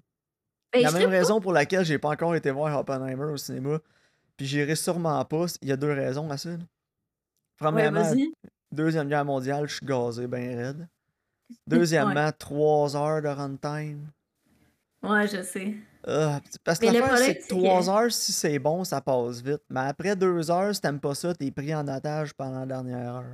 Ben, 0.73 0.81
la 0.81 0.91
même 0.91 1.03
pas. 1.03 1.09
raison 1.09 1.39
pour 1.39 1.53
laquelle 1.53 1.85
j'ai 1.85 1.99
pas 1.99 2.09
encore 2.09 2.33
été 2.33 2.49
voir 2.49 2.75
Oppenheimer 2.79 3.25
au 3.25 3.37
cinéma, 3.37 3.77
puis 4.35 4.47
j'irai 4.47 4.75
sûrement 4.75 5.23
pas, 5.25 5.45
il 5.61 5.67
y 5.67 5.71
a 5.71 5.77
deux 5.77 5.91
raisons 5.93 6.27
à 6.31 6.37
ça. 6.37 6.49
là. 6.49 6.57
Premièrement. 7.59 8.11
Deuxième 8.73 9.07
Guerre 9.07 9.25
mondiale, 9.25 9.67
je 9.67 9.75
suis 9.75 9.85
gazé 9.85 10.27
ben 10.27 10.57
raide. 10.57 10.87
Deuxièmement, 11.67 12.31
trois 12.37 12.95
heures 12.95 13.21
de 13.21 13.27
runtime. 13.27 14.07
Ouais, 15.03 15.27
je 15.27 15.41
sais. 15.43 15.75
Ah, 16.07 16.41
parce 16.63 16.79
que 16.79 16.85
l'affaire, 16.87 17.17
c'est 17.17 17.35
que 17.35 17.41
c'est 17.43 17.47
trois 17.49 17.81
que- 17.83 17.89
heures, 17.89 18.11
si 18.11 18.31
c'est 18.33 18.59
bon, 18.59 18.83
ça 18.83 18.99
passe 19.01 19.41
vite. 19.41 19.61
Mais 19.69 19.81
après 19.81 20.15
deux 20.15 20.49
heures, 20.49 20.73
si 20.73 20.81
t'aimes 20.81 20.99
pas 20.99 21.13
ça, 21.15 21.33
t'es 21.33 21.51
pris 21.51 21.73
en 21.75 21.87
otage 21.87 22.33
pendant 22.33 22.61
la 22.61 22.65
dernière 22.65 23.15
heure. 23.15 23.25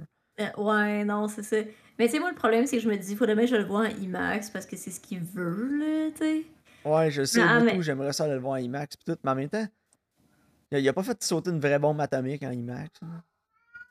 Euh, 0.41 0.49
ouais, 0.57 1.03
non, 1.05 1.27
c'est 1.27 1.43
ça. 1.43 1.57
Mais 1.97 2.05
tu 2.07 2.13
sais, 2.13 2.19
moi, 2.19 2.29
le 2.29 2.35
problème, 2.35 2.65
c'est 2.65 2.77
que 2.77 2.83
je 2.83 2.89
me 2.89 2.97
dis, 2.97 3.15
faudrait 3.15 3.35
bien 3.35 3.45
que 3.45 3.51
je 3.51 3.55
le 3.55 3.63
vois 3.65 3.81
en 3.81 3.85
IMAX 3.85 4.49
parce 4.49 4.65
que 4.65 4.75
c'est 4.75 4.91
ce 4.91 4.99
qu'il 4.99 5.19
veut, 5.21 5.77
là, 5.77 6.11
tu 6.11 6.17
sais. 6.17 6.43
Ouais, 6.85 7.11
je 7.11 7.23
sais 7.25 7.41
Ah, 7.41 7.59
beaucoup, 7.59 7.77
mais- 7.77 7.81
j'aimerais 7.81 8.13
ça 8.13 8.27
le 8.27 8.37
voir 8.37 8.53
en 8.53 8.57
IMAX 8.57 8.95
pis 8.97 9.05
tout, 9.05 9.17
mais 9.23 9.31
en 9.31 9.35
même 9.35 9.49
temps, 9.49 9.67
il 10.71 10.77
a, 10.77 10.79
il 10.79 10.87
a 10.89 10.93
pas 10.93 11.03
fait 11.03 11.21
sauter 11.23 11.49
une 11.49 11.59
vraie 11.59 11.79
bombe 11.79 11.99
atomique 12.01 12.43
en 12.43 12.51
IMAX. 12.51 12.89
là. 13.01 13.07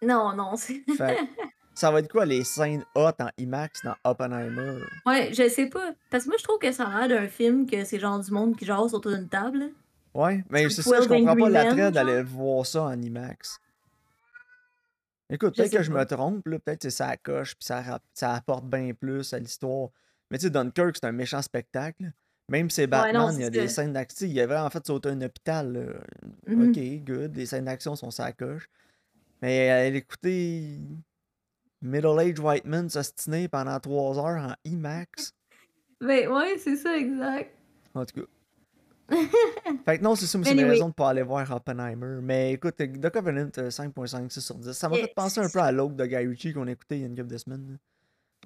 Non, 0.03 0.35
non, 0.35 0.57
c'est. 0.57 0.83
Fait 0.97 1.19
ça 1.75 1.93
va 1.93 2.01
être 2.01 2.11
quoi 2.11 2.27
les 2.27 2.43
scènes 2.43 2.85
hot 2.97 3.13
en 3.21 3.29
IMAX 3.39 3.83
dans 3.85 3.95
Oppenheimer? 4.03 4.81
Ouais, 5.07 5.33
je 5.33 5.49
sais 5.49 5.67
pas. 5.67 5.93
Parce 6.11 6.25
que 6.25 6.31
moi, 6.31 6.37
je 6.37 6.43
trouve 6.43 6.59
que 6.59 6.73
ça 6.73 6.89
a 6.89 7.07
l'air 7.07 7.21
d'un 7.21 7.29
film 7.29 7.67
que 7.71 7.85
c'est 7.85 8.01
genre 8.01 8.19
du 8.19 8.33
monde 8.33 8.57
qui 8.57 8.65
jase 8.65 8.95
autour 8.95 9.13
d'une 9.13 9.29
table. 9.29 9.71
Ouais, 10.13 10.43
mais 10.51 10.69
c'est 10.71 10.83
ça, 10.83 10.97
je 11.03 11.07
12 11.07 11.09
comprends 11.09 11.37
pas 11.37 11.49
l'attrait 11.49 11.93
d'aller 11.93 12.23
voir 12.23 12.67
ça 12.67 12.83
en 12.83 13.01
IMAX. 13.01 13.61
Écoute, 15.31 15.55
peut-être 15.55 15.71
que 15.71 15.83
je 15.83 15.93
me 15.93 16.05
trompe, 16.05 16.47
là, 16.49 16.59
peut-être 16.59 16.83
que 16.83 16.91
ça 16.91 17.17
coche, 17.17 17.55
puis 17.55 17.65
ça, 17.67 18.01
ça 18.15 18.35
apporte 18.35 18.65
bien 18.65 18.93
plus 18.93 19.33
à 19.33 19.39
l'histoire. 19.39 19.91
Mais 20.31 20.39
tu 20.39 20.45
sais, 20.47 20.51
Dunkirk, 20.51 20.97
c'est 20.97 21.07
un 21.07 21.13
méchant 21.13 21.43
spectacle. 21.43 22.11
Même 22.49 22.71
si 22.71 22.77
c'est 22.77 22.83
Ouais, 22.91 23.13
non, 23.13 23.27
Batman, 23.27 23.35
il 23.39 23.43
y 23.43 23.45
a 23.45 23.51
des 23.51 23.69
scènes 23.69 23.93
d'action. 23.93 24.27
Il 24.27 24.41
a 24.41 24.47
vraiment 24.47 24.71
fait 24.71 24.85
sauter 24.87 25.11
un 25.11 25.21
hôpital. 25.21 25.73
là. 25.73 26.55
Mhm. 26.55 26.71
Ok, 26.71 27.05
good. 27.05 27.37
Les 27.37 27.45
scènes 27.47 27.67
d'action 27.67 27.95
sont 27.95 28.11
ça 28.11 28.33
Mais 29.43 29.71
aller 29.71 29.99
écouter 29.99 30.79
Middle-aged 31.83 32.39
White 32.41 32.65
Man 32.65 32.89
s'ostiner 32.91 33.49
pendant 33.49 33.79
trois 33.81 34.19
heures 34.19 34.43
en 34.43 34.55
IMAX. 34.65 35.33
Ben, 36.01 36.29
ouais, 36.29 36.57
c'est 36.59 36.77
ça, 36.77 36.97
exact. 36.97 37.53
En 37.93 38.05
tout 38.07 38.21
cas. 38.21 39.17
fait 39.85 39.99
que 39.99 40.05
non, 40.05 40.15
c'est 40.15 40.27
ça, 40.27 40.39
moi, 40.39 40.45
c'est 40.47 40.55
mes 40.55 40.61
Anyway. 40.61 40.75
raisons 40.75 40.91
de 40.91 40.95
pas 40.95 41.09
aller 41.11 41.23
voir 41.23 41.51
Oppenheimer. 41.51 42.21
Mais 42.23 42.53
écoute, 42.53 42.77
The 42.77 43.11
Covenant, 43.11 43.51
euh, 43.59 43.69
5.56 43.69 44.39
sur 44.41 44.55
10. 44.55 44.73
Ça 44.75 44.89
m'a 44.89 44.95
fait 44.95 45.13
penser 45.17 45.41
un 45.41 45.49
peu 45.49 45.59
à 45.59 45.73
l'autre 45.73 45.95
de 45.97 46.07
Guy 46.07 46.19
Ritchie 46.19 46.53
qu'on 46.53 46.69
a 46.69 46.71
écouté 46.71 46.99
il 46.99 47.01
y 47.01 47.05
a 47.05 47.09
une 47.09 47.17
couple 47.17 47.33
de 47.33 47.37
semaines. 47.37 47.79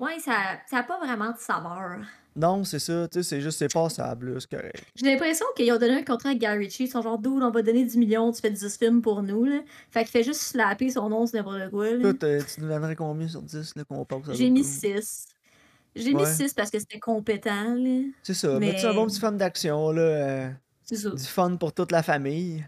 Ouais, 0.01 0.19
ça 0.21 0.61
ça 0.67 0.79
a 0.79 0.83
pas 0.85 0.99
vraiment 0.99 1.33
de 1.33 1.37
saveur. 1.37 1.99
Non, 2.35 2.65
c'est 2.65 2.79
ça, 2.79 3.07
tu 3.09 3.19
sais, 3.19 3.23
c'est 3.29 3.41
juste, 3.43 3.59
c'est 3.59 3.71
passable, 3.73 4.41
c'est 4.41 4.49
correct. 4.51 4.83
J'ai 4.95 5.05
l'impression 5.07 5.45
qu'ils 5.55 5.71
ont 5.71 5.79
donné 5.79 5.97
un 5.99 6.03
contrat 6.03 6.31
à 6.31 6.35
Gary 6.35 6.65
Ritchie. 6.65 6.85
Ils 6.85 6.89
sont 6.89 7.03
genre, 7.03 7.19
dude, 7.19 7.43
on 7.43 7.51
va 7.51 7.61
donner 7.61 7.85
10 7.85 7.97
millions, 7.99 8.33
tu 8.33 8.41
fais 8.41 8.51
10 8.51 8.79
films 8.79 9.03
pour 9.03 9.23
nous, 9.23 9.45
là. 9.45 9.61
Fait 9.91 10.01
qu'il 10.01 10.11
fait 10.13 10.23
juste 10.25 10.41
slapper 10.41 10.89
son 10.89 11.11
nom 11.11 11.27
sur 11.27 11.37
n'importe 11.37 11.71
quoi, 11.71 11.91
là. 11.91 11.99
Écoute, 11.99 12.25
euh, 12.25 12.41
tu 12.55 12.63
nous 12.63 12.69
donnerais 12.69 12.97
combien 12.97 13.29
sur 13.29 13.43
10 13.43 13.75
là, 13.77 13.85
qu'on 13.85 14.05
passe 14.07 14.31
à 14.31 14.33
J'ai 14.33 14.49
mis 14.49 14.63
tour? 14.63 14.71
6. 14.71 15.27
J'ai 15.95 16.15
mis 16.15 16.23
Ouais. 16.23 16.33
6 16.33 16.55
parce 16.55 16.71
que 16.71 16.79
c'était 16.79 16.99
compétent, 17.01 17.75
là. 17.75 18.01
C'est 18.23 18.33
ça, 18.35 18.59
mais 18.59 18.77
tu 18.77 18.87
un 18.87 18.95
bon 18.95 19.07
petit 19.07 19.21
film 19.21 19.37
d'action, 19.37 19.91
là. 19.91 20.01
euh, 20.01 20.51
C'est 20.85 20.97
ça. 20.97 21.11
du 21.11 21.23
fun 21.25 21.57
pour 21.57 21.75
toute 21.75 21.93
la 21.93 22.03
famille. 22.03 22.65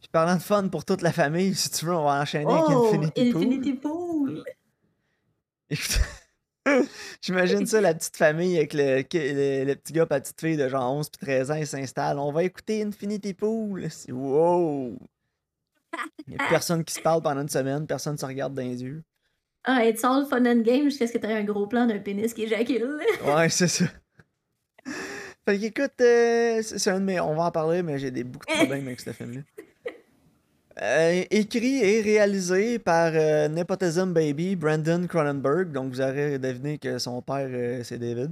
Puis 0.00 0.08
parlant 0.12 0.34
de 0.36 0.42
fun 0.42 0.68
pour 0.68 0.84
toute 0.84 1.00
la 1.00 1.12
famille, 1.12 1.54
si 1.54 1.70
tu 1.70 1.86
veux, 1.86 1.94
on 1.94 2.04
va 2.04 2.20
enchaîner 2.20 2.52
avec 2.52 2.64
Oh, 2.68 2.88
Infinity 2.88 3.30
Pool. 3.32 3.42
Infinity 3.42 3.72
Pool! 3.72 4.44
Écoute, 5.70 6.00
J'imagine 7.22 7.66
ça, 7.66 7.80
la 7.80 7.94
petite 7.94 8.16
famille 8.16 8.56
avec 8.56 8.72
le, 8.74 8.96
le, 9.02 9.64
le 9.64 9.74
petit 9.74 9.92
gars 9.92 10.06
la 10.08 10.20
petite 10.20 10.40
fille 10.40 10.56
de 10.56 10.68
genre 10.68 10.92
11 10.92 11.08
puis 11.10 11.26
13 11.26 11.50
ans, 11.50 11.54
ils 11.56 11.66
s'installent. 11.66 12.18
On 12.18 12.32
va 12.32 12.44
écouter 12.44 12.82
Infinity 12.82 13.34
Pool. 13.34 13.90
C'est- 13.90 14.12
Wow! 14.12 14.96
Il 16.26 16.34
n'y 16.34 16.36
a 16.36 16.46
personne 16.48 16.84
qui 16.84 16.94
se 16.94 17.00
parle 17.00 17.22
pendant 17.22 17.42
une 17.42 17.48
semaine, 17.48 17.86
personne 17.86 18.14
ne 18.14 18.18
se 18.18 18.24
regarde 18.26 18.54
dans 18.54 18.62
les 18.62 18.82
yeux. 18.82 19.02
Ah, 19.64 19.84
it's 19.86 20.02
all 20.04 20.26
fun 20.28 20.44
and 20.46 20.62
game 20.62 20.84
jusqu'à 20.84 21.06
ce 21.06 21.12
que 21.12 21.18
t'aies 21.18 21.32
un 21.32 21.44
gros 21.44 21.66
plan 21.66 21.86
d'un 21.86 21.98
pénis 21.98 22.32
qui 22.34 22.44
éjacule. 22.44 23.00
Ouais, 23.24 23.48
c'est 23.48 23.68
ça. 23.68 23.84
Fait 25.44 25.58
qu'écoute, 25.58 26.00
euh, 26.00 26.62
c'est 26.62 26.78
c'est 26.78 26.90
un 26.90 27.00
de 27.00 27.04
mes. 27.04 27.20
On 27.20 27.34
va 27.34 27.44
en 27.44 27.50
parler, 27.50 27.82
mais 27.82 27.98
j'ai 27.98 28.10
des, 28.10 28.24
beaucoup 28.24 28.46
de 28.46 28.52
problèmes 28.52 28.86
avec 28.86 29.00
ce 29.00 29.10
film-là. 29.12 29.40
Euh, 30.80 31.24
écrit 31.30 31.82
et 31.82 32.00
réalisé 32.00 32.78
par 32.78 33.12
euh, 33.14 33.48
Nepotism 33.48 34.12
Baby, 34.12 34.56
Brandon 34.56 35.06
Cronenberg. 35.06 35.70
Donc 35.70 35.92
vous 35.92 36.00
aurez 36.00 36.38
deviné 36.38 36.78
que 36.78 36.98
son 36.98 37.20
père, 37.20 37.48
euh, 37.50 37.82
c'est 37.84 37.98
David. 37.98 38.30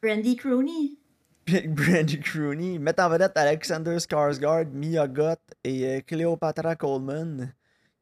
Brandy 0.00 0.36
Crooney. 0.36 0.98
Brandy 1.68 2.20
Crooney. 2.20 2.78
Met 2.78 3.00
en 3.00 3.08
vedette 3.08 3.36
Alexander 3.36 3.96
Skarsgård, 3.98 4.68
Mia 4.72 5.08
Goth 5.08 5.40
et 5.64 5.86
euh, 5.86 6.00
Cleopatra 6.06 6.76
Coleman, 6.76 7.52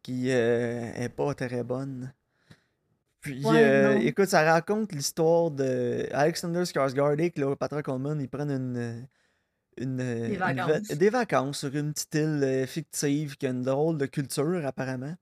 qui 0.03 0.29
est 0.29 1.15
pas 1.17 1.33
très 1.35 1.63
bonne. 1.63 2.13
Puis, 3.23 3.45
Ouais, 3.45 4.05
écoute, 4.05 4.29
ça 4.29 4.43
raconte 4.51 4.93
l'histoire 4.93 5.51
de 5.51 6.07
Alexander 6.13 6.65
Skarsgård 6.65 7.21
et 7.21 7.31
Cleopatra 7.31 7.83
Coleman. 7.83 8.21
Ils 8.21 8.29
prennent 8.29 8.51
une, 8.51 9.07
une, 9.81 10.01
une 10.01 10.37
va- 10.37 10.53
vacances. 10.55 10.89
des 10.89 11.11
vacances 11.11 11.59
sur 11.61 11.75
une 11.75 11.93
petite 11.93 12.15
île 12.15 12.41
euh, 12.45 12.67
fictive 12.67 13.37
qui 13.37 13.47
a 13.47 13.51
une 13.51 13.63
drôle 13.63 13.99
de 13.99 14.07
culture, 14.07 14.65
apparemment. 14.67 15.15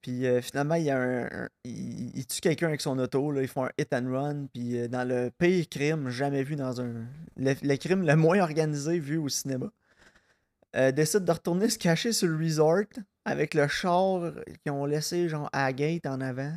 Puis 0.00 0.26
euh, 0.26 0.40
finalement, 0.42 0.74
il 0.74 0.84
y 0.84 0.90
a 0.90 0.98
un, 0.98 1.24
un- 1.26 1.48
il, 1.64 2.10
il 2.16 2.26
tue 2.26 2.40
quelqu'un 2.40 2.66
avec 2.68 2.80
son 2.80 2.98
auto. 2.98 3.30
Là, 3.30 3.42
ils 3.42 3.48
font 3.48 3.64
un 3.66 3.70
hit 3.78 3.92
and 3.92 4.10
run. 4.10 4.46
Puis 4.52 4.76
euh, 4.78 4.88
dans 4.88 5.06
le 5.08 5.30
pire 5.38 5.68
crime 5.68 6.08
jamais 6.10 6.42
vu 6.42 6.56
dans 6.56 6.80
un. 6.80 7.06
Le, 7.36 7.54
le 7.62 7.76
crime 7.76 8.02
le 8.04 8.16
moins 8.16 8.40
organisé 8.40 8.98
vu 8.98 9.16
au 9.18 9.28
cinéma. 9.28 9.70
Euh, 10.74 10.90
décide 10.90 11.24
de 11.24 11.30
retourner 11.32 11.68
se 11.68 11.78
cacher 11.78 12.12
sur 12.12 12.28
le 12.28 12.36
resort 12.36 12.84
avec 13.26 13.52
le 13.54 13.68
char 13.68 14.32
qu'ils 14.64 14.72
ont 14.72 14.86
laissé 14.86 15.28
genre 15.28 15.48
à 15.52 15.64
la 15.66 15.72
gate 15.72 16.06
en 16.06 16.20
avant. 16.20 16.56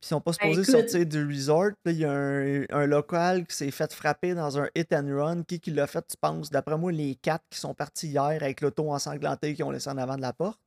Puis 0.00 0.06
ils 0.06 0.08
sont 0.08 0.20
pas 0.20 0.32
supposés 0.32 0.62
Ben, 0.62 0.62
écoute. 0.62 0.88
sortir 0.90 1.06
du 1.06 1.26
resort. 1.26 1.70
Puis 1.84 1.92
il 1.94 2.00
y 2.00 2.04
a 2.06 2.12
un, 2.12 2.64
un 2.70 2.86
local 2.86 3.46
qui 3.46 3.54
s'est 3.54 3.70
fait 3.70 3.92
frapper 3.92 4.34
dans 4.34 4.58
un 4.58 4.68
hit 4.74 4.92
and 4.94 5.08
run. 5.14 5.42
Qui, 5.42 5.60
qui 5.60 5.70
l'a 5.70 5.86
fait, 5.86 6.06
tu 6.06 6.16
penses? 6.18 6.50
D'après 6.50 6.78
moi, 6.78 6.90
les 6.90 7.16
quatre 7.16 7.44
qui 7.50 7.58
sont 7.58 7.74
partis 7.74 8.08
hier 8.08 8.22
avec 8.42 8.60
l'auto 8.62 8.90
ensanglanté 8.90 9.54
qu'ils 9.54 9.64
ont 9.64 9.70
laissé 9.70 9.90
en 9.90 9.98
avant 9.98 10.16
de 10.16 10.22
la 10.22 10.32
porte. 10.32 10.60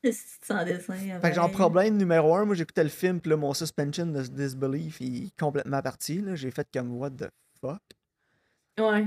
C'est 0.02 0.14
sans 0.44 0.64
dessin. 0.64 0.94
Fait 1.20 1.30
que 1.30 1.34
genre, 1.34 1.50
problème 1.50 1.96
numéro 1.96 2.34
un, 2.36 2.44
moi 2.44 2.54
j'écoutais 2.54 2.84
le 2.84 2.88
film, 2.88 3.20
puis 3.20 3.30
là, 3.30 3.36
mon 3.36 3.52
suspension 3.52 4.06
de 4.06 4.22
disbelief 4.22 5.00
il 5.00 5.26
est 5.26 5.38
complètement 5.38 5.82
parti. 5.82 6.20
là. 6.20 6.36
J'ai 6.36 6.50
fait 6.52 6.66
comme, 6.72 6.96
what 6.96 7.10
the 7.10 7.28
fuck? 7.60 7.82
Ouais. 8.78 9.06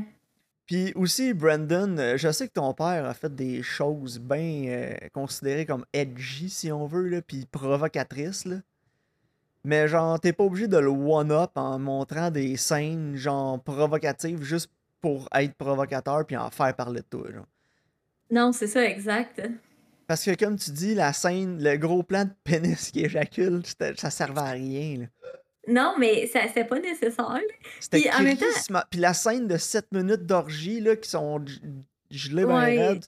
Puis 0.67 0.91
aussi, 0.95 1.33
Brandon, 1.33 1.97
euh, 1.97 2.17
je 2.17 2.31
sais 2.31 2.47
que 2.47 2.53
ton 2.53 2.73
père 2.73 3.05
a 3.05 3.13
fait 3.13 3.33
des 3.33 3.63
choses 3.63 4.19
bien 4.19 4.95
considérées 5.13 5.65
comme 5.65 5.85
edgy, 5.93 6.49
si 6.49 6.71
on 6.71 6.85
veut, 6.85 7.07
là, 7.07 7.21
puis 7.21 7.45
provocatrices. 7.45 8.45
Là. 8.45 8.57
Mais 9.63 9.87
genre, 9.87 10.19
t'es 10.19 10.33
pas 10.33 10.43
obligé 10.43 10.67
de 10.67 10.77
le 10.77 10.89
one-up 10.89 11.51
en 11.55 11.77
montrant 11.77 12.31
des 12.31 12.57
scènes, 12.57 13.15
genre, 13.15 13.61
provocatives 13.61 14.41
juste 14.41 14.71
pour 15.01 15.27
être 15.33 15.53
provocateur 15.55 16.25
puis 16.25 16.35
en 16.37 16.49
faire 16.49 16.75
parler 16.75 17.01
de 17.01 17.05
toi, 17.05 17.31
genre. 17.31 17.47
Non, 18.31 18.51
c'est 18.51 18.67
ça, 18.67 18.83
exact. 18.85 19.41
Parce 20.07 20.23
que 20.25 20.35
comme 20.35 20.57
tu 20.57 20.71
dis, 20.71 20.95
la 20.95 21.13
scène, 21.13 21.61
le 21.63 21.77
gros 21.77 22.01
plan 22.03 22.25
de 22.25 22.31
pénis 22.43 22.91
qui 22.91 23.01
éjacule, 23.05 23.61
ça 23.97 24.09
servait 24.09 24.39
à 24.41 24.51
rien, 24.51 24.97
là. 24.99 25.05
Non, 25.67 25.93
mais 25.99 26.25
ça 26.25 26.39
c'était 26.47 26.65
pas 26.65 26.79
nécessaire. 26.79 27.39
C'était 27.79 27.99
Puis 28.01 28.09
en 28.11 28.23
même 28.23 28.35
temps 28.37 28.81
Puis 28.89 28.99
la 28.99 29.13
scène 29.13 29.47
de 29.47 29.57
7 29.57 29.91
minutes 29.91 30.25
d'orgie, 30.25 30.81
là, 30.81 30.95
qui 30.95 31.07
sont 31.07 31.43
gelées 32.09 32.45
ben 32.45 32.55
Ouais. 32.57 32.87
raides, 32.87 33.05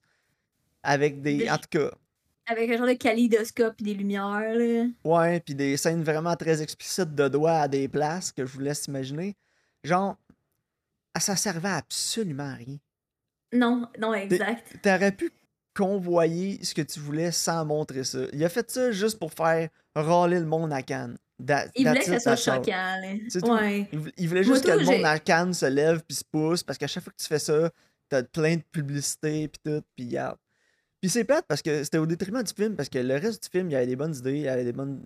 avec 0.83 1.21
des... 1.21 1.37
Des- 1.39 1.49
En 1.49 1.57
tout 1.57 1.67
cas, 1.71 1.91
avec 2.45 2.69
un 2.69 2.77
genre 2.77 2.87
de 2.87 2.93
kaléidoscope 2.93 3.75
et 3.79 3.83
des 3.83 3.93
lumières, 3.93 4.55
là. 4.55 4.85
ouais, 5.03 5.39
puis 5.39 5.55
des 5.55 5.77
scènes 5.77 6.03
vraiment 6.03 6.35
très 6.35 6.61
explicites 6.61 7.15
de 7.15 7.27
doigts 7.27 7.59
à 7.61 7.67
des 7.67 7.87
places 7.87 8.31
que 8.31 8.45
je 8.45 8.51
vous 8.51 8.59
laisse 8.59 8.85
imaginer. 8.85 9.35
Genre, 9.83 10.17
ah, 11.13 11.19
ça 11.19 11.35
servait 11.35 11.69
à 11.69 11.77
absolument 11.77 12.55
rien. 12.55 12.77
Non, 13.53 13.87
non, 13.99 14.13
exact. 14.13 14.77
T'aurais 14.81 15.11
pu 15.11 15.31
convoyer 15.75 16.63
ce 16.63 16.73
que 16.73 16.81
tu 16.81 16.99
voulais 16.99 17.31
sans 17.31 17.65
montrer 17.65 18.03
ça. 18.03 18.19
Il 18.33 18.43
a 18.43 18.49
fait 18.49 18.69
ça 18.69 18.91
juste 18.91 19.19
pour 19.19 19.31
faire 19.33 19.69
râler 19.95 20.39
le 20.39 20.45
monde 20.45 20.73
à 20.73 20.81
Cannes. 20.81 21.17
Il 21.75 21.87
voulait 21.87 21.99
que 21.99 22.19
ça 22.19 22.19
soit 22.19 22.35
choquant. 22.35 23.01
Ouais. 23.01 23.89
Il, 23.91 23.99
vou- 23.99 24.09
il 24.17 24.29
voulait 24.29 24.43
Moi, 24.43 24.53
juste 24.53 24.65
que 24.65 24.71
tout, 24.71 24.79
le 24.79 24.85
monde 24.85 25.05
à 25.05 25.19
Cannes 25.19 25.53
se 25.53 25.65
lève 25.65 26.01
puis 26.07 26.15
se 26.15 26.23
pousse 26.23 26.63
parce 26.63 26.77
qu'à 26.77 26.87
chaque 26.87 27.03
fois 27.03 27.11
que 27.11 27.21
tu 27.21 27.27
fais 27.27 27.39
ça, 27.39 27.69
t'as 28.09 28.23
plein 28.23 28.55
de 28.57 28.63
publicité 28.71 29.47
puis 29.47 29.61
tout, 29.63 29.83
puis. 29.95 30.15
Puis 31.03 31.09
c'est 31.09 31.25
plate 31.25 31.43
parce 31.49 31.61
que 31.61 31.83
c'était 31.83 31.97
au 31.97 32.05
détriment 32.05 32.41
du 32.41 32.53
film 32.53 32.77
parce 32.77 32.87
que 32.87 32.97
le 32.97 33.15
reste 33.15 33.43
du 33.43 33.49
film, 33.49 33.69
il 33.69 33.73
y 33.73 33.75
avait 33.75 33.87
des 33.87 33.97
bonnes 33.97 34.15
idées, 34.15 34.35
il 34.37 34.41
y 34.43 34.47
avait 34.47 34.63
des 34.63 34.71
bonnes. 34.71 35.01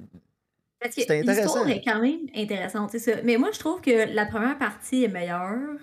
Parce 0.79 0.93
que 0.93 1.01
C'était 1.01 1.21
intéressant. 1.21 1.65
l'histoire 1.65 1.69
est 1.69 1.81
quand 1.83 1.99
même 2.03 2.19
intéressante, 2.35 2.95
ça. 2.99 3.11
Mais 3.23 3.37
moi, 3.37 3.49
je 3.51 3.57
trouve 3.57 3.81
que 3.81 4.13
la 4.13 4.27
première 4.27 4.59
partie 4.59 5.05
est 5.05 5.07
meilleure. 5.07 5.79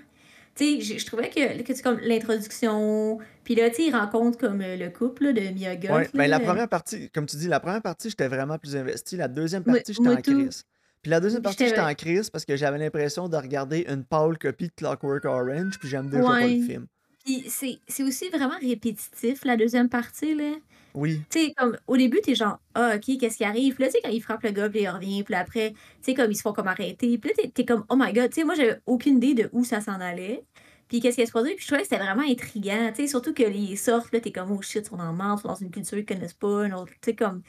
Tu 0.55 0.81
sais, 0.83 0.98
je- 0.98 1.05
trouvais 1.05 1.31
que, 1.31 1.62
que 1.62 1.83
comme 1.83 1.98
l'introduction, 1.98 3.18
puis 3.42 3.57
là, 3.57 3.70
tu 3.70 3.77
sais, 3.77 3.87
il 3.88 3.90
rencontre 3.96 4.38
comme 4.38 4.61
euh, 4.61 4.77
le 4.77 4.88
couple 4.90 5.24
là, 5.24 5.33
de 5.33 5.40
Mia 5.53 5.74
Goth. 5.74 5.90
Ouais, 5.90 6.09
ben 6.14 6.31
la 6.31 6.38
première 6.38 6.68
partie, 6.68 7.11
comme 7.11 7.27
tu 7.27 7.37
dis, 7.37 7.48
la 7.48 7.59
première 7.59 7.83
partie, 7.83 8.09
j'étais 8.09 8.29
vraiment 8.29 8.57
plus 8.57 8.77
investi. 8.77 9.16
La 9.16 9.27
deuxième 9.27 9.64
partie, 9.64 9.92
j'étais 9.94 10.09
en 10.09 10.12
crise. 10.22 10.62
Puis 11.03 11.11
la 11.11 11.18
deuxième 11.18 11.42
partie, 11.42 11.66
j'étais- 11.66 11.81
en 11.81 11.94
crise 11.94 12.31
parce 12.31 12.44
que 12.44 12.55
j'avais 12.57 12.79
l'impression 12.79 13.29
de 13.29 13.37
regarder 13.37 13.85
une 13.88 14.05
pâle 14.05 14.38
copie 14.38 14.68
de 14.68 14.72
Clockwork 14.77 15.24
Orange, 15.24 15.77
puis 15.81 15.88
j'aime 15.88 16.09
déjà 16.09 16.22
pas 16.22 16.40
le 16.46 16.62
film. 16.62 16.87
Puis 17.24 17.44
c'est 17.48 18.02
aussi 18.02 18.28
vraiment 18.28 18.58
répétitif, 18.60 19.44
la 19.44 19.56
deuxième 19.56 19.88
partie, 19.88 20.34
là. 20.34 20.52
Oui. 20.94 21.26
Tu 21.30 21.40
sais, 21.40 21.54
comme, 21.56 21.76
au 21.87 21.96
début, 21.96 22.20
t'es 22.22 22.34
genre, 22.34 22.60
ah, 22.74 22.94
ok, 22.96 23.18
qu'est-ce 23.18 23.38
qui 23.38 23.44
arrive? 23.44 23.74
Puis 23.74 23.84
là, 23.84 23.90
tu 23.90 23.94
sais, 23.94 24.00
quand 24.04 24.10
il 24.10 24.22
frappe 24.22 24.42
le 24.44 24.50
gars, 24.52 24.70
puis 24.70 24.82
il 24.82 24.88
revient, 24.88 25.24
puis 25.24 25.32
là, 25.32 25.40
après, 25.40 25.72
tu 25.72 25.78
sais, 26.02 26.14
comme, 26.14 26.30
ils 26.30 26.37
se 26.37 26.42
font 26.42 26.52
comme 26.52 26.68
arrêter. 26.68 27.18
Puis 27.18 27.30
là, 27.30 27.37
t'es- 27.37 27.50
t'es 27.50 27.64
comme, 27.64 27.84
oh 27.90 27.96
my 27.98 28.12
god, 28.12 28.30
tu 28.30 28.37
sais, 28.40 28.44
moi, 28.44 28.54
j'avais 28.54 28.80
aucune 28.87 29.16
idée 29.18 29.34
de 29.34 29.50
où 29.52 29.64
ça 29.64 29.80
s'en 29.80 30.00
allait. 30.00 30.44
Puis 30.88 31.00
qu'est-ce 31.00 31.16
qui 31.16 31.26
se 31.26 31.32
produit? 31.32 31.54
Puis 31.54 31.62
je 31.64 31.68
trouvais 31.68 31.82
que 31.82 31.88
c'était 31.88 32.02
vraiment 32.02 32.22
intriguant, 32.22 32.90
tu 32.94 33.02
sais, 33.02 33.08
surtout 33.08 33.34
que 33.34 33.42
les 33.44 33.76
sortent, 33.76 34.12
là, 34.12 34.20
t'es 34.20 34.32
comme, 34.32 34.52
oh 34.52 34.62
shit, 34.62 34.84
ils 34.87 34.90
sont 34.90 35.00
en 35.00 35.12
marde, 35.14 35.40
ils 35.40 35.42
sont 35.42 35.48
dans 35.48 35.54
une 35.56 35.70
culture 35.70 35.98
qu'ils 35.98 36.06
connaissent 36.06 36.34
pas, 36.34 36.66
une 36.66 36.74
autre, 36.74 36.92
tu 36.94 36.98
sais, 37.10 37.16
comme. 37.16 37.42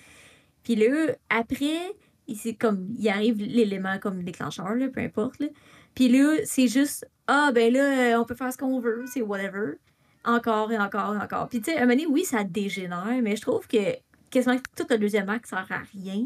Puis 0.63 0.75
là, 0.75 1.15
après, 1.29 1.79
il, 2.27 2.37
c'est 2.37 2.55
comme, 2.55 2.87
il 2.97 3.07
arrive 3.09 3.37
l'élément 3.39 3.99
comme 3.99 4.23
déclencheur, 4.23 4.75
là, 4.75 4.87
peu 4.89 5.01
importe, 5.01 5.39
là. 5.39 5.47
Puis 5.95 6.09
là, 6.09 6.37
c'est 6.45 6.67
juste, 6.67 7.07
ah, 7.27 7.51
ben 7.53 7.71
là, 7.73 8.13
euh, 8.15 8.19
on 8.19 8.25
peut 8.25 8.35
faire 8.35 8.51
ce 8.51 8.57
qu'on 8.57 8.79
veut, 8.79 9.05
c'est 9.11 9.21
whatever. 9.21 9.73
Encore 10.25 10.71
et 10.71 10.77
encore 10.77 11.15
et 11.15 11.17
encore. 11.17 11.47
Puis 11.49 11.61
tu 11.61 11.71
sais, 11.71 11.77
à 11.77 11.83
un 11.83 11.85
moment 11.85 11.93
donné, 11.93 12.05
oui, 12.07 12.25
ça 12.25 12.43
dégénère, 12.43 13.19
mais 13.21 13.35
je 13.35 13.41
trouve 13.41 13.67
que 13.67 13.77
quasiment 14.29 14.57
tout 14.75 14.85
le 14.89 14.97
deuxième 14.97 15.29
acte 15.29 15.45
sert 15.47 15.65
à 15.69 15.79
rien. 15.93 16.23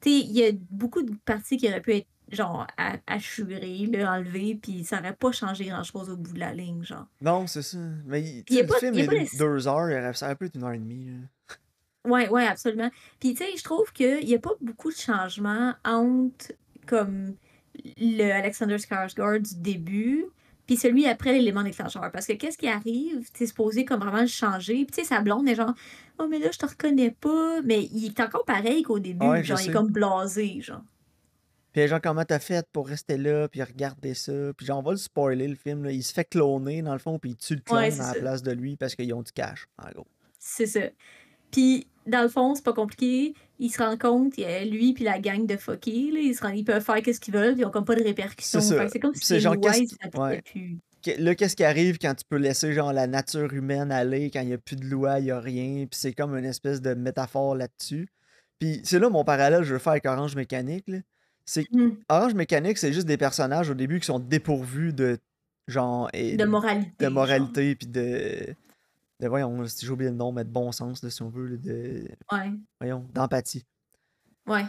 Tu 0.00 0.10
sais, 0.10 0.18
il 0.20 0.32
y 0.32 0.44
a 0.46 0.52
beaucoup 0.70 1.02
de 1.02 1.12
parties 1.24 1.56
qui 1.56 1.68
auraient 1.68 1.80
pu 1.82 1.92
être 1.96 2.06
genre 2.30 2.66
à- 2.78 2.96
assurées, 3.08 3.86
là, 3.92 4.12
enlevées, 4.12 4.56
puis 4.62 4.84
ça 4.84 5.00
aurait 5.00 5.14
pas 5.16 5.32
changé 5.32 5.64
grand-chose 5.66 6.08
au 6.08 6.16
bout 6.16 6.32
de 6.32 6.38
la 6.38 6.54
ligne, 6.54 6.84
genre. 6.84 7.06
Non, 7.20 7.46
c'est 7.48 7.62
ça. 7.62 7.78
Mais 8.06 8.22
il- 8.22 8.44
y 8.54 8.60
a 8.60 8.62
le 8.62 8.68
pas- 8.68 8.78
film 8.78 8.94
y 8.94 9.00
a 9.00 9.02
est 9.02 9.06
pas 9.06 9.14
de 9.14 9.38
deux 9.38 9.66
heures, 9.68 9.90
il 9.90 10.14
ça 10.16 10.26
aurait 10.26 10.36
pu 10.36 10.44
être 10.46 10.54
une 10.54 10.62
heure 10.64 10.72
et 10.72 10.78
demie. 10.78 11.06
là. 11.10 11.56
Ouais, 12.10 12.28
ouais, 12.30 12.46
absolument. 12.46 12.90
Puis 13.18 13.34
tu 13.34 13.44
sais, 13.44 13.50
je 13.58 13.62
trouve 13.64 13.92
qu'il 13.92 14.26
y 14.28 14.34
a 14.34 14.38
pas 14.38 14.52
beaucoup 14.60 14.90
de 14.90 14.96
changements 14.96 15.74
entre 15.84 16.52
comme 16.86 17.34
le 17.98 18.30
Alexander 18.32 18.76
Skarsgård 18.76 19.42
du 19.42 19.60
début 19.60 20.26
puis 20.66 20.76
celui 20.76 21.06
après 21.06 21.32
l'élément 21.32 21.62
déclencheur 21.64 22.10
parce 22.12 22.26
que 22.26 22.34
qu'est-ce 22.34 22.56
qui 22.56 22.68
arrive? 22.68 23.26
C'est 23.34 23.46
supposé 23.46 23.84
comme 23.84 24.00
vraiment 24.00 24.20
le 24.20 24.26
changer 24.26 24.84
puis 24.84 24.94
tu 24.94 24.94
sais 25.02 25.04
sa 25.04 25.20
blonde 25.20 25.48
est 25.48 25.54
genre 25.54 25.74
oh 26.18 26.28
mais 26.28 26.38
là 26.38 26.48
je 26.52 26.58
te 26.58 26.66
reconnais 26.66 27.10
pas 27.10 27.60
mais 27.62 27.84
il 27.92 28.06
est 28.06 28.20
encore 28.20 28.44
pareil 28.44 28.82
qu'au 28.82 28.98
début 28.98 29.26
Ouais, 29.26 29.42
genre 29.42 29.60
il 29.60 29.70
est 29.70 29.72
comme 29.72 29.90
blasé 29.90 30.60
genre 30.60 30.82
Puis 31.72 31.86
genre, 31.88 32.00
comment 32.00 32.24
t'as 32.24 32.38
fait 32.38 32.66
pour 32.72 32.88
rester 32.88 33.16
là, 33.16 33.48
puis 33.48 33.62
regarder 33.62 34.14
ça. 34.14 34.32
Puis 34.56 34.66
genre, 34.66 34.78
on 34.78 34.82
va 34.82 34.90
le 34.90 34.96
spoiler, 34.96 35.46
le 35.46 35.54
film. 35.54 35.84
Là. 35.84 35.92
Il 35.92 36.02
se 36.02 36.12
fait 36.12 36.24
cloner, 36.24 36.82
dans 36.82 36.92
le 36.94 36.98
fond, 36.98 37.18
puis 37.20 37.30
il 37.30 37.36
tue 37.36 37.54
le 37.54 37.60
clone 37.60 37.78
Ouais, 37.78 38.00
à 38.00 38.14
la 38.14 38.20
place 38.20 38.42
de 38.42 38.50
lui 38.50 38.76
parce 38.76 38.96
qu'ils 38.96 39.14
ont 39.14 39.22
du 39.22 39.30
cash, 39.32 39.66
en 39.78 39.88
gros. 39.92 40.06
c'est 40.38 40.66
ça 40.66 40.80
puis 41.50 41.86
dans 42.06 42.22
le 42.22 42.28
fond 42.28 42.54
c'est 42.54 42.64
pas 42.64 42.72
compliqué 42.72 43.34
ils 43.58 43.70
se 43.70 43.82
rendent 43.82 43.98
compte 43.98 44.36
lui 44.36 44.92
puis 44.94 45.04
la 45.04 45.18
gang 45.18 45.46
de 45.46 45.56
fuckés 45.56 46.10
là, 46.12 46.18
ils, 46.20 46.34
se 46.34 46.42
rendent- 46.42 46.56
ils 46.56 46.64
peuvent 46.64 46.82
faire 46.82 46.96
ce 47.04 47.20
qu'ils 47.20 47.34
veulent 47.34 47.54
ils 47.58 47.64
ont 47.64 47.70
comme 47.70 47.84
pas 47.84 47.94
de 47.94 48.02
répercussions 48.02 48.60
C'est 48.60 48.98
comme 48.98 49.14
si 49.14 49.32
les 49.34 49.40
genre, 49.40 49.54
lois 49.54 49.76
ils 49.76 49.88
ouais. 50.18 50.42
plus 50.42 50.78
Là, 51.18 51.34
qu'est-ce 51.34 51.56
qui 51.56 51.64
arrive 51.64 51.98
quand 51.98 52.14
tu 52.14 52.24
peux 52.28 52.36
laisser 52.36 52.74
genre 52.74 52.92
la 52.92 53.06
nature 53.06 53.52
humaine 53.54 53.90
aller, 53.90 54.30
quand 54.30 54.42
il 54.42 54.48
n'y 54.48 54.52
a 54.52 54.58
plus 54.58 54.76
de 54.76 54.84
loi, 54.84 55.18
il 55.18 55.24
n'y 55.24 55.30
a 55.30 55.40
rien, 55.40 55.86
puis 55.86 55.98
c'est 55.98 56.12
comme 56.12 56.36
une 56.36 56.44
espèce 56.44 56.82
de 56.82 56.92
métaphore 56.92 57.54
là-dessus. 57.54 58.06
Puis 58.58 58.82
c'est 58.84 58.98
là 58.98 59.08
mon 59.08 59.24
parallèle 59.24 59.60
que 59.60 59.66
je 59.66 59.72
veux 59.72 59.78
faire 59.78 59.92
avec 59.92 60.04
Orange 60.04 60.36
Mécanique. 60.36 60.84
C'est 61.46 61.64
Hmm. 61.72 61.92
Orange 62.10 62.34
Mécanique, 62.34 62.76
c'est 62.76 62.92
juste 62.92 63.06
des 63.06 63.16
personnages 63.16 63.70
au 63.70 63.74
début 63.74 63.98
qui 63.98 64.06
sont 64.06 64.18
dépourvus 64.18 64.92
de 64.92 65.16
genre 65.66 66.10
et 66.12 66.36
de 66.36 66.44
moralité 66.44 66.90
de 67.00 67.08
moralité 67.08 67.74
puis 67.76 67.86
de 67.86 68.54
de 69.20 69.28
voyons, 69.28 69.66
si 69.66 69.84
j'ai 69.86 69.92
oublié 69.92 70.10
le 70.10 70.16
nom, 70.16 70.32
mais 70.32 70.44
de 70.44 70.50
bon 70.50 70.72
sens 70.72 71.02
là, 71.02 71.10
si 71.10 71.22
on 71.22 71.28
veut, 71.28 71.58
de 71.58 72.08
ouais 72.32 72.52
voyons, 72.80 73.06
d'empathie. 73.12 73.64
ouais 74.46 74.64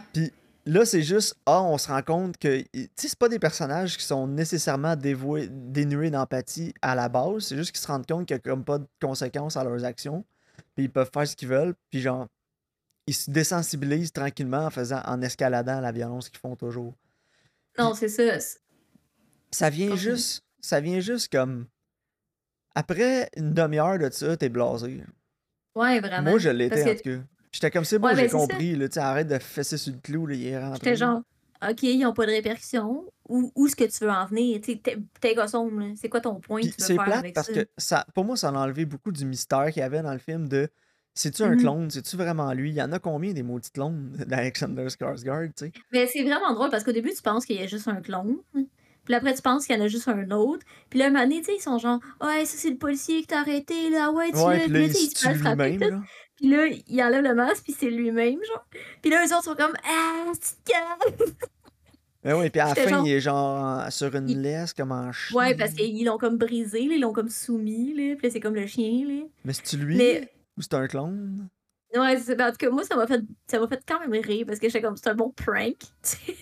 Là, 0.64 0.84
c'est 0.84 1.02
juste, 1.02 1.34
ah, 1.44 1.60
on 1.60 1.76
se 1.76 1.88
rend 1.88 2.02
compte 2.02 2.38
que, 2.38 2.60
tu 2.60 2.88
sais, 2.94 3.08
c'est 3.08 3.18
pas 3.18 3.28
des 3.28 3.40
personnages 3.40 3.96
qui 3.98 4.04
sont 4.04 4.28
nécessairement 4.28 4.94
dévoués, 4.94 5.48
dénués 5.50 6.10
d'empathie 6.10 6.72
à 6.80 6.94
la 6.94 7.08
base, 7.08 7.46
c'est 7.46 7.56
juste 7.56 7.72
qu'ils 7.72 7.80
se 7.80 7.88
rendent 7.88 8.06
compte 8.06 8.26
qu'il 8.26 8.36
n'y 8.36 8.38
a 8.38 8.42
comme 8.42 8.64
pas 8.64 8.78
de 8.78 8.86
conséquences 9.00 9.56
à 9.56 9.64
leurs 9.64 9.84
actions, 9.84 10.24
puis 10.76 10.84
ils 10.84 10.90
peuvent 10.90 11.10
faire 11.12 11.26
ce 11.26 11.34
qu'ils 11.34 11.48
veulent, 11.48 11.74
puis 11.90 12.00
genre, 12.00 12.28
ils 13.08 13.14
se 13.14 13.28
désensibilisent 13.28 14.12
tranquillement 14.12 14.66
en 14.66 14.70
faisant, 14.70 15.02
en 15.04 15.20
escaladant 15.20 15.80
la 15.80 15.90
violence 15.90 16.28
qu'ils 16.28 16.38
font 16.38 16.54
toujours. 16.54 16.94
non 17.76 17.94
c'est 17.94 18.08
ça 18.08 18.38
Ça 19.50 19.68
vient 19.68 19.96
juste, 19.96 20.44
ça 20.60 20.80
vient 20.80 21.00
juste 21.00 21.32
comme, 21.32 21.66
après 22.74 23.28
une 23.36 23.52
demi-heure 23.54 23.98
de 23.98 24.10
ça, 24.10 24.36
t'es 24.36 24.48
blasé. 24.48 25.02
ouais 25.74 26.00
vraiment 26.00 26.30
Moi, 26.30 26.38
je 26.38 26.50
l'étais, 26.50 26.84
Parce 26.84 27.00
en 27.00 27.02
que 27.02 27.10
tout 27.16 27.20
cas. 27.20 27.26
J'étais 27.52 27.70
comme, 27.70 27.84
c'est 27.84 27.98
bon, 27.98 28.08
Ouais, 28.08 28.16
j'ai 28.16 28.22
ben, 28.22 28.30
compris, 28.30 28.76
là, 28.76 28.86
arrête 28.96 29.28
de 29.28 29.38
fesser 29.38 29.76
sur 29.76 29.92
le 29.92 29.98
clou, 30.00 30.26
là, 30.26 30.34
il 30.34 30.46
est 30.46 30.58
rentré. 30.58 30.76
J'étais 30.86 30.96
genre, 30.96 31.20
OK, 31.68 31.82
ils 31.82 31.98
n'ont 32.00 32.14
pas 32.14 32.24
de 32.26 32.30
répercussions. 32.30 33.04
Où, 33.28 33.52
où 33.54 33.66
est-ce 33.66 33.76
que 33.76 33.84
tu 33.84 34.04
veux 34.04 34.10
en 34.10 34.26
venir? 34.26 34.60
T'es- 34.60 35.34
gossome. 35.34 35.94
C'est 35.96 36.08
quoi 36.08 36.20
ton 36.20 36.40
point 36.40 36.62
que 36.62 36.66
Puis 36.66 36.74
tu 36.74 36.80
veux 36.80 36.86
c'est 36.86 36.94
faire 36.94 37.04
plate 37.04 37.18
avec 37.18 37.34
parce 37.34 37.48
ça? 37.48 37.52
que 37.52 37.68
ça, 37.76 38.06
pour 38.14 38.24
moi, 38.24 38.36
ça 38.36 38.48
a 38.48 38.52
enlevé 38.52 38.84
beaucoup 38.86 39.12
du 39.12 39.24
mystère 39.26 39.66
qu'il 39.70 39.80
y 39.80 39.82
avait 39.84 40.02
dans 40.02 40.12
le 40.12 40.18
film 40.18 40.48
de 40.48 40.68
c'est-tu 41.14 41.42
un 41.42 41.50
Mhm. 41.50 41.58
clone, 41.60 41.90
c'est-tu 41.90 42.16
vraiment 42.16 42.52
lui? 42.54 42.70
Il 42.70 42.74
y 42.76 42.82
en 42.82 42.90
a 42.92 42.98
combien 42.98 43.32
des 43.34 43.42
maudits 43.42 43.70
clones 43.70 44.12
d'Alexander 44.26 44.86
Skarsgård, 44.88 45.52
tu 45.54 45.66
sais? 45.66 45.72
Mais 45.92 46.06
c'est 46.06 46.22
vraiment 46.22 46.54
drôle 46.54 46.70
parce 46.70 46.84
qu'au 46.84 46.92
début, 46.92 47.12
tu 47.14 47.22
penses 47.22 47.44
qu'il 47.44 47.56
y 47.56 47.62
a 47.62 47.66
juste 47.66 47.86
un 47.88 48.00
clone. 48.00 48.38
Puis 49.04 49.14
après, 49.14 49.34
tu 49.34 49.42
penses 49.42 49.66
qu'il 49.66 49.76
y 49.76 49.80
en 49.80 49.84
a 49.84 49.88
juste 49.88 50.06
un 50.08 50.30
autre. 50.30 50.64
Puis 50.90 50.98
là, 50.98 51.06
un 51.06 51.10
moment 51.10 51.22
donné, 51.24 51.42
tu 51.42 51.50
ils 51.52 51.60
sont 51.60 51.78
genre, 51.78 51.98
ouais, 52.20 52.44
ça, 52.44 52.56
c'est 52.56 52.70
le 52.70 52.76
policier 52.76 53.20
qui 53.22 53.26
t'a 53.26 53.40
arrêté, 53.40 53.90
là. 53.90 54.10
Ouais, 54.12 54.30
tu 54.30 54.38
Ouais, 54.38 54.68
l'as. 54.68 54.78
il 54.80 54.88
tu 54.92 54.94
se 55.18 55.26
fait 55.28 55.34
frapper. 55.34 55.78
Puis 56.36 56.48
là, 56.48 56.66
il 56.86 57.02
enlève 57.02 57.22
le 57.22 57.34
masque, 57.34 57.64
puis 57.64 57.76
c'est 57.78 57.90
lui-même, 57.90 58.38
genre. 58.46 58.64
Puis 59.00 59.10
là, 59.10 59.24
eux 59.26 59.32
autres 59.34 59.44
sont 59.44 59.54
comme, 59.54 59.74
ah, 59.84 60.32
c'est 60.40 60.56
calme. 60.64 61.32
Ben 62.24 62.36
ouais, 62.38 62.50
puis 62.50 62.60
à 62.60 62.68
la 62.68 62.74
fin, 62.76 62.88
genre- 62.88 63.06
il 63.06 63.12
est 63.14 63.20
genre 63.20 63.90
sur 63.90 64.14
une 64.14 64.30
Il- 64.30 64.42
laisse, 64.42 64.72
comme 64.72 64.92
en 64.92 65.10
chien. 65.10 65.36
Ouais, 65.36 65.56
parce 65.56 65.72
qu'ils 65.72 66.04
l'ont 66.04 66.18
comme 66.18 66.38
brisé, 66.38 66.86
là, 66.86 66.94
ils 66.94 67.00
l'ont 67.00 67.12
comme 67.12 67.28
soumis, 67.28 67.92
là. 67.94 68.14
Puis 68.16 68.28
là, 68.28 68.32
c'est 68.32 68.38
comme 68.40 68.54
le 68.54 68.66
chien, 68.68 69.04
là. 69.08 69.24
Mais 69.44 69.52
c'est-tu 69.52 69.76
lui? 69.78 69.96
Mais- 69.96 70.32
Ou 70.56 70.62
c'est 70.62 70.74
un 70.74 70.86
clone? 70.86 71.48
Ouais, 71.96 72.16
c'est- 72.20 72.36
ben, 72.36 72.48
en 72.48 72.50
tout 72.52 72.58
cas, 72.58 72.70
moi, 72.70 72.84
ça 72.84 72.94
m'a 72.94 73.06
fait, 73.08 73.22
ça 73.48 73.58
m'a 73.58 73.66
fait 73.66 73.82
quand 73.86 73.98
même 74.00 74.12
rire 74.22 74.44
parce 74.46 74.60
que 74.60 74.68
j'étais 74.68 74.80
comme, 74.80 74.96
c'est 74.96 75.08
un 75.08 75.14
bon 75.16 75.30
prank. 75.30 75.74
tu 75.78 75.88
sais. 76.02 76.36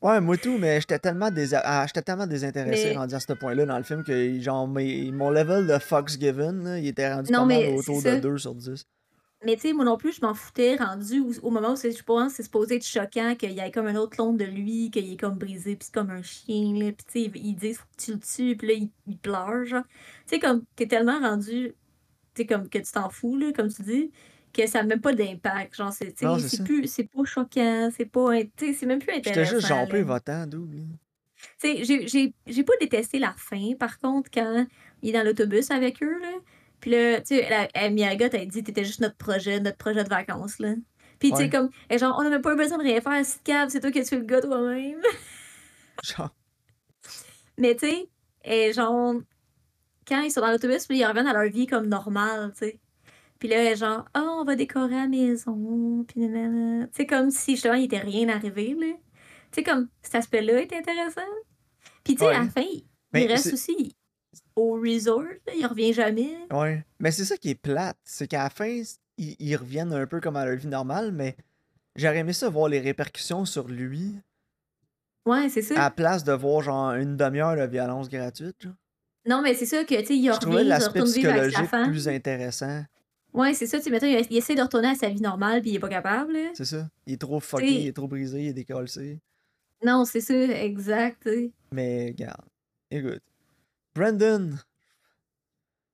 Ouais, 0.00 0.20
moi 0.20 0.36
tout, 0.36 0.58
mais 0.58 0.80
j'étais 0.80 0.98
tellement, 1.00 1.28
désa- 1.30 1.60
ah, 1.64 1.84
j'étais 1.86 2.02
tellement 2.02 2.26
désintéressé 2.26 2.90
Mais- 2.90 2.96
rendu 2.96 3.14
à 3.14 3.20
ce 3.20 3.32
point-là 3.32 3.66
dans 3.66 3.76
le 3.78 3.82
film 3.82 4.04
que 4.04 4.38
genre 4.40 4.68
mes- 4.68 5.10
mon 5.10 5.30
level 5.30 5.66
de 5.66 5.78
Fox 5.78 6.18
Given, 6.18 6.62
là, 6.64 6.78
il 6.78 6.86
était 6.86 7.12
rendu 7.12 7.32
Non, 7.32 7.40
pas 7.40 7.46
mal 7.46 7.58
mais 7.62 7.72
autour 7.78 7.96
de 7.98 8.02
ça. 8.08 8.20
2 8.20 8.38
sur 8.38 8.54
10. 8.54 8.84
Mais 9.44 9.54
tu 9.56 9.62
sais, 9.62 9.72
moi 9.72 9.84
non 9.84 9.96
plus, 9.96 10.12
je 10.12 10.20
m'en 10.20 10.34
foutais 10.34 10.76
rendu 10.76 11.20
au, 11.20 11.30
au 11.42 11.50
moment 11.50 11.72
où 11.72 11.76
c'est- 11.76 11.92
je 11.96 12.02
pense 12.04 12.30
que 12.32 12.36
c'est 12.36 12.42
supposé 12.44 12.76
être 12.76 12.86
choquant 12.86 13.34
qu'il 13.36 13.52
y 13.52 13.60
ait 13.60 13.70
comme 13.72 13.86
un 13.86 13.94
autre 13.96 14.10
clone 14.16 14.36
de 14.36 14.44
lui, 14.44 14.90
qu'il 14.90 15.12
est 15.12 15.16
comme 15.16 15.34
brisé, 15.38 15.74
puis 15.76 15.86
c'est 15.86 15.94
comme 15.94 16.10
un 16.10 16.22
chien, 16.22 16.74
là. 16.74 16.92
Puis 16.92 17.06
tu 17.06 17.24
sais, 17.24 17.30
ils 17.40 17.54
disent, 17.56 17.78
faut 17.78 17.84
que 17.96 18.02
tu 18.04 18.12
le 18.12 18.18
tues, 18.20 18.56
puis 18.56 18.68
là, 18.68 18.74
il, 18.74 18.90
il 19.08 19.18
pleure, 19.18 19.64
genre. 19.64 19.84
Tu 20.26 20.34
sais, 20.34 20.38
comme, 20.40 20.62
t'es 20.76 20.86
tellement 20.86 21.18
rendu, 21.20 21.72
tu 22.34 22.42
sais, 22.42 22.46
comme 22.46 22.68
que 22.68 22.78
tu 22.78 22.90
t'en 22.92 23.10
fous, 23.10 23.36
là, 23.36 23.52
comme 23.54 23.68
tu 23.68 23.82
dis, 23.82 24.10
que 24.52 24.66
ça 24.66 24.80
a 24.80 24.82
même 24.82 25.00
pas 25.00 25.12
d'impact. 25.12 25.76
Genre, 25.76 25.92
c'est, 25.92 26.14
c'est 26.48 26.62
plus, 26.64 26.86
c'est 26.86 27.04
pas 27.04 27.24
choquant, 27.24 27.90
c'est 27.96 28.06
pas, 28.06 28.30
c'est 28.58 28.86
même 28.86 28.98
plus 28.98 29.12
J'étais 29.14 29.44
juste 29.44 29.64
intéressant, 29.64 29.68
jampé 29.68 29.98
là. 29.98 30.04
votant, 30.04 30.46
double. 30.46 30.82
Tu 31.60 31.76
sais, 31.76 31.84
j'ai- 31.84 32.08
j'ai 32.08 32.34
j'ai 32.46 32.64
pas 32.64 32.72
détesté 32.80 33.18
la 33.18 33.32
fin, 33.36 33.74
par 33.78 33.98
contre, 33.98 34.28
quand 34.32 34.66
il 35.02 35.10
est 35.10 35.12
dans 35.12 35.24
l'autobus 35.24 35.70
avec 35.70 36.02
eux, 36.02 36.18
là. 36.20 36.32
Puis 36.80 36.90
là, 36.92 37.20
tu 37.20 37.36
sais, 37.36 37.90
Miyaga 37.90 38.28
t'a 38.28 38.44
dit, 38.44 38.62
t'étais 38.62 38.84
juste 38.84 39.00
notre 39.00 39.16
projet, 39.16 39.60
notre 39.60 39.76
projet 39.76 40.02
de 40.04 40.08
vacances, 40.08 40.58
là. 40.58 40.74
Puis 41.18 41.30
tu 41.30 41.36
sais, 41.36 41.48
comme, 41.50 41.70
genre, 41.98 42.16
on 42.18 42.28
n'a 42.28 42.38
pas 42.38 42.54
besoin 42.54 42.78
de 42.78 42.82
rien 42.84 43.00
faire, 43.00 43.24
si 43.24 43.38
cave, 43.40 43.68
c'est 43.70 43.80
toi 43.80 43.90
qui 43.90 43.98
as 44.00 44.04
tué 44.04 44.16
le 44.18 44.24
gars 44.24 44.40
toi-même. 44.40 45.00
Genre, 46.04 46.32
Mais 47.56 47.74
tu 47.74 47.88
sais, 48.44 48.72
genre, 48.72 49.14
quand 50.06 50.20
ils 50.22 50.30
sont 50.30 50.40
dans 50.40 50.50
l'autobus, 50.52 50.86
puis 50.86 50.98
ils 50.98 51.04
reviennent 51.04 51.26
à 51.26 51.32
leur 51.32 51.50
vie 51.50 51.66
comme 51.66 51.86
normale, 51.88 52.52
tu 52.52 52.66
sais. 52.66 52.78
Puis 53.38 53.48
là, 53.48 53.74
genre, 53.74 54.04
oh, 54.16 54.38
on 54.40 54.44
va 54.44 54.56
décorer 54.56 54.96
la 54.96 55.06
maison, 55.06 56.04
puis 56.08 56.28
sais, 56.92 57.06
comme 57.06 57.30
si 57.30 57.52
justement, 57.52 57.74
il 57.74 57.84
était 57.84 57.98
rien 57.98 58.28
arrivé, 58.28 58.74
là. 58.74 58.86
Tu 59.50 59.56
sais, 59.56 59.62
comme, 59.62 59.88
cet 60.02 60.16
aspect-là 60.16 60.60
est 60.62 60.72
intéressant. 60.72 61.20
Puis 62.04 62.14
tu 62.16 62.24
sais, 62.24 62.30
à 62.34 62.40
la 62.44 62.48
fin, 62.48 62.62
il 62.62 62.84
Mais 63.12 63.26
reste 63.26 63.44
c'est- 63.44 63.52
aussi 63.52 63.94
au 64.56 64.72
resort, 64.72 65.22
là, 65.22 65.52
il 65.56 65.64
revient 65.66 65.92
jamais. 65.92 66.36
ouais. 66.52 66.84
Mais 66.98 67.10
c'est 67.12 67.24
ça 67.24 67.36
qui 67.36 67.50
est 67.50 67.54
plate. 67.54 67.96
C'est 68.04 68.26
qu'à 68.26 68.42
la 68.42 68.50
fin, 68.50 68.66
ils, 69.16 69.36
ils 69.38 69.56
reviennent 69.56 69.92
un 69.92 70.06
peu 70.06 70.20
comme 70.20 70.36
à 70.36 70.44
leur 70.44 70.56
vie 70.56 70.66
normale, 70.66 71.12
mais 71.12 71.36
j'aurais 71.96 72.18
aimé 72.18 72.32
ça 72.32 72.48
voir 72.50 72.68
les 72.68 72.80
répercussions 72.80 73.44
sur 73.44 73.68
lui 73.68 74.16
Ouais, 75.26 75.48
c'est 75.48 75.60
à 75.60 75.62
ça. 75.62 75.74
la 75.76 75.90
place 75.90 76.24
de 76.24 76.32
voir 76.32 76.62
genre 76.62 76.92
une 76.94 77.16
demi-heure 77.16 77.56
de 77.56 77.70
violence 77.70 78.08
gratuite. 78.08 78.56
genre. 78.62 78.72
Non, 79.26 79.42
mais 79.42 79.54
c'est 79.54 79.66
ça 79.66 79.84
que, 79.84 79.94
tu 80.00 80.06
sais, 80.06 80.16
il 80.16 80.28
revient, 80.30 80.30
il 80.30 80.32
retourne 80.32 80.52
vivre 80.56 80.72
avec 80.72 80.82
sa 80.82 81.00
psychologique 81.04 81.70
femme. 81.70 81.90
plus 81.90 82.08
intéressant. 82.08 82.82
Ouais, 83.34 83.54
c'est 83.54 83.66
ça, 83.66 83.78
tu 83.80 83.90
sais, 83.90 84.12
il, 84.12 84.26
il 84.30 84.36
essaie 84.36 84.54
de 84.54 84.62
retourner 84.62 84.88
à 84.88 84.94
sa 84.94 85.08
vie 85.08 85.20
normale, 85.20 85.60
puis 85.60 85.70
il 85.70 85.76
est 85.76 85.80
pas 85.80 85.88
capable. 85.88 86.36
C'est 86.54 86.64
ça. 86.64 86.88
Il 87.06 87.14
est 87.14 87.20
trop 87.20 87.40
fucké, 87.40 87.82
il 87.82 87.86
est 87.88 87.92
trop 87.92 88.08
brisé, 88.08 88.40
il 88.42 88.48
est 88.48 88.52
décollé. 88.52 89.20
non, 89.84 90.04
c'est 90.04 90.20
ça, 90.20 90.34
exact. 90.34 91.28
Mais 91.70 92.06
regarde, 92.08 92.46
écoute. 92.90 93.22
Brandon, 93.94 94.50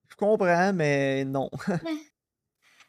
je 0.08 0.16
comprends, 0.16 0.72
mais 0.72 1.24
non. 1.24 1.50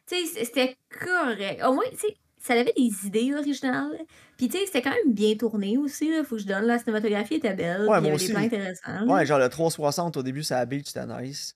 Tu 0.08 0.24
sais, 0.28 0.46
c'était 0.46 0.78
correct. 0.90 1.64
Au 1.66 1.74
moins, 1.74 1.84
tu 1.90 1.98
sais, 1.98 2.16
ça 2.38 2.54
avait 2.54 2.74
des 2.78 3.08
idées 3.08 3.34
originales. 3.34 3.98
Puis, 4.38 4.50
tu 4.50 4.58
sais, 4.60 4.68
c'était 4.68 4.84
quand 4.84 4.92
même 4.92 5.14
bien 5.14 5.36
tourné 5.36 5.80
aussi, 5.80 6.12
là. 6.12 6.24
Faut 6.24 6.36
que 6.36 6.44
je 6.44 6.48
donne. 6.48 6.66
La 6.66 6.78
cinématographie 6.78 7.36
était 7.36 7.56
belle. 7.56 7.88
Ouais, 7.88 7.98
puis 8.00 8.10
il 8.10 8.12
y 8.12 8.14
avait 8.14 8.18
des 8.20 8.32
plans 8.32 8.38
aussi. 8.38 8.46
intéressants. 8.46 9.08
Ouais, 9.08 9.26
genre 9.26 9.40
le 9.40 9.50
360 9.50 10.18
au 10.18 10.22
début, 10.22 10.44
ça 10.44 10.58
la 10.58 10.68
beach, 10.68 10.86
c'était 10.86 11.08
nice. 11.08 11.56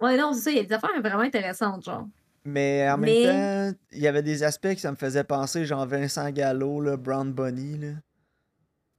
Ouais, 0.00 0.16
non, 0.16 0.32
c'est 0.32 0.40
ça. 0.40 0.50
Il 0.50 0.56
y 0.56 0.60
a 0.60 0.64
des 0.64 0.72
affaires 0.72 0.90
vraiment 1.00 1.20
intéressantes, 1.22 1.84
genre. 1.84 2.06
Mais 2.44 2.88
en 2.90 2.98
Mais, 2.98 3.24
même 3.24 3.72
temps, 3.72 3.78
il 3.92 4.00
y 4.00 4.06
avait 4.06 4.22
des 4.22 4.42
aspects 4.42 4.74
que 4.74 4.80
ça 4.80 4.90
me 4.90 4.96
faisait 4.96 5.24
penser, 5.24 5.64
genre 5.64 5.86
Vincent 5.86 6.30
Gallo, 6.30 6.80
là, 6.80 6.96
Brown 6.96 7.32
Bunny, 7.32 7.78
là. 7.78 7.88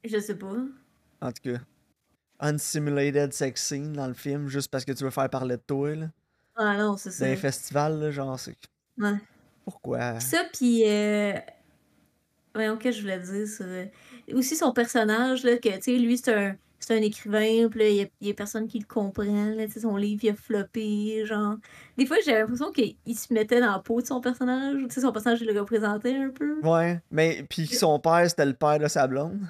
je 0.03 0.17
sais 0.19 0.35
pas. 0.35 0.55
En 1.21 1.31
tout 1.31 1.51
cas, 1.51 1.59
unsimulated 2.39 3.33
sex 3.33 3.61
scene 3.63 3.93
dans 3.93 4.07
le 4.07 4.13
film, 4.13 4.47
juste 4.47 4.71
parce 4.71 4.83
que 4.83 4.91
tu 4.93 5.03
veux 5.03 5.09
faire 5.11 5.29
parler 5.29 5.57
de 5.57 5.61
toi, 5.61 5.95
là. 5.95 6.07
Ah 6.55 6.75
non, 6.77 6.97
c'est 6.97 7.19
Dans 7.19 7.25
les 7.27 7.35
ça. 7.35 7.41
festivals, 7.41 7.99
là, 7.99 8.11
genre, 8.11 8.39
c'est... 8.39 8.55
Ouais. 8.97 9.17
Pourquoi? 9.63 10.19
Ça, 10.21 10.43
puis. 10.53 10.83
Euh... 10.87 11.33
Voyons, 12.53 12.77
que 12.77 12.91
je 12.91 13.01
voulais 13.01 13.19
dire, 13.19 13.47
ça? 13.47 13.65
Aussi, 14.33 14.55
son 14.55 14.71
personnage, 14.71 15.43
là, 15.43 15.57
que, 15.57 15.69
tu 15.75 15.81
sais, 15.81 15.97
lui, 15.97 16.17
c'est 16.17 16.33
un. 16.33 16.55
C'est 16.79 16.97
un 16.97 17.01
écrivain, 17.01 17.67
puis 17.69 17.79
là, 17.79 17.89
il 17.89 18.09
y 18.21 18.27
y 18.27 18.31
a 18.31 18.33
personne 18.33 18.67
qui 18.67 18.79
le 18.79 18.85
comprend, 18.85 19.45
là, 19.45 19.65
son 19.69 19.97
livre, 19.97 20.23
il 20.23 20.29
a 20.29 20.35
floppé, 20.35 21.25
genre... 21.25 21.55
Des 21.97 22.05
fois, 22.05 22.17
j'ai 22.23 22.33
l'impression 22.33 22.71
qu'il 22.71 23.17
se 23.17 23.33
mettait 23.33 23.59
dans 23.59 23.71
la 23.71 23.79
peau 23.79 24.01
de 24.01 24.05
son 24.05 24.21
personnage, 24.21 24.75
tu 24.75 24.93
sais, 24.93 25.01
son 25.01 25.11
personnage, 25.11 25.41
il 25.41 25.47
le 25.47 25.59
représentait 25.59 26.15
un 26.15 26.29
peu. 26.29 26.59
Ouais, 26.61 27.01
mais 27.09 27.45
puis 27.49 27.65
son 27.67 27.99
père, 27.99 28.29
c'était 28.29 28.45
le 28.45 28.53
père 28.53 28.79
de 28.79 28.87
sa 28.87 29.07
blonde. 29.07 29.41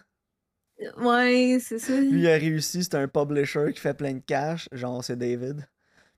Ouais, 0.97 1.57
c'est 1.61 1.79
ça. 1.79 1.99
Lui, 1.99 2.21
il 2.21 2.27
a 2.27 2.33
réussi, 2.35 2.83
c'est 2.83 2.95
un 2.95 3.07
publisher 3.07 3.71
qui 3.73 3.79
fait 3.79 3.93
plein 3.93 4.13
de 4.13 4.21
cash, 4.25 4.67
genre, 4.71 5.03
c'est 5.03 5.17
David. 5.17 5.67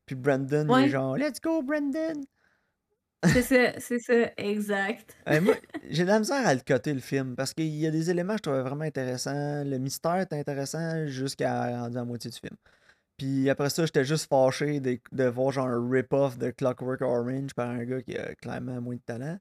Puis 0.06 0.15
Brandon, 0.15 0.67
il 0.78 0.86
est 0.86 0.89
genre, 0.89 1.17
Let's 1.17 1.41
go, 1.41 1.62
Brandon! 1.62 2.26
C'est 3.25 3.41
ça, 3.41 3.80
c'est 3.80 3.99
ça, 3.99 4.32
exact. 4.38 5.15
Euh, 5.27 5.41
moi, 5.41 5.56
j'ai 5.89 6.03
de 6.03 6.10
la 6.10 6.19
misère 6.19 6.45
à 6.45 6.53
le 6.53 6.62
coter 6.65 6.93
le 6.93 6.99
film 6.99 7.36
parce 7.36 7.53
qu'il 7.53 7.67
y 7.75 7.88
a 7.88 7.91
des 7.91 8.10
éléments 8.10 8.34
que 8.34 8.39
je 8.39 8.43
trouvais 8.43 8.62
vraiment 8.62 8.84
intéressants. 8.84 9.63
Le 9.63 9.77
mystère 9.77 10.15
est 10.15 10.34
intéressant 10.34 11.08
jusqu'à 11.08 11.80
rendu 11.82 11.97
à 11.97 11.99
la 12.01 12.06
moitié 12.06 12.30
du 12.30 12.38
film. 12.38 12.56
Puis 13.17 13.49
après 13.49 13.69
ça, 13.71 13.86
j'étais 13.86 14.06
juste 14.06 14.30
fâché 14.30 14.80
de, 14.80 14.99
de 15.12 15.23
voir 15.25 15.51
genre 15.51 15.67
un 15.67 15.89
rip-off 15.89 16.38
de 16.38 16.51
Clockwork 16.51 17.01
Orange 17.01 17.53
par 17.56 17.69
un 17.69 17.84
gars 17.84 18.01
qui 18.01 18.15
a 18.15 18.36
clairement 18.36 18.80
moins 18.80 18.95
de 18.95 19.01
talent. 19.01 19.38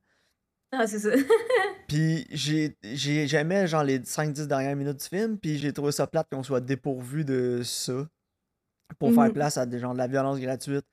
Ah, 0.72 0.86
c'est 0.86 0.98
ça. 0.98 1.10
Puis 1.88 2.26
j'ai 2.32 2.76
genre 3.66 3.84
les 3.84 4.00
5-10 4.00 4.48
dernières 4.48 4.74
minutes 4.74 4.98
du 4.98 5.06
film, 5.06 5.38
puis 5.38 5.56
j'ai 5.58 5.72
trouvé 5.72 5.92
ça 5.92 6.06
plate 6.06 6.26
qu'on 6.30 6.42
soit 6.42 6.60
dépourvu 6.60 7.24
de 7.24 7.60
ça 7.62 8.08
pour 8.98 9.12
faire 9.14 9.24
Mhm. 9.26 9.32
place 9.32 9.56
à 9.56 9.66
des 9.66 9.78
gens 9.78 9.92
de 9.92 9.98
la 9.98 10.08
violence 10.08 10.40
gratuite, 10.40 10.84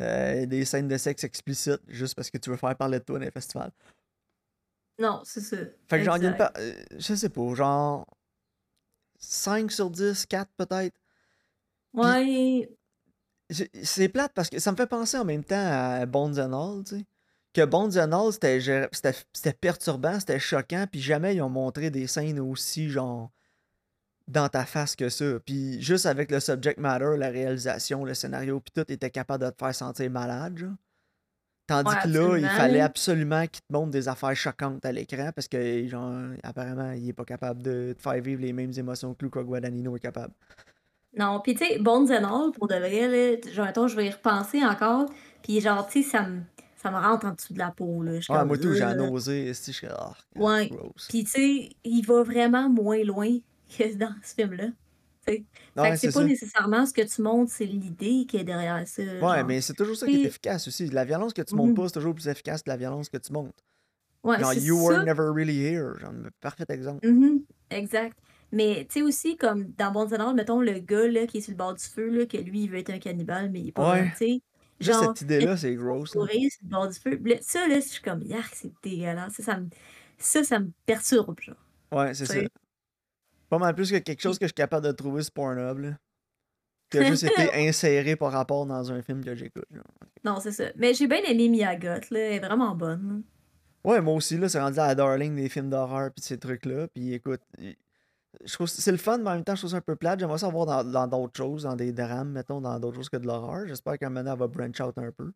euh, 0.00 0.46
des 0.46 0.64
scènes 0.64 0.88
de 0.88 0.96
sexe 0.96 1.24
explicites, 1.24 1.80
juste 1.88 2.14
parce 2.14 2.30
que 2.30 2.38
tu 2.38 2.50
veux 2.50 2.56
faire 2.56 2.76
parler 2.76 2.98
de 2.98 3.04
toi 3.04 3.18
dans 3.18 3.24
les 3.24 3.30
festivals. 3.30 3.72
Non, 4.98 5.20
c'est 5.24 5.40
ça, 5.40 5.56
Fait 5.88 5.98
que 5.98 6.04
j'en 6.04 6.18
gagne 6.18 6.32
exact. 6.32 6.38
pas. 6.38 6.52
euh, 6.60 6.84
je 6.98 7.14
sais 7.14 7.28
pas, 7.28 7.54
genre 7.54 8.06
5 9.18 9.70
sur 9.70 9.90
10, 9.90 10.26
4 10.26 10.50
peut-être. 10.56 10.96
Ouais, 11.92 12.68
c'est 13.82 14.08
plate 14.08 14.32
parce 14.34 14.50
que 14.50 14.58
ça 14.58 14.72
me 14.72 14.76
fait 14.76 14.86
penser 14.86 15.16
en 15.18 15.24
même 15.24 15.44
temps 15.44 15.54
à 15.56 16.04
Bones 16.06 16.38
and 16.40 16.52
All, 16.52 16.84
tu 16.84 16.98
sais. 16.98 17.04
Que 17.52 17.64
Bones 17.64 17.96
and 17.98 18.12
All, 18.12 18.32
c'était 18.32 19.52
perturbant, 19.54 20.18
c'était 20.20 20.38
choquant, 20.38 20.86
puis 20.90 21.00
jamais 21.00 21.36
ils 21.36 21.40
ont 21.42 21.48
montré 21.48 21.90
des 21.90 22.06
scènes 22.06 22.40
aussi, 22.40 22.90
genre, 22.90 23.30
dans 24.28 24.48
ta 24.48 24.64
face 24.64 24.96
que 24.96 25.08
ça. 25.08 25.38
Puis 25.44 25.80
juste 25.80 26.06
avec 26.06 26.30
le 26.30 26.40
subject 26.40 26.78
matter, 26.78 27.16
la 27.16 27.28
réalisation, 27.28 28.04
le 28.04 28.14
scénario, 28.14 28.60
puis 28.60 28.72
tout, 28.74 28.92
était 28.92 29.10
capable 29.10 29.44
de 29.44 29.50
te 29.50 29.58
faire 29.58 29.74
sentir 29.74 30.10
malade, 30.10 30.58
genre. 30.58 30.74
Tandis 31.66 31.90
ouais, 31.90 32.00
que 32.04 32.08
là, 32.08 32.38
il 32.38 32.48
fallait 32.48 32.80
absolument 32.80 33.42
qu'il 33.42 33.60
te 33.62 33.72
montre 33.72 33.90
des 33.90 34.06
affaires 34.06 34.36
choquantes 34.36 34.86
à 34.86 34.92
l'écran 34.92 35.30
parce 35.34 35.48
que, 35.48 35.84
genre, 35.88 36.14
apparemment, 36.44 36.92
il 36.92 37.08
est 37.08 37.12
pas 37.12 37.24
capable 37.24 37.60
de 37.60 37.92
te 37.92 38.02
faire 38.02 38.22
vivre 38.22 38.40
les 38.40 38.52
mêmes 38.52 38.70
émotions 38.76 39.14
que 39.14 39.24
Luca 39.24 39.42
Guadagnino 39.42 39.96
est 39.96 40.00
capable. 40.00 40.32
Non, 41.16 41.40
puis 41.40 41.54
tu 41.54 41.64
sais, 41.64 41.78
Bones 41.80 42.12
and 42.12 42.24
All, 42.24 42.52
pour 42.52 42.68
de 42.68 42.76
vrai, 42.76 43.08
là, 43.08 43.50
genre, 43.52 43.66
mettons, 43.66 43.88
je 43.88 43.96
vais 43.96 44.06
y 44.06 44.10
repenser 44.10 44.64
encore, 44.64 45.06
puis 45.42 45.60
genre, 45.60 45.88
tu 45.88 46.04
sais, 46.04 46.08
ça 46.08 46.22
me, 46.22 46.42
ça 46.76 46.92
me 46.92 46.98
rentre 46.98 47.26
en 47.26 47.32
dessous 47.32 47.54
de 47.54 47.58
la 47.58 47.72
peau, 47.72 48.00
là. 48.00 48.20
Je 48.20 48.30
Ouais, 48.30 48.38
comme... 48.38 48.48
moi 48.48 48.58
tout, 48.58 48.72
j'ai 48.72 48.84
euh, 48.84 48.94
nausé, 48.94 49.52
je 49.52 49.86
ah, 49.88 50.12
Ouais. 50.36 50.70
Puis 51.08 51.24
tu 51.24 51.30
sais, 51.30 51.70
il 51.82 52.02
va 52.02 52.22
vraiment 52.22 52.68
moins 52.68 53.02
loin 53.02 53.38
que 53.68 53.94
dans 53.96 54.14
ce 54.22 54.34
film-là. 54.34 54.68
c'est 55.26 55.44
pas 55.74 55.96
ça. 55.96 56.24
nécessairement 56.24 56.86
ce 56.86 56.92
que 56.92 57.02
tu 57.02 57.22
montres, 57.22 57.50
c'est 57.52 57.66
l'idée 57.66 58.26
qui 58.28 58.36
est 58.36 58.44
derrière 58.44 58.86
ça, 58.86 59.02
Ouais, 59.02 59.18
genre. 59.20 59.44
mais 59.46 59.60
c'est 59.60 59.74
toujours 59.74 59.96
ça 59.96 60.06
qui 60.06 60.22
est 60.22 60.26
efficace 60.26 60.68
aussi. 60.68 60.86
La 60.88 61.04
violence 61.04 61.32
que 61.32 61.42
tu 61.42 61.54
montres 61.54 61.70
mhm. 61.70 61.76
pas, 61.76 61.88
c'est 61.88 61.94
toujours 61.94 62.14
plus 62.14 62.28
efficace 62.28 62.62
que 62.62 62.70
la 62.70 62.76
violence 62.76 63.08
que 63.08 63.18
tu 63.18 63.32
montres. 63.32 63.54
Ouais, 64.22 64.40
Genre, 64.40 64.54
You 64.54 64.76
Were. 64.84 65.04
Never 65.04 65.30
Really 65.32 65.58
Here, 65.58 65.98
genre, 66.00 66.12
parfait 66.40 66.64
exemple. 66.70 67.06
Mhm, 67.06 67.42
Exact. 67.70 68.16
Mais 68.52 68.86
tu 68.88 69.00
sais 69.00 69.02
aussi, 69.02 69.36
comme 69.36 69.72
dans 69.76 69.90
Bones 69.92 70.14
and 70.14 70.28
All, 70.30 70.34
mettons 70.34 70.60
le 70.60 70.78
gars 70.78 71.08
là, 71.08 71.26
qui 71.26 71.38
est 71.38 71.40
sur 71.40 71.50
le 71.52 71.56
bord 71.56 71.74
du 71.74 71.84
feu, 71.84 72.08
là, 72.10 72.26
que 72.26 72.36
lui, 72.36 72.62
il 72.64 72.70
veut 72.70 72.78
être 72.78 72.90
un 72.90 72.98
cannibale, 72.98 73.50
mais 73.50 73.60
il 73.60 73.68
est 73.68 73.72
pas 73.72 73.92
Ouais. 73.92 74.10
tu 74.12 74.16
sais. 74.16 74.40
Juste 74.78 74.92
Genre, 74.92 75.04
cette 75.16 75.20
idée-là, 75.22 75.56
c'est 75.56 75.74
gross. 75.74 76.14
là. 76.14 76.26
sur 76.26 76.38
le 76.62 76.68
bord 76.68 76.88
du 76.88 76.98
feu. 76.98 77.18
Ça, 77.40 77.66
là, 77.66 77.76
je 77.76 77.86
suis 77.86 78.02
comme, 78.02 78.22
yark, 78.22 78.52
c'est 78.54 78.72
dégueulasse. 78.82 79.32
Ça, 79.34 79.42
ça 79.42 79.58
me, 79.60 79.68
ça, 80.18 80.44
ça 80.44 80.60
me 80.60 80.70
perturbe, 80.84 81.40
genre. 81.40 81.56
Ouais, 81.92 82.14
c'est 82.14 82.26
ça. 82.26 82.34
Pas 83.48 83.58
mal 83.58 83.74
plus 83.74 83.90
que 83.90 83.98
quelque 83.98 84.20
chose 84.20 84.36
Puis, 84.38 84.40
que 84.40 84.44
je 84.46 84.48
suis 84.48 84.54
capable 84.54 84.86
de 84.86 84.92
trouver 84.92 85.22
sur 85.22 85.32
Pornhub, 85.32 85.78
là. 85.78 85.90
Qui 86.90 86.98
a 86.98 87.02
juste 87.10 87.24
été 87.24 87.52
inséré 87.68 88.16
par 88.16 88.32
rapport 88.32 88.66
dans 88.66 88.92
un 88.92 89.02
film 89.02 89.24
que 89.24 89.34
j'écoute. 89.34 89.64
non, 90.24 90.38
c'est 90.40 90.52
ça. 90.52 90.64
Mais 90.76 90.94
j'ai 90.94 91.06
bien 91.06 91.22
aimé 91.26 91.48
Miyagot, 91.48 91.86
là. 91.88 92.00
Elle 92.10 92.16
est 92.34 92.38
vraiment 92.40 92.74
bonne. 92.74 93.22
Ouais, 93.84 94.00
moi 94.00 94.14
aussi, 94.14 94.36
là, 94.36 94.48
c'est 94.48 94.60
rendu 94.60 94.78
à 94.80 94.88
la 94.88 94.94
darling 94.96 95.36
des 95.36 95.48
films 95.48 95.70
d'horreur 95.70 96.08
de 96.08 96.20
ces 96.20 96.38
trucs-là. 96.38 96.88
Puis 96.88 97.12
écoute, 97.14 97.40
je 98.44 98.52
trouve 98.52 98.66
c'est 98.66 98.90
le 98.90 98.98
fun, 98.98 99.18
mais 99.18 99.30
en 99.30 99.34
même 99.34 99.44
temps, 99.44 99.54
je 99.54 99.60
trouve 99.60 99.70
ça 99.70 99.76
un 99.76 99.80
peu 99.80 99.94
plate. 99.96 100.18
J'aimerais 100.20 100.38
ça 100.38 100.48
voir 100.48 100.66
dans 100.66 100.82
dans 100.84 101.06
d'autres 101.06 101.36
choses, 101.36 101.62
dans 101.62 101.76
des 101.76 101.92
drames, 101.92 102.30
mettons, 102.32 102.60
dans 102.60 102.78
d'autres 102.80 102.96
choses 102.96 103.08
que 103.08 103.16
de 103.16 103.26
l'horreur. 103.26 103.66
J'espère 103.68 103.96
qu'un 103.98 104.10
moment, 104.10 104.32
elle 104.32 104.38
va 104.38 104.48
branch 104.48 104.80
out 104.80 104.98
un 104.98 105.12
peu. 105.12 105.32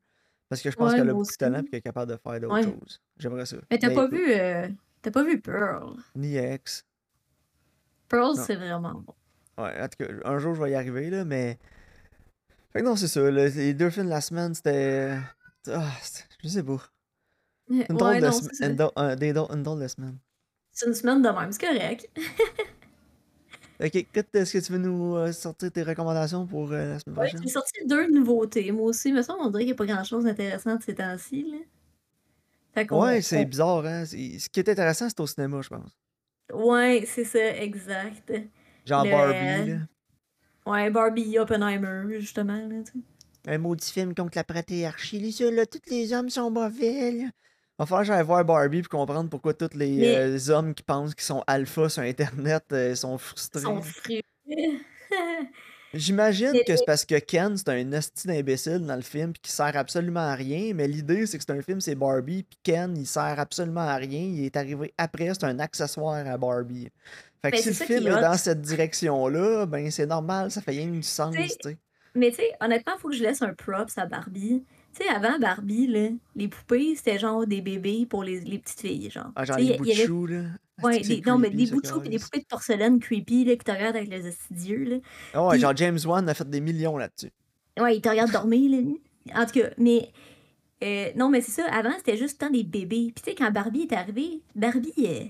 Parce 0.49 0.63
que 0.63 0.71
je 0.71 0.77
pense 0.77 0.91
Ouais, 0.91 0.99
qu'elle 0.99 1.09
a 1.11 1.13
moi 1.13 1.23
beaucoup 1.23 1.31
de 1.33 1.37
talent 1.37 1.61
et 1.61 1.65
qu'elle 1.65 1.79
est 1.79 1.83
capable 1.83 2.11
de 2.13 2.17
faire 2.19 2.41
d'autres 2.41 2.55
Ouais. 2.55 2.63
choses. 2.65 3.01
J'aimerais 3.19 3.47
ça. 3.47 3.57
Mais 3.71 3.79
t'as 3.79 3.95
pas 3.95 4.05
écoute, 4.07 4.19
vu, 4.19 4.33
euh, 4.33 4.69
t'as 5.01 5.11
pas 5.13 5.23
vu 5.23 5.41
Pearl? 5.41 5.95
ni 6.17 6.37
ex. 6.37 6.85
Pearl, 8.11 8.37
c'est 8.37 8.57
vraiment 8.57 8.93
bon. 8.93 9.15
Ouais, 9.59 9.81
en 9.81 9.89
tout 9.89 10.05
cas, 10.05 10.13
un 10.25 10.39
jour, 10.39 10.55
je 10.55 10.63
vais 10.63 10.71
y 10.73 10.75
arriver, 10.75 11.09
là, 11.11 11.25
mais. 11.25 11.59
Fait 12.73 12.81
que 12.81 12.85
non, 12.85 12.97
c'est 12.97 13.09
ça. 13.09 13.21
le- 13.21 13.47
les 13.47 13.75
deux 13.75 13.91
films 13.91 14.07
de 14.07 14.11
la 14.11 14.21
semaine, 14.21 14.55
c'était. 14.55 15.17
Ah, 15.69 15.91
je 16.43 16.49
sais 16.49 16.63
pas. 16.63 16.79
Une 17.69 17.97
drôle 17.97 18.17
de 18.21 18.27
non, 18.27 18.33
sem- 18.33 18.49
c'est 18.49 18.55
ça. 18.57 18.67
une, 18.67 18.77
drôle- 18.77 18.93
un- 18.97 19.17
des 19.17 19.33
drôles- 19.33 19.57
une 19.57 19.63
drôle 19.63 19.81
de 19.81 19.89
semaine. 19.89 20.19
C'est 20.73 20.87
une 20.87 20.95
semaine 20.95 21.23
de 21.23 21.29
même, 21.29 21.53
c'est 21.53 21.67
correct. 21.67 22.09
Ok, 23.83 23.95
écoute, 23.97 24.27
est-ce 24.35 24.53
que 24.53 24.59
tu 24.65 24.73
veux 24.73 24.79
nous 24.79 25.17
euh, 25.17 25.33
sortir 25.33 25.73
tes 25.73 25.83
recommandations 25.83 26.47
pour 26.47 26.71
euh, 26.71 26.93
la 26.93 26.99
semaine 26.99 27.17
Ouais, 27.17 27.29
prochaine? 27.29 27.41
j'ai 27.43 27.49
sorti 27.49 27.87
deux 27.87 28.11
nouveautés. 28.11 28.71
Moi 28.73 28.85
aussi, 28.85 29.11
mais 29.11 29.23
ça, 29.23 29.35
on 29.41 29.49
dirait 29.49 29.63
qu'il 29.65 29.69
n'y 29.69 29.73
a 29.73 29.77
pas 29.77 29.87
grand-chose 29.87 30.25
d'intéressant 30.25 30.77
de 30.77 30.83
ces 30.83 30.95
temps-ci, 30.95 31.51
là. 31.51 32.85
Ouais, 32.91 33.23
c'est 33.23 33.45
bizarre, 33.47 33.87
hein? 33.87 34.05
Ce 34.05 34.49
qui 34.49 34.61
est 34.61 34.69
intéressant, 34.69 35.09
c'est 35.09 35.21
au 35.21 35.27
cinéma, 35.27 35.63
je 35.63 35.69
pense. 35.69 35.91
Ouais, 36.53 37.05
c'est 37.07 37.25
ça, 37.25 37.57
exact. 37.57 38.33
Genre 38.85 39.07
Barbie, 39.07 39.65
Le 39.65 39.65
là. 39.65 39.79
ouais, 40.67 40.91
Barbie, 40.91 41.39
Oppenheimer, 41.39 42.21
justement, 42.21 42.57
là, 42.69 42.83
tu 42.85 42.93
sais. 42.93 42.99
Un 43.47 43.59
maudit 43.59 43.91
film 43.91 44.15
contre 44.15 44.37
la 44.37 44.45
patriarchie. 44.45 45.19
Les 45.19 45.51
là, 45.51 45.65
tous 45.67 45.81
les 45.91 46.13
hommes 46.13 46.29
sont 46.31 46.51
mauvais, 46.51 47.13
là. 47.13 47.25
Va 47.79 47.87
falloir 47.87 48.03
que 48.03 48.09
j'aille 48.09 48.25
voir 48.25 48.45
Barbie 48.45 48.83
pour 48.83 48.91
comprendre 48.91 49.31
pourquoi 49.31 49.55
tous 49.55 49.75
les 49.75 49.97
Mais 49.97 50.17
euh, 50.17 50.51
hommes 50.51 50.75
qui 50.75 50.83
pensent 50.83 51.15
qu'ils 51.15 51.25
sont 51.25 51.43
alpha 51.47 51.89
sur 51.89 52.03
Internet 52.03 52.65
euh, 52.73 52.95
sont 52.95 53.17
ils 53.17 53.19
frustrés. 53.19 53.61
sont 53.61 53.81
frileux. 53.83 54.23
J'imagine 55.93 56.53
que 56.67 56.77
c'est 56.77 56.85
parce 56.87 57.05
que 57.05 57.19
Ken, 57.19 57.57
c'est 57.57 57.69
un 57.69 57.93
hostie 57.93 58.29
d'imbécile 58.29 58.87
dans 58.87 58.95
le 58.95 59.03
film 59.03 59.33
qui 59.33 59.51
sert 59.51 59.77
absolument 59.77 60.21
à 60.21 60.35
rien, 60.35 60.73
mais 60.75 60.87
l'idée, 60.87 61.27
c'est 61.27 61.39
que 61.39 61.45
c'est 61.45 61.53
un 61.53 61.63
film, 61.63 61.81
c'est 61.81 61.97
Barbie, 61.97 62.45
puis 62.45 62.59
Ken, 62.63 62.97
il 62.97 63.07
sert 63.07 63.39
absolument 63.39 63.81
à 63.81 63.97
rien. 63.97 64.21
Il 64.21 64.45
est 64.45 64.57
arrivé 64.57 64.95
après, 64.97 65.33
c'est 65.35 65.45
un 65.45 65.59
accessoire 65.59 66.27
à 66.27 66.39
Barbie. 66.39 66.89
Fait 67.43 67.51
que 67.51 67.57
mais 67.57 67.63
si 67.63 67.69
le 67.71 67.75
film 67.75 68.07
est 68.07 68.21
dans 68.21 68.37
cette 68.37 68.61
direction-là, 68.61 69.67
ben 69.67 69.91
c'est 69.91 70.07
normal, 70.07 70.51
ça 70.51 70.61
fait 70.61 70.73
rien 70.73 70.87
du 70.87 71.03
sens, 71.03 71.35
Tu 71.35 71.49
sais. 71.49 71.79
Mais 72.15 72.31
tu 72.31 72.37
sais, 72.37 72.53
honnêtement, 72.61 72.99
faut 72.99 73.09
que 73.09 73.15
je 73.15 73.23
laisse 73.23 73.43
un 73.43 73.55
props 73.55 73.97
à 73.97 74.07
Barbie. 74.07 74.65
Tu 74.93 75.05
sais, 75.05 75.09
avant 75.09 75.39
Barbie, 75.39 75.87
là, 75.87 76.09
les 76.35 76.49
poupées, 76.49 76.95
c'était 76.97 77.19
genre 77.19 77.47
des 77.47 77.61
bébés 77.61 78.07
pour 78.07 78.25
les, 78.25 78.41
les 78.41 78.59
petites 78.59 78.81
filles, 78.81 79.11
genre. 79.11 79.31
Ah, 79.37 79.45
genre 79.45 79.57
Tu 79.57 79.63
sais, 79.63 79.69
les 79.69 79.71
il 79.71 79.77
bouts 79.77 79.87
de 79.87 79.91
avait 79.93 80.07
chou, 80.07 80.27
là. 80.27 80.43
ouais, 80.83 81.01
que 81.01 81.07
des, 81.07 81.23
non, 81.27 81.39
mais 81.39 81.51
des 81.51 81.67
bouts 81.67 81.81
de 81.81 81.87
chou 81.87 82.01
puis 82.01 82.09
des 82.11 82.19
poupées 82.19 82.41
de 82.41 82.47
porcelaine 82.47 82.99
creepy, 82.99 83.45
là, 83.45 83.53
qui 83.57 83.65
te 83.65 83.71
regardent 83.71 83.97
avec 83.97 84.11
les 84.11 84.27
astidieux, 84.27 84.85
là. 84.85 84.97
Ah 85.33 85.47
ouais, 85.47 85.59
genre 85.59 85.77
James 85.77 85.99
Wan 86.05 86.29
a 86.29 86.35
fait 86.35 86.49
des 86.49 86.61
millions 86.61 86.97
là-dessus. 86.97 87.31
ouais, 87.81 87.97
ils 87.97 88.01
te 88.03 88.09
regardent 88.09 88.33
dormir, 88.33 88.71
là. 88.71 89.43
En 89.43 89.47
tout 89.47 89.61
cas, 89.61 89.71
mais 89.79 90.11
euh, 90.83 91.11
non, 91.17 91.29
mais 91.29 91.41
c'est 91.43 91.53
ça, 91.63 91.67
avant, 91.73 91.93
c'était 91.99 92.17
juste 92.17 92.41
tant 92.41 92.51
des 92.51 92.65
bébés. 92.65 93.13
Puis 93.15 93.23
tu 93.25 93.31
sais, 93.31 93.35
quand 93.37 93.51
Barbie 93.51 93.83
est 93.83 93.93
arrivée, 93.93 94.43
Barbie, 94.55 94.93
euh, 94.99 95.25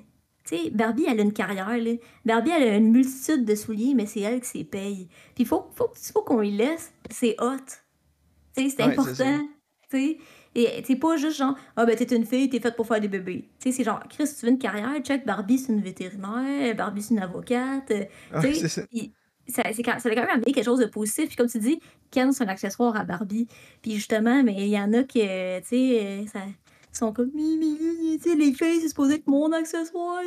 tu 0.44 0.56
sais, 0.56 0.70
Barbie, 0.70 1.04
elle 1.08 1.20
a 1.20 1.22
une 1.22 1.32
carrière, 1.32 1.76
là. 1.76 1.92
Barbie, 2.24 2.50
elle 2.50 2.62
a 2.68 2.76
une 2.76 2.92
multitude 2.92 3.44
de 3.44 3.54
souliers, 3.54 3.94
mais 3.94 4.06
c'est 4.06 4.20
elle 4.20 4.40
qui 4.40 4.48
s'est 4.48 4.64
paye. 4.64 5.08
Puis 5.34 5.44
faut, 5.44 5.66
faut, 5.74 5.90
faut 5.94 6.22
qu'on 6.22 6.40
lui 6.40 6.52
laisse, 6.52 6.92
c'est 7.10 7.36
hot. 7.40 7.56
C'est 8.68 8.82
Ouais, 8.84 8.92
important. 8.92 9.38
Et 10.54 10.82
c'est 10.84 10.96
pas 10.96 11.16
juste 11.16 11.38
genre, 11.38 11.56
ah 11.76 11.86
ben 11.86 11.94
t'es 11.96 12.14
une 12.16 12.26
fille, 12.26 12.48
t'es 12.48 12.58
faite 12.58 12.74
pour 12.74 12.86
faire 12.86 13.00
des 13.00 13.08
bébés. 13.08 13.48
Tu 13.60 13.70
sais, 13.70 13.76
c'est 13.76 13.84
genre, 13.84 14.02
Chris, 14.08 14.24
tu 14.38 14.46
veux 14.46 14.50
une 14.52 14.58
carrière, 14.58 14.98
check, 15.02 15.24
Barbie, 15.24 15.58
c'est 15.58 15.72
une 15.72 15.80
vétérinaire, 15.80 16.74
Barbie, 16.74 17.02
c'est 17.02 17.14
une 17.14 17.20
avocate. 17.20 17.88
Ouais, 17.90 18.08
Tu 18.40 18.54
c'est 18.54 18.68
sais, 18.68 18.68
ça. 18.68 18.82
ça, 19.48 19.62
quand, 19.84 20.00
ça 20.00 20.08
a 20.08 20.14
quand 20.14 20.22
même 20.22 20.30
amené 20.30 20.52
quelque 20.52 20.64
chose 20.64 20.80
de 20.80 20.86
positif. 20.86 21.28
Puis 21.28 21.36
comme 21.36 21.48
tu 21.48 21.58
dis, 21.60 21.78
Ken, 22.10 22.32
c'est 22.32 22.42
un 22.42 22.48
accessoire 22.48 22.96
à 22.96 23.04
Barbie. 23.04 23.46
Puis 23.80 23.92
justement, 23.94 24.42
mais 24.42 24.54
il 24.56 24.68
y 24.68 24.78
en 24.78 24.92
a 24.92 25.04
qui, 25.04 25.20
tu 25.20 25.26
sais, 25.26 25.62
euh, 25.72 26.26
ça 26.26 26.40
sont 26.92 27.12
comme, 27.12 27.30
tu 27.30 28.18
sais, 28.20 28.34
les 28.34 28.52
filles, 28.52 28.80
c'est 28.80 28.88
supposé 28.88 29.14
être 29.14 29.28
mon 29.28 29.52
accessoire. 29.52 30.22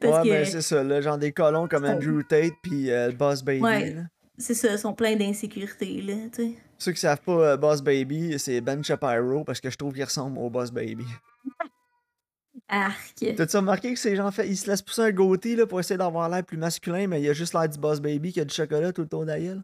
Parce 0.00 0.24
Ouais, 0.24 0.30
ben 0.30 0.44
c'est 0.44 0.60
ça, 0.62 0.82
là, 0.84 1.00
genre 1.00 1.16
des 1.18 1.32
colons 1.32 1.66
comme 1.66 1.84
Andrew 1.86 2.22
Tate 2.22 2.52
puis 2.62 2.90
euh, 2.90 3.10
Boss 3.12 3.42
Baby, 3.42 3.62
ouais. 3.62 3.96
C'est 4.40 4.54
ça, 4.54 4.76
sont 4.78 4.94
pleins 4.94 5.16
d'insécurité, 5.16 6.02
là, 6.02 6.14
tu 6.32 6.42
sais. 6.42 6.54
Ceux 6.78 6.92
qui 6.92 7.00
savent 7.00 7.20
pas 7.20 7.32
euh, 7.32 7.56
Boss 7.56 7.82
Baby, 7.82 8.38
c'est 8.38 8.60
Ben 8.60 8.82
Shapiro 8.82 9.44
parce 9.44 9.60
que 9.60 9.70
je 9.70 9.76
trouve 9.76 9.92
qu'il 9.92 10.04
ressemble 10.04 10.38
au 10.38 10.48
Boss 10.48 10.70
Baby. 10.70 11.04
Arc. 12.68 13.14
T'as-tu 13.36 13.56
remarqué 13.56 13.92
que 13.92 13.98
ces 13.98 14.16
gens 14.16 14.30
fait, 14.30 14.48
ils 14.48 14.56
se 14.56 14.70
laissent 14.70 14.82
pousser 14.82 15.02
un 15.02 15.10
goatee 15.10 15.56
là, 15.56 15.66
pour 15.66 15.80
essayer 15.80 15.98
d'avoir 15.98 16.28
l'air 16.28 16.44
plus 16.44 16.56
masculin, 16.56 17.06
mais 17.06 17.20
il 17.20 17.28
a 17.28 17.32
juste 17.32 17.52
l'air 17.52 17.68
du 17.68 17.78
Boss 17.78 18.00
Baby 18.00 18.32
qui 18.32 18.40
a 18.40 18.44
du 18.44 18.54
chocolat 18.54 18.92
tout 18.92 19.02
le 19.02 19.08
tour 19.08 19.26
d'ailleurs? 19.26 19.60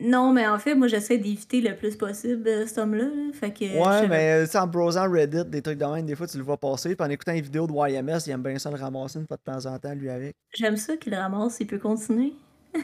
Non, 0.00 0.32
mais 0.32 0.46
en 0.46 0.58
fait, 0.58 0.74
moi, 0.74 0.88
j'essaie 0.88 1.18
d'éviter 1.18 1.60
le 1.60 1.76
plus 1.76 1.94
possible 1.94 2.48
euh, 2.48 2.66
cet 2.66 2.78
homme-là. 2.78 3.04
là. 3.04 3.32
Fait 3.34 3.52
que, 3.52 3.64
Ouais, 3.64 4.08
mais 4.08 4.32
euh, 4.32 4.44
tu 4.46 4.52
sais, 4.52 4.58
en 4.58 4.66
brosant 4.66 5.10
Reddit, 5.10 5.44
des 5.44 5.60
trucs 5.60 5.78
de 5.78 5.84
même, 5.84 6.06
des 6.06 6.16
fois 6.16 6.26
tu 6.26 6.38
le 6.38 6.42
vois 6.42 6.56
passer, 6.56 6.96
puis 6.96 7.06
en 7.06 7.10
écoutant 7.10 7.32
une 7.32 7.42
vidéo 7.42 7.66
de 7.66 7.72
YMS, 7.72 8.20
il 8.26 8.30
aime 8.30 8.42
bien 8.42 8.58
ça 8.58 8.70
le 8.70 8.76
ramasser 8.76 9.18
une 9.18 9.26
fois 9.26 9.36
de 9.36 9.42
temps 9.42 9.66
en 9.70 9.78
temps, 9.78 9.94
lui 9.94 10.08
avec. 10.08 10.34
J'aime 10.54 10.78
ça 10.78 10.96
qu'il 10.96 11.14
ramasse, 11.14 11.58
il 11.60 11.66
peut 11.66 11.78
continuer. 11.78 12.32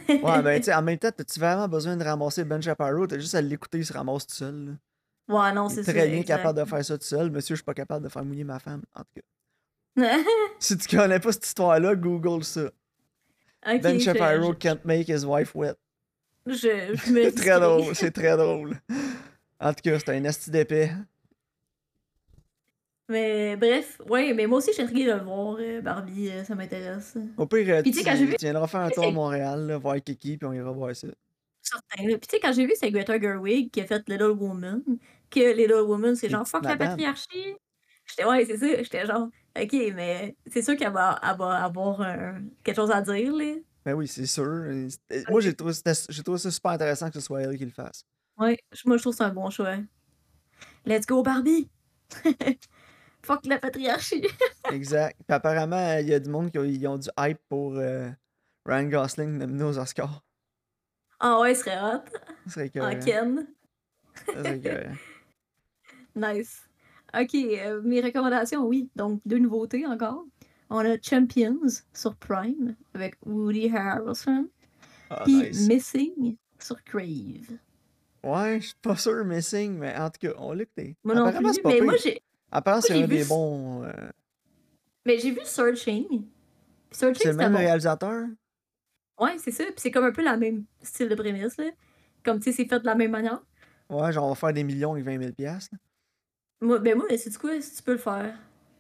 Ouais, 0.09 0.43
ben 0.43 0.59
tu 0.59 0.65
sais, 0.65 0.75
en 0.75 0.83
même 0.83 0.99
temps, 0.99 1.11
t'as-tu 1.11 1.41
vraiment 1.41 1.69
besoin 1.69 1.97
de 1.97 2.05
ramasser 2.05 2.45
Ben 2.45 2.61
Shapiro? 2.61 3.07
T'as 3.07 3.19
juste 3.19 3.35
à 3.35 3.41
l'écouter, 3.41 3.79
il 3.79 3.87
se 3.87 3.93
ramasse 3.93 4.27
tout 4.27 4.35
seul. 4.35 4.67
là. 4.67 4.73
Ouais, 5.29 5.53
non, 5.53 5.69
c'est 5.69 5.81
est 5.81 5.85
ça, 5.85 5.93
très 5.93 6.09
bien 6.09 6.23
capable 6.23 6.59
de 6.59 6.65
faire 6.65 6.85
ça 6.85 6.97
tout 6.97 7.05
seul. 7.05 7.31
Monsieur, 7.31 7.55
je 7.55 7.59
suis 7.59 7.65
pas 7.65 7.75
capable 7.75 8.05
de 8.05 8.09
faire 8.09 8.25
mouiller 8.25 8.45
ma 8.45 8.59
femme. 8.59 8.83
En 8.95 9.01
tout 9.01 9.21
cas. 9.21 9.23
Si 10.59 10.77
tu 10.77 10.97
connais 10.97 11.21
pas 11.21 11.33
cette 11.33 11.47
histoire-là, 11.47 11.95
Google 11.97 12.45
ça. 12.45 12.71
Ben 13.65 13.99
Shapiro 13.99 14.53
je, 14.53 14.59
can't 14.59 14.85
make 14.85 15.09
his 15.09 15.25
wife 15.25 15.55
wet. 15.55 15.75
je, 16.47 16.55
je 16.95 17.13
me 17.13 17.23
C'est 17.25 17.33
très 17.33 17.59
drôle, 17.59 17.95
c'est 17.97 18.11
très 18.13 18.37
drôle. 18.37 18.79
En 19.59 19.73
tout 19.73 19.81
cas, 19.83 19.99
c'est 19.99 20.11
un 20.11 20.25
asti 20.25 20.51
d'épais. 20.51 20.93
Mais 23.09 23.57
bref, 23.57 24.01
ouais, 24.09 24.35
mais 24.35 24.47
moi 24.47 24.59
aussi, 24.59 24.73
je 24.77 24.85
suis 24.85 25.05
de 25.05 25.13
le 25.13 25.23
voir, 25.23 25.57
euh, 25.61 25.81
Barbie, 25.81 26.29
euh, 26.29 26.43
ça 26.43 26.57
m'intéresse. 26.57 27.17
Au 27.37 27.47
pire, 27.47 27.77
euh, 27.77 27.83
Puis 27.83 27.93
tu 27.93 28.03
quand 28.03 28.17
tu, 28.17 28.27
viendras 28.27 28.67
faire 28.67 28.81
un 28.81 28.91
tour 28.91 29.07
à 29.07 29.11
Montréal, 29.13 29.67
là, 29.67 29.79
voir 29.79 29.97
Kiki, 30.03 30.37
puis 30.37 30.47
on 30.47 30.53
ira 30.53 30.73
voir 30.73 30.95
ça. 30.97 31.07
certain. 31.63 32.05
Puis 32.05 32.19
tu 32.19 32.29
sais, 32.31 32.41
quand 32.41 32.53
j'ai 32.53 32.67
vu, 32.67 32.73
c'est 32.75 32.91
Greta 32.91 33.21
Gerwig 33.21 33.71
qui 33.71 33.81
a 33.81 33.87
fait 33.87 34.03
Little 34.09 34.33
Woman, 34.33 34.83
que 35.31 35.55
Little 35.57 35.83
Woman, 35.83 36.17
c'est 36.17 36.29
genre 36.29 36.47
fuck 36.49 36.65
la 36.65 36.77
patriarchie. 36.77 37.55
J'étais, 38.07 38.25
ouais, 38.25 38.45
c'est 38.45 38.59
ça. 38.59 38.83
J'étais 38.83 39.07
genre, 39.07 39.29
ok, 39.57 39.73
mais 39.95 40.37
c'est 40.49 40.63
sûr 40.63 40.77
qu'elle 40.77 40.93
va, 40.93 41.21
elle 41.23 41.37
va 41.37 41.65
avoir 41.65 42.05
quelque 42.65 42.77
chose 42.77 42.91
à 42.91 43.01
dire, 43.03 43.33
là. 43.33 43.55
Ben 43.85 43.95
oui, 43.95 44.09
c'est 44.09 44.27
sûr. 44.27 44.65
Moi, 45.29 45.41
j'ai 45.41 45.55
trouvé, 45.55 45.73
j'ai 46.09 46.23
trouvé 46.25 46.39
ça 46.39 46.51
super 46.51 46.73
intéressant 46.73 47.07
que 47.07 47.15
ce 47.15 47.21
soit 47.21 47.43
elle 47.43 47.57
qui 47.57 47.65
le 47.65 47.71
fasse. 47.71 48.05
Ouais, 48.37 48.59
moi, 48.85 48.97
je 48.97 49.03
trouve 49.03 49.13
que 49.13 49.19
c'est 49.19 49.25
un 49.25 49.33
bon 49.33 49.49
choix. 49.49 49.77
Let's 50.85 51.07
go, 51.07 51.23
Barbie! 51.23 51.71
Fuck 53.27 53.47
la 53.47 53.59
patriarchie! 53.59 54.25
Exact. 54.73 55.17
Puis 55.27 55.35
apparemment, 55.35 55.99
il 55.99 56.09
y 56.09 56.15
a 56.15 56.21
du 56.21 56.31
monde 56.31 56.53
qui 56.53 56.59
ont, 56.59 56.65
ils 56.65 56.87
ont 56.87 56.97
du 56.97 57.09
hype 57.19 57.41
pour 57.49 57.75
euh, 57.77 58.09
Ryan 58.65 58.85
Gosling 58.85 59.37
nominé 59.37 59.65
aux 59.65 59.79
Oscars. 59.79 60.23
Ah 61.19 61.41
ouais, 61.41 61.55
ce 61.55 61.65
serait 61.65 61.79
hot. 61.79 62.03
Ça 62.47 62.53
serait 62.53 62.71
En 62.81 62.89
écœurant. 62.91 63.01
Ken. 63.05 63.47
Ça 64.27 64.33
serait 64.45 64.57
écœurant. 64.59 64.95
Nice. 66.15 66.63
Ok, 67.15 67.35
euh, 67.35 67.83
mes 67.83 68.01
recommandations, 68.01 68.65
oui. 68.65 68.89
Donc, 68.97 69.21
deux 69.27 69.39
nouveautés 69.39 69.87
encore. 69.87 70.25
On 70.71 70.79
a 70.79 70.97
Champions 71.03 71.61
sur 71.93 72.17
Prime 72.17 72.75
avec 72.95 73.17
Woody 73.27 73.71
Harrelson. 73.77 74.49
Ah, 75.11 75.23
Puis 75.25 75.35
nice. 75.35 75.69
Missing 75.69 76.37
sur 76.59 76.83
Crave. 76.85 77.59
Ouais, 78.25 78.61
je 78.61 78.69
suis 78.69 78.77
pas 78.81 78.97
sûr, 78.97 79.25
Missing, 79.25 79.79
mais 79.79 79.95
en 79.97 80.09
tout 80.11 80.21
cas, 80.21 80.33
on 80.39 80.53
l'a 80.53 80.63
écouté. 80.63 80.97
Moi 81.05 81.15
non 81.15 81.31
plus, 81.33 81.61
mais 81.65 81.81
moi 81.83 81.97
j'ai 82.03 82.23
Apparemment, 82.57 82.81
c'est 82.81 82.95
un 83.03 83.07
des 83.07 83.25
bons. 83.25 83.83
euh, 83.85 83.93
mais 85.05 85.19
j'ai 85.19 85.31
vu 85.31 85.41
Searching. 85.45 86.27
Searching 86.91 87.23
C'est 87.23 87.29
le 87.33 87.37
même 87.37 87.53
bon. 87.53 87.59
réalisateur? 87.59 88.29
Ouais, 89.21 89.37
c'est 89.39 89.51
ça. 89.51 89.65
Puis 89.65 89.75
c'est 89.77 89.91
comme 89.91 90.05
un 90.07 90.11
peu 90.13 90.23
la 90.23 90.39
même 90.39 90.65
style 90.83 91.09
de 91.11 91.15
prémisse 91.15 91.59
là. 91.59 91.71
Comme 92.25 92.39
tu 92.39 92.45
sais, 92.51 92.53
c'est 92.57 92.69
fait 92.69 92.81
de 92.81 92.87
la 92.87 92.95
même 92.95 93.11
manière. 93.11 93.43
Ouais, 93.91 94.11
genre, 94.11 94.25
on 94.25 94.29
va 94.31 94.35
faire 94.35 94.53
des 94.53 94.65
millions 94.65 94.93
avec 94.93 95.05
20 95.05 95.19
000 95.19 95.33
piastres. 95.33 95.77
Moi, 96.61 96.79
ben 96.79 96.97
moi, 96.97 97.07
c'est 97.19 97.37
quoi, 97.37 97.61
si 97.61 97.77
tu 97.77 97.83
peux 97.83 97.93
le 97.93 97.99
faire, 97.99 98.35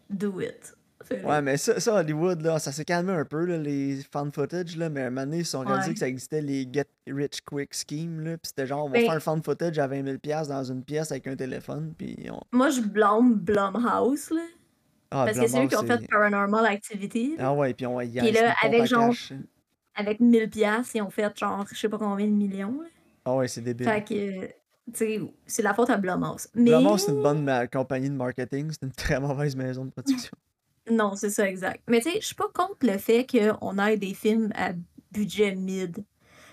do 0.08 0.40
it. 0.40 0.75
Ouais, 1.24 1.42
mais 1.42 1.56
ça, 1.56 1.78
ça, 1.80 1.94
Hollywood, 1.94 2.40
là, 2.42 2.58
ça 2.58 2.72
s'est 2.72 2.84
calmé 2.84 3.12
un 3.12 3.24
peu, 3.24 3.44
là, 3.44 3.58
les 3.58 4.00
fan 4.12 4.30
footage, 4.32 4.76
là, 4.76 4.88
mais 4.88 5.02
à 5.02 5.06
un 5.06 5.10
moment 5.10 5.24
donné, 5.26 5.38
ils 5.38 5.44
se 5.44 5.52
sont 5.52 5.60
réalisés 5.60 5.88
Ouais. 5.88 5.94
que 5.94 6.00
ça 6.00 6.08
existait 6.08 6.40
les 6.42 6.68
Get 6.72 6.86
Rich 7.06 7.40
Quick 7.42 7.72
Scheme, 7.74 8.20
là, 8.20 8.36
pis 8.38 8.48
c'était 8.48 8.66
genre, 8.66 8.84
on 8.84 8.88
va 8.88 8.94
Ben- 8.94 9.04
faire 9.06 9.14
un 9.14 9.20
fan 9.20 9.42
footage 9.42 9.78
à 9.78 9.86
20 9.86 10.04
000 10.04 10.18
piastres 10.18 10.52
dans 10.52 10.64
une 10.64 10.82
pièce 10.82 11.10
avec 11.12 11.26
un 11.26 11.36
téléphone, 11.36 11.94
puis 11.96 12.16
on... 12.30 12.40
Moi, 12.56 12.70
je 12.70 12.80
blâme 12.80 13.34
Blumhouse, 13.34 14.30
là. 14.30 14.42
Ah, 15.10 15.24
parce 15.26 15.38
que 15.38 15.46
c'est 15.46 15.64
eux 15.64 15.68
qui 15.68 15.76
ont 15.76 15.86
fait 15.86 16.06
Paranormal 16.08 16.66
Activity. 16.66 17.36
Ah 17.38 17.54
ouais, 17.54 17.72
puis 17.74 17.86
on 17.86 18.00
y 18.00 18.18
a 18.18 18.22
Puis 18.22 18.32
là, 18.32 18.54
avec 18.62 18.86
genre- 18.86 19.08
cash. 19.10 19.32
Avec 19.94 20.20
1000 20.20 20.50
pièces, 20.50 20.90
ils 20.94 21.00
ont 21.00 21.08
fait 21.10 21.34
genre, 21.38 21.64
je 21.72 21.78
sais 21.78 21.88
pas 21.88 21.96
combien 21.98 22.26
de 22.26 22.32
millions. 22.32 22.80
là. 22.82 22.88
Ah 23.24 23.34
ouais, 23.36 23.48
c'est 23.48 23.60
débile. 23.62 23.88
Fait 23.88 24.04
que, 24.04 24.50
c'est 25.46 25.62
la 25.62 25.74
faute 25.74 25.90
à 25.90 25.96
Blumhouse. 25.96 26.48
Mais 26.54 26.70
Blumhouse, 26.72 27.04
c'est 27.06 27.12
une 27.12 27.22
bonne 27.22 27.48
compagnie 27.72 28.10
de 28.10 28.14
marketing, 28.14 28.70
c'est 28.72 28.82
une 28.84 28.92
très 28.92 29.18
mauvaise 29.20 29.56
maison 29.56 29.84
de 29.84 29.90
production. 29.90 30.32
Non, 30.90 31.16
c'est 31.16 31.30
ça, 31.30 31.48
exact. 31.48 31.82
Mais 31.88 32.00
tu 32.00 32.10
sais, 32.10 32.20
je 32.20 32.26
suis 32.26 32.34
pas 32.34 32.48
contre 32.52 32.78
le 32.82 32.98
fait 32.98 33.26
qu'on 33.26 33.78
ait 33.78 33.96
des 33.96 34.14
films 34.14 34.50
à 34.54 34.72
budget 35.12 35.54
mid. 35.54 36.04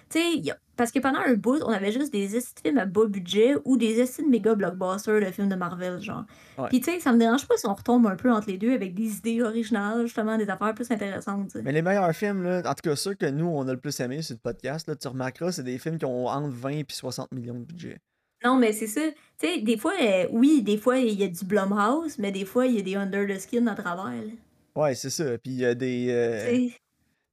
Tu 0.10 0.20
sais, 0.20 0.54
parce 0.76 0.92
que 0.92 1.00
pendant 1.00 1.20
un 1.20 1.34
bout, 1.34 1.62
on 1.64 1.70
avait 1.70 1.92
juste 1.92 2.12
des 2.12 2.36
estis 2.36 2.56
de 2.56 2.60
films 2.68 2.78
à 2.80 2.86
bas 2.86 3.06
budget 3.06 3.56
ou 3.64 3.78
des 3.78 4.00
estis 4.00 4.24
de 4.24 4.28
méga 4.28 4.56
blockbusters 4.56 5.20
de 5.20 5.32
films 5.32 5.50
de 5.50 5.56
Marvel, 5.56 6.02
genre. 6.02 6.24
Ouais. 6.58 6.68
Puis 6.70 6.82
tu 6.82 6.92
sais, 6.92 7.00
ça 7.00 7.12
me 7.14 7.20
dérange 7.20 7.48
pas 7.48 7.58
si 7.58 7.68
on 7.68 7.74
retombe 7.74 8.08
un 8.08 8.16
peu 8.16 8.32
entre 8.32 8.48
les 8.48 8.58
deux 8.58 8.74
avec 8.74 8.96
des 8.96 9.18
idées 9.18 9.42
originales, 9.42 10.06
justement, 10.06 10.38
des 10.38 10.50
affaires 10.50 10.74
plus 10.74 10.90
intéressantes. 10.92 11.56
Mais 11.64 11.72
les 11.72 11.82
meilleurs 11.82 12.14
films, 12.14 12.44
là, 12.44 12.62
en 12.66 12.74
tout 12.74 12.90
cas 12.90 12.96
ceux 12.96 13.14
que 13.14 13.28
nous, 13.28 13.46
on 13.46 13.68
a 13.68 13.72
le 13.72 13.80
plus 13.80 14.00
aimé 14.00 14.22
sur 14.22 14.36
le 14.36 14.40
podcast, 14.40 14.88
là, 14.88 14.96
tu 14.96 15.08
remarqueras, 15.08 15.52
c'est 15.52 15.64
des 15.64 15.78
films 15.78 15.98
qui 15.98 16.06
ont 16.06 16.28
entre 16.28 16.50
20 16.50 16.70
et 16.70 16.86
60 16.88 17.32
millions 17.34 17.60
de 17.60 17.66
budget. 17.66 18.00
Non, 18.44 18.58
mais 18.58 18.74
c'est 18.74 18.88
ça. 18.88 19.02
Tu 19.40 19.48
sais, 19.48 19.62
des 19.62 19.78
fois, 19.78 19.94
euh, 20.02 20.28
oui, 20.32 20.62
des 20.62 20.78
fois, 20.78 20.98
il 21.00 21.20
y 21.20 21.24
a 21.24 21.28
du 21.28 21.46
Blumhouse, 21.46 22.18
mais 22.20 22.32
des 22.32 22.46
fois, 22.46 22.66
il 22.68 22.76
y 22.76 22.80
a 22.80 22.82
des 22.82 22.96
under 22.96 23.26
the 23.28 23.40
skin 23.40 23.68
à 23.68 23.76
travers, 23.76 24.06
là. 24.06 24.32
Ouais, 24.76 24.96
c'est 24.96 25.10
ça. 25.10 25.38
Puis 25.38 25.52
il 25.52 25.60
y 25.60 25.66
a 25.66 25.76
des, 25.76 26.08
euh, 26.10 26.50
Tu 26.50 26.70
sais. 26.70 26.76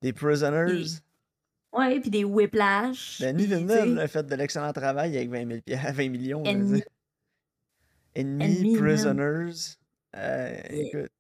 des 0.02 0.12
Prisoners. 0.12 0.84
Ouais, 1.72 2.00
puis 2.00 2.10
des 2.10 2.24
Whiplash. 2.24 3.20
Denis 3.20 3.46
puis, 3.46 3.54
Villeneuve 3.56 3.94
sais, 3.96 4.00
a 4.02 4.08
fait 4.08 4.26
de 4.26 4.34
l'excellent 4.34 4.72
travail 4.72 5.16
avec 5.16 5.30
20, 5.30 5.46
000 5.48 5.60
pi- 5.64 5.74
20 5.94 6.08
millions. 6.10 6.44
je 6.44 6.50
veux 6.50 6.56
Ennemi. 6.56 6.72
dire. 6.78 6.84
Ennemi, 8.14 8.72
man. 8.72 8.80
Prisoners. 8.82 9.76
Euh, 10.16 10.56
écoute. 10.70 11.10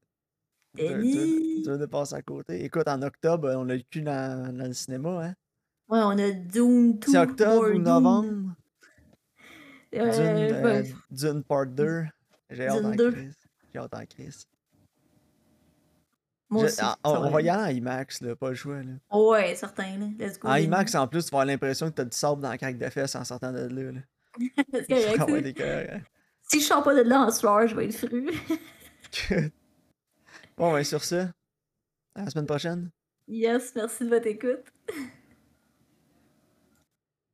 Dur, 0.74 0.88
dur, 0.88 0.96
Denis! 0.98 1.62
dur 1.62 1.78
de 1.78 1.86
passer 1.86 2.14
à 2.14 2.22
côté. 2.22 2.64
Écoute, 2.64 2.86
en 2.88 3.02
octobre, 3.02 3.52
on 3.56 3.64
l'a 3.64 3.74
le 3.76 3.82
cul 3.90 4.02
dans, 4.02 4.52
dans 4.56 4.66
le 4.66 4.72
cinéma, 4.72 5.24
hein? 5.26 5.34
Ouais, 5.88 5.98
on 6.02 6.10
a 6.18 6.30
Dune 6.30 6.98
2 6.98 7.10
C'est 7.10 7.18
octobre 7.18 7.54
More 7.62 7.70
ou 7.70 7.74
Dune. 7.74 7.82
novembre? 7.82 8.54
Dune, 9.92 10.02
Euh, 10.02 10.64
euh, 10.64 10.82
Dune 11.10 11.42
Part 11.44 11.66
2. 11.66 12.04
J'ai 12.50 12.66
hâte 12.68 12.84
en 12.84 12.90
2. 12.90 13.12
crise. 13.12 13.36
J'ai 13.72 13.78
hâte 13.80 13.94
en 13.94 14.06
crise. 14.06 14.46
moi 16.48 16.64
aussi. 16.64 16.80
on, 17.04 17.12
va 17.12 17.20
on 17.20 17.30
va 17.30 17.40
être- 17.40 17.46
y 17.46 17.48
aller 17.48 17.62
en 17.72 17.76
IMAX, 17.76 18.20
là, 18.22 18.34
pas 18.36 18.48
le 18.50 18.54
choix. 18.54 18.82
Là. 18.82 18.92
Ouais, 19.16 19.54
certain, 19.54 19.98
là. 19.98 20.06
Let's 20.18 20.38
go. 20.38 20.48
En. 20.48 20.54
IMAX, 20.56 20.94
en 20.94 21.06
plus, 21.08 21.24
tu 21.24 21.30
vas 21.30 21.38
avoir 21.38 21.46
l'impression 21.46 21.88
que 21.90 21.94
t'as 21.94 22.04
du 22.04 22.16
sable 22.16 22.40
dans 22.42 22.50
la 22.50 22.58
craque 22.58 22.78
de 22.78 22.88
fesses 22.88 23.14
en 23.14 23.24
sortant 23.24 23.52
de 23.52 23.58
là. 23.66 23.92
là. 23.92 24.00
C'est 24.88 25.54
correct. 25.54 26.04
Si 26.42 26.60
je 26.60 26.64
sors 26.66 26.82
pas 26.82 26.94
de 26.94 27.02
là 27.02 27.20
en 27.22 27.30
soir, 27.30 27.66
je 27.68 27.74
vais 27.76 27.86
être 27.86 27.96
fru. 27.96 28.28
bon, 30.56 30.72
ben 30.72 30.82
sur 30.84 31.02
ça, 31.04 31.30
à 32.14 32.24
la 32.24 32.30
semaine 32.30 32.46
prochaine. 32.46 32.90
yes, 33.28 33.72
merci 33.76 34.04
de 34.04 34.08
votre 34.10 34.26
écoute. 34.26 34.64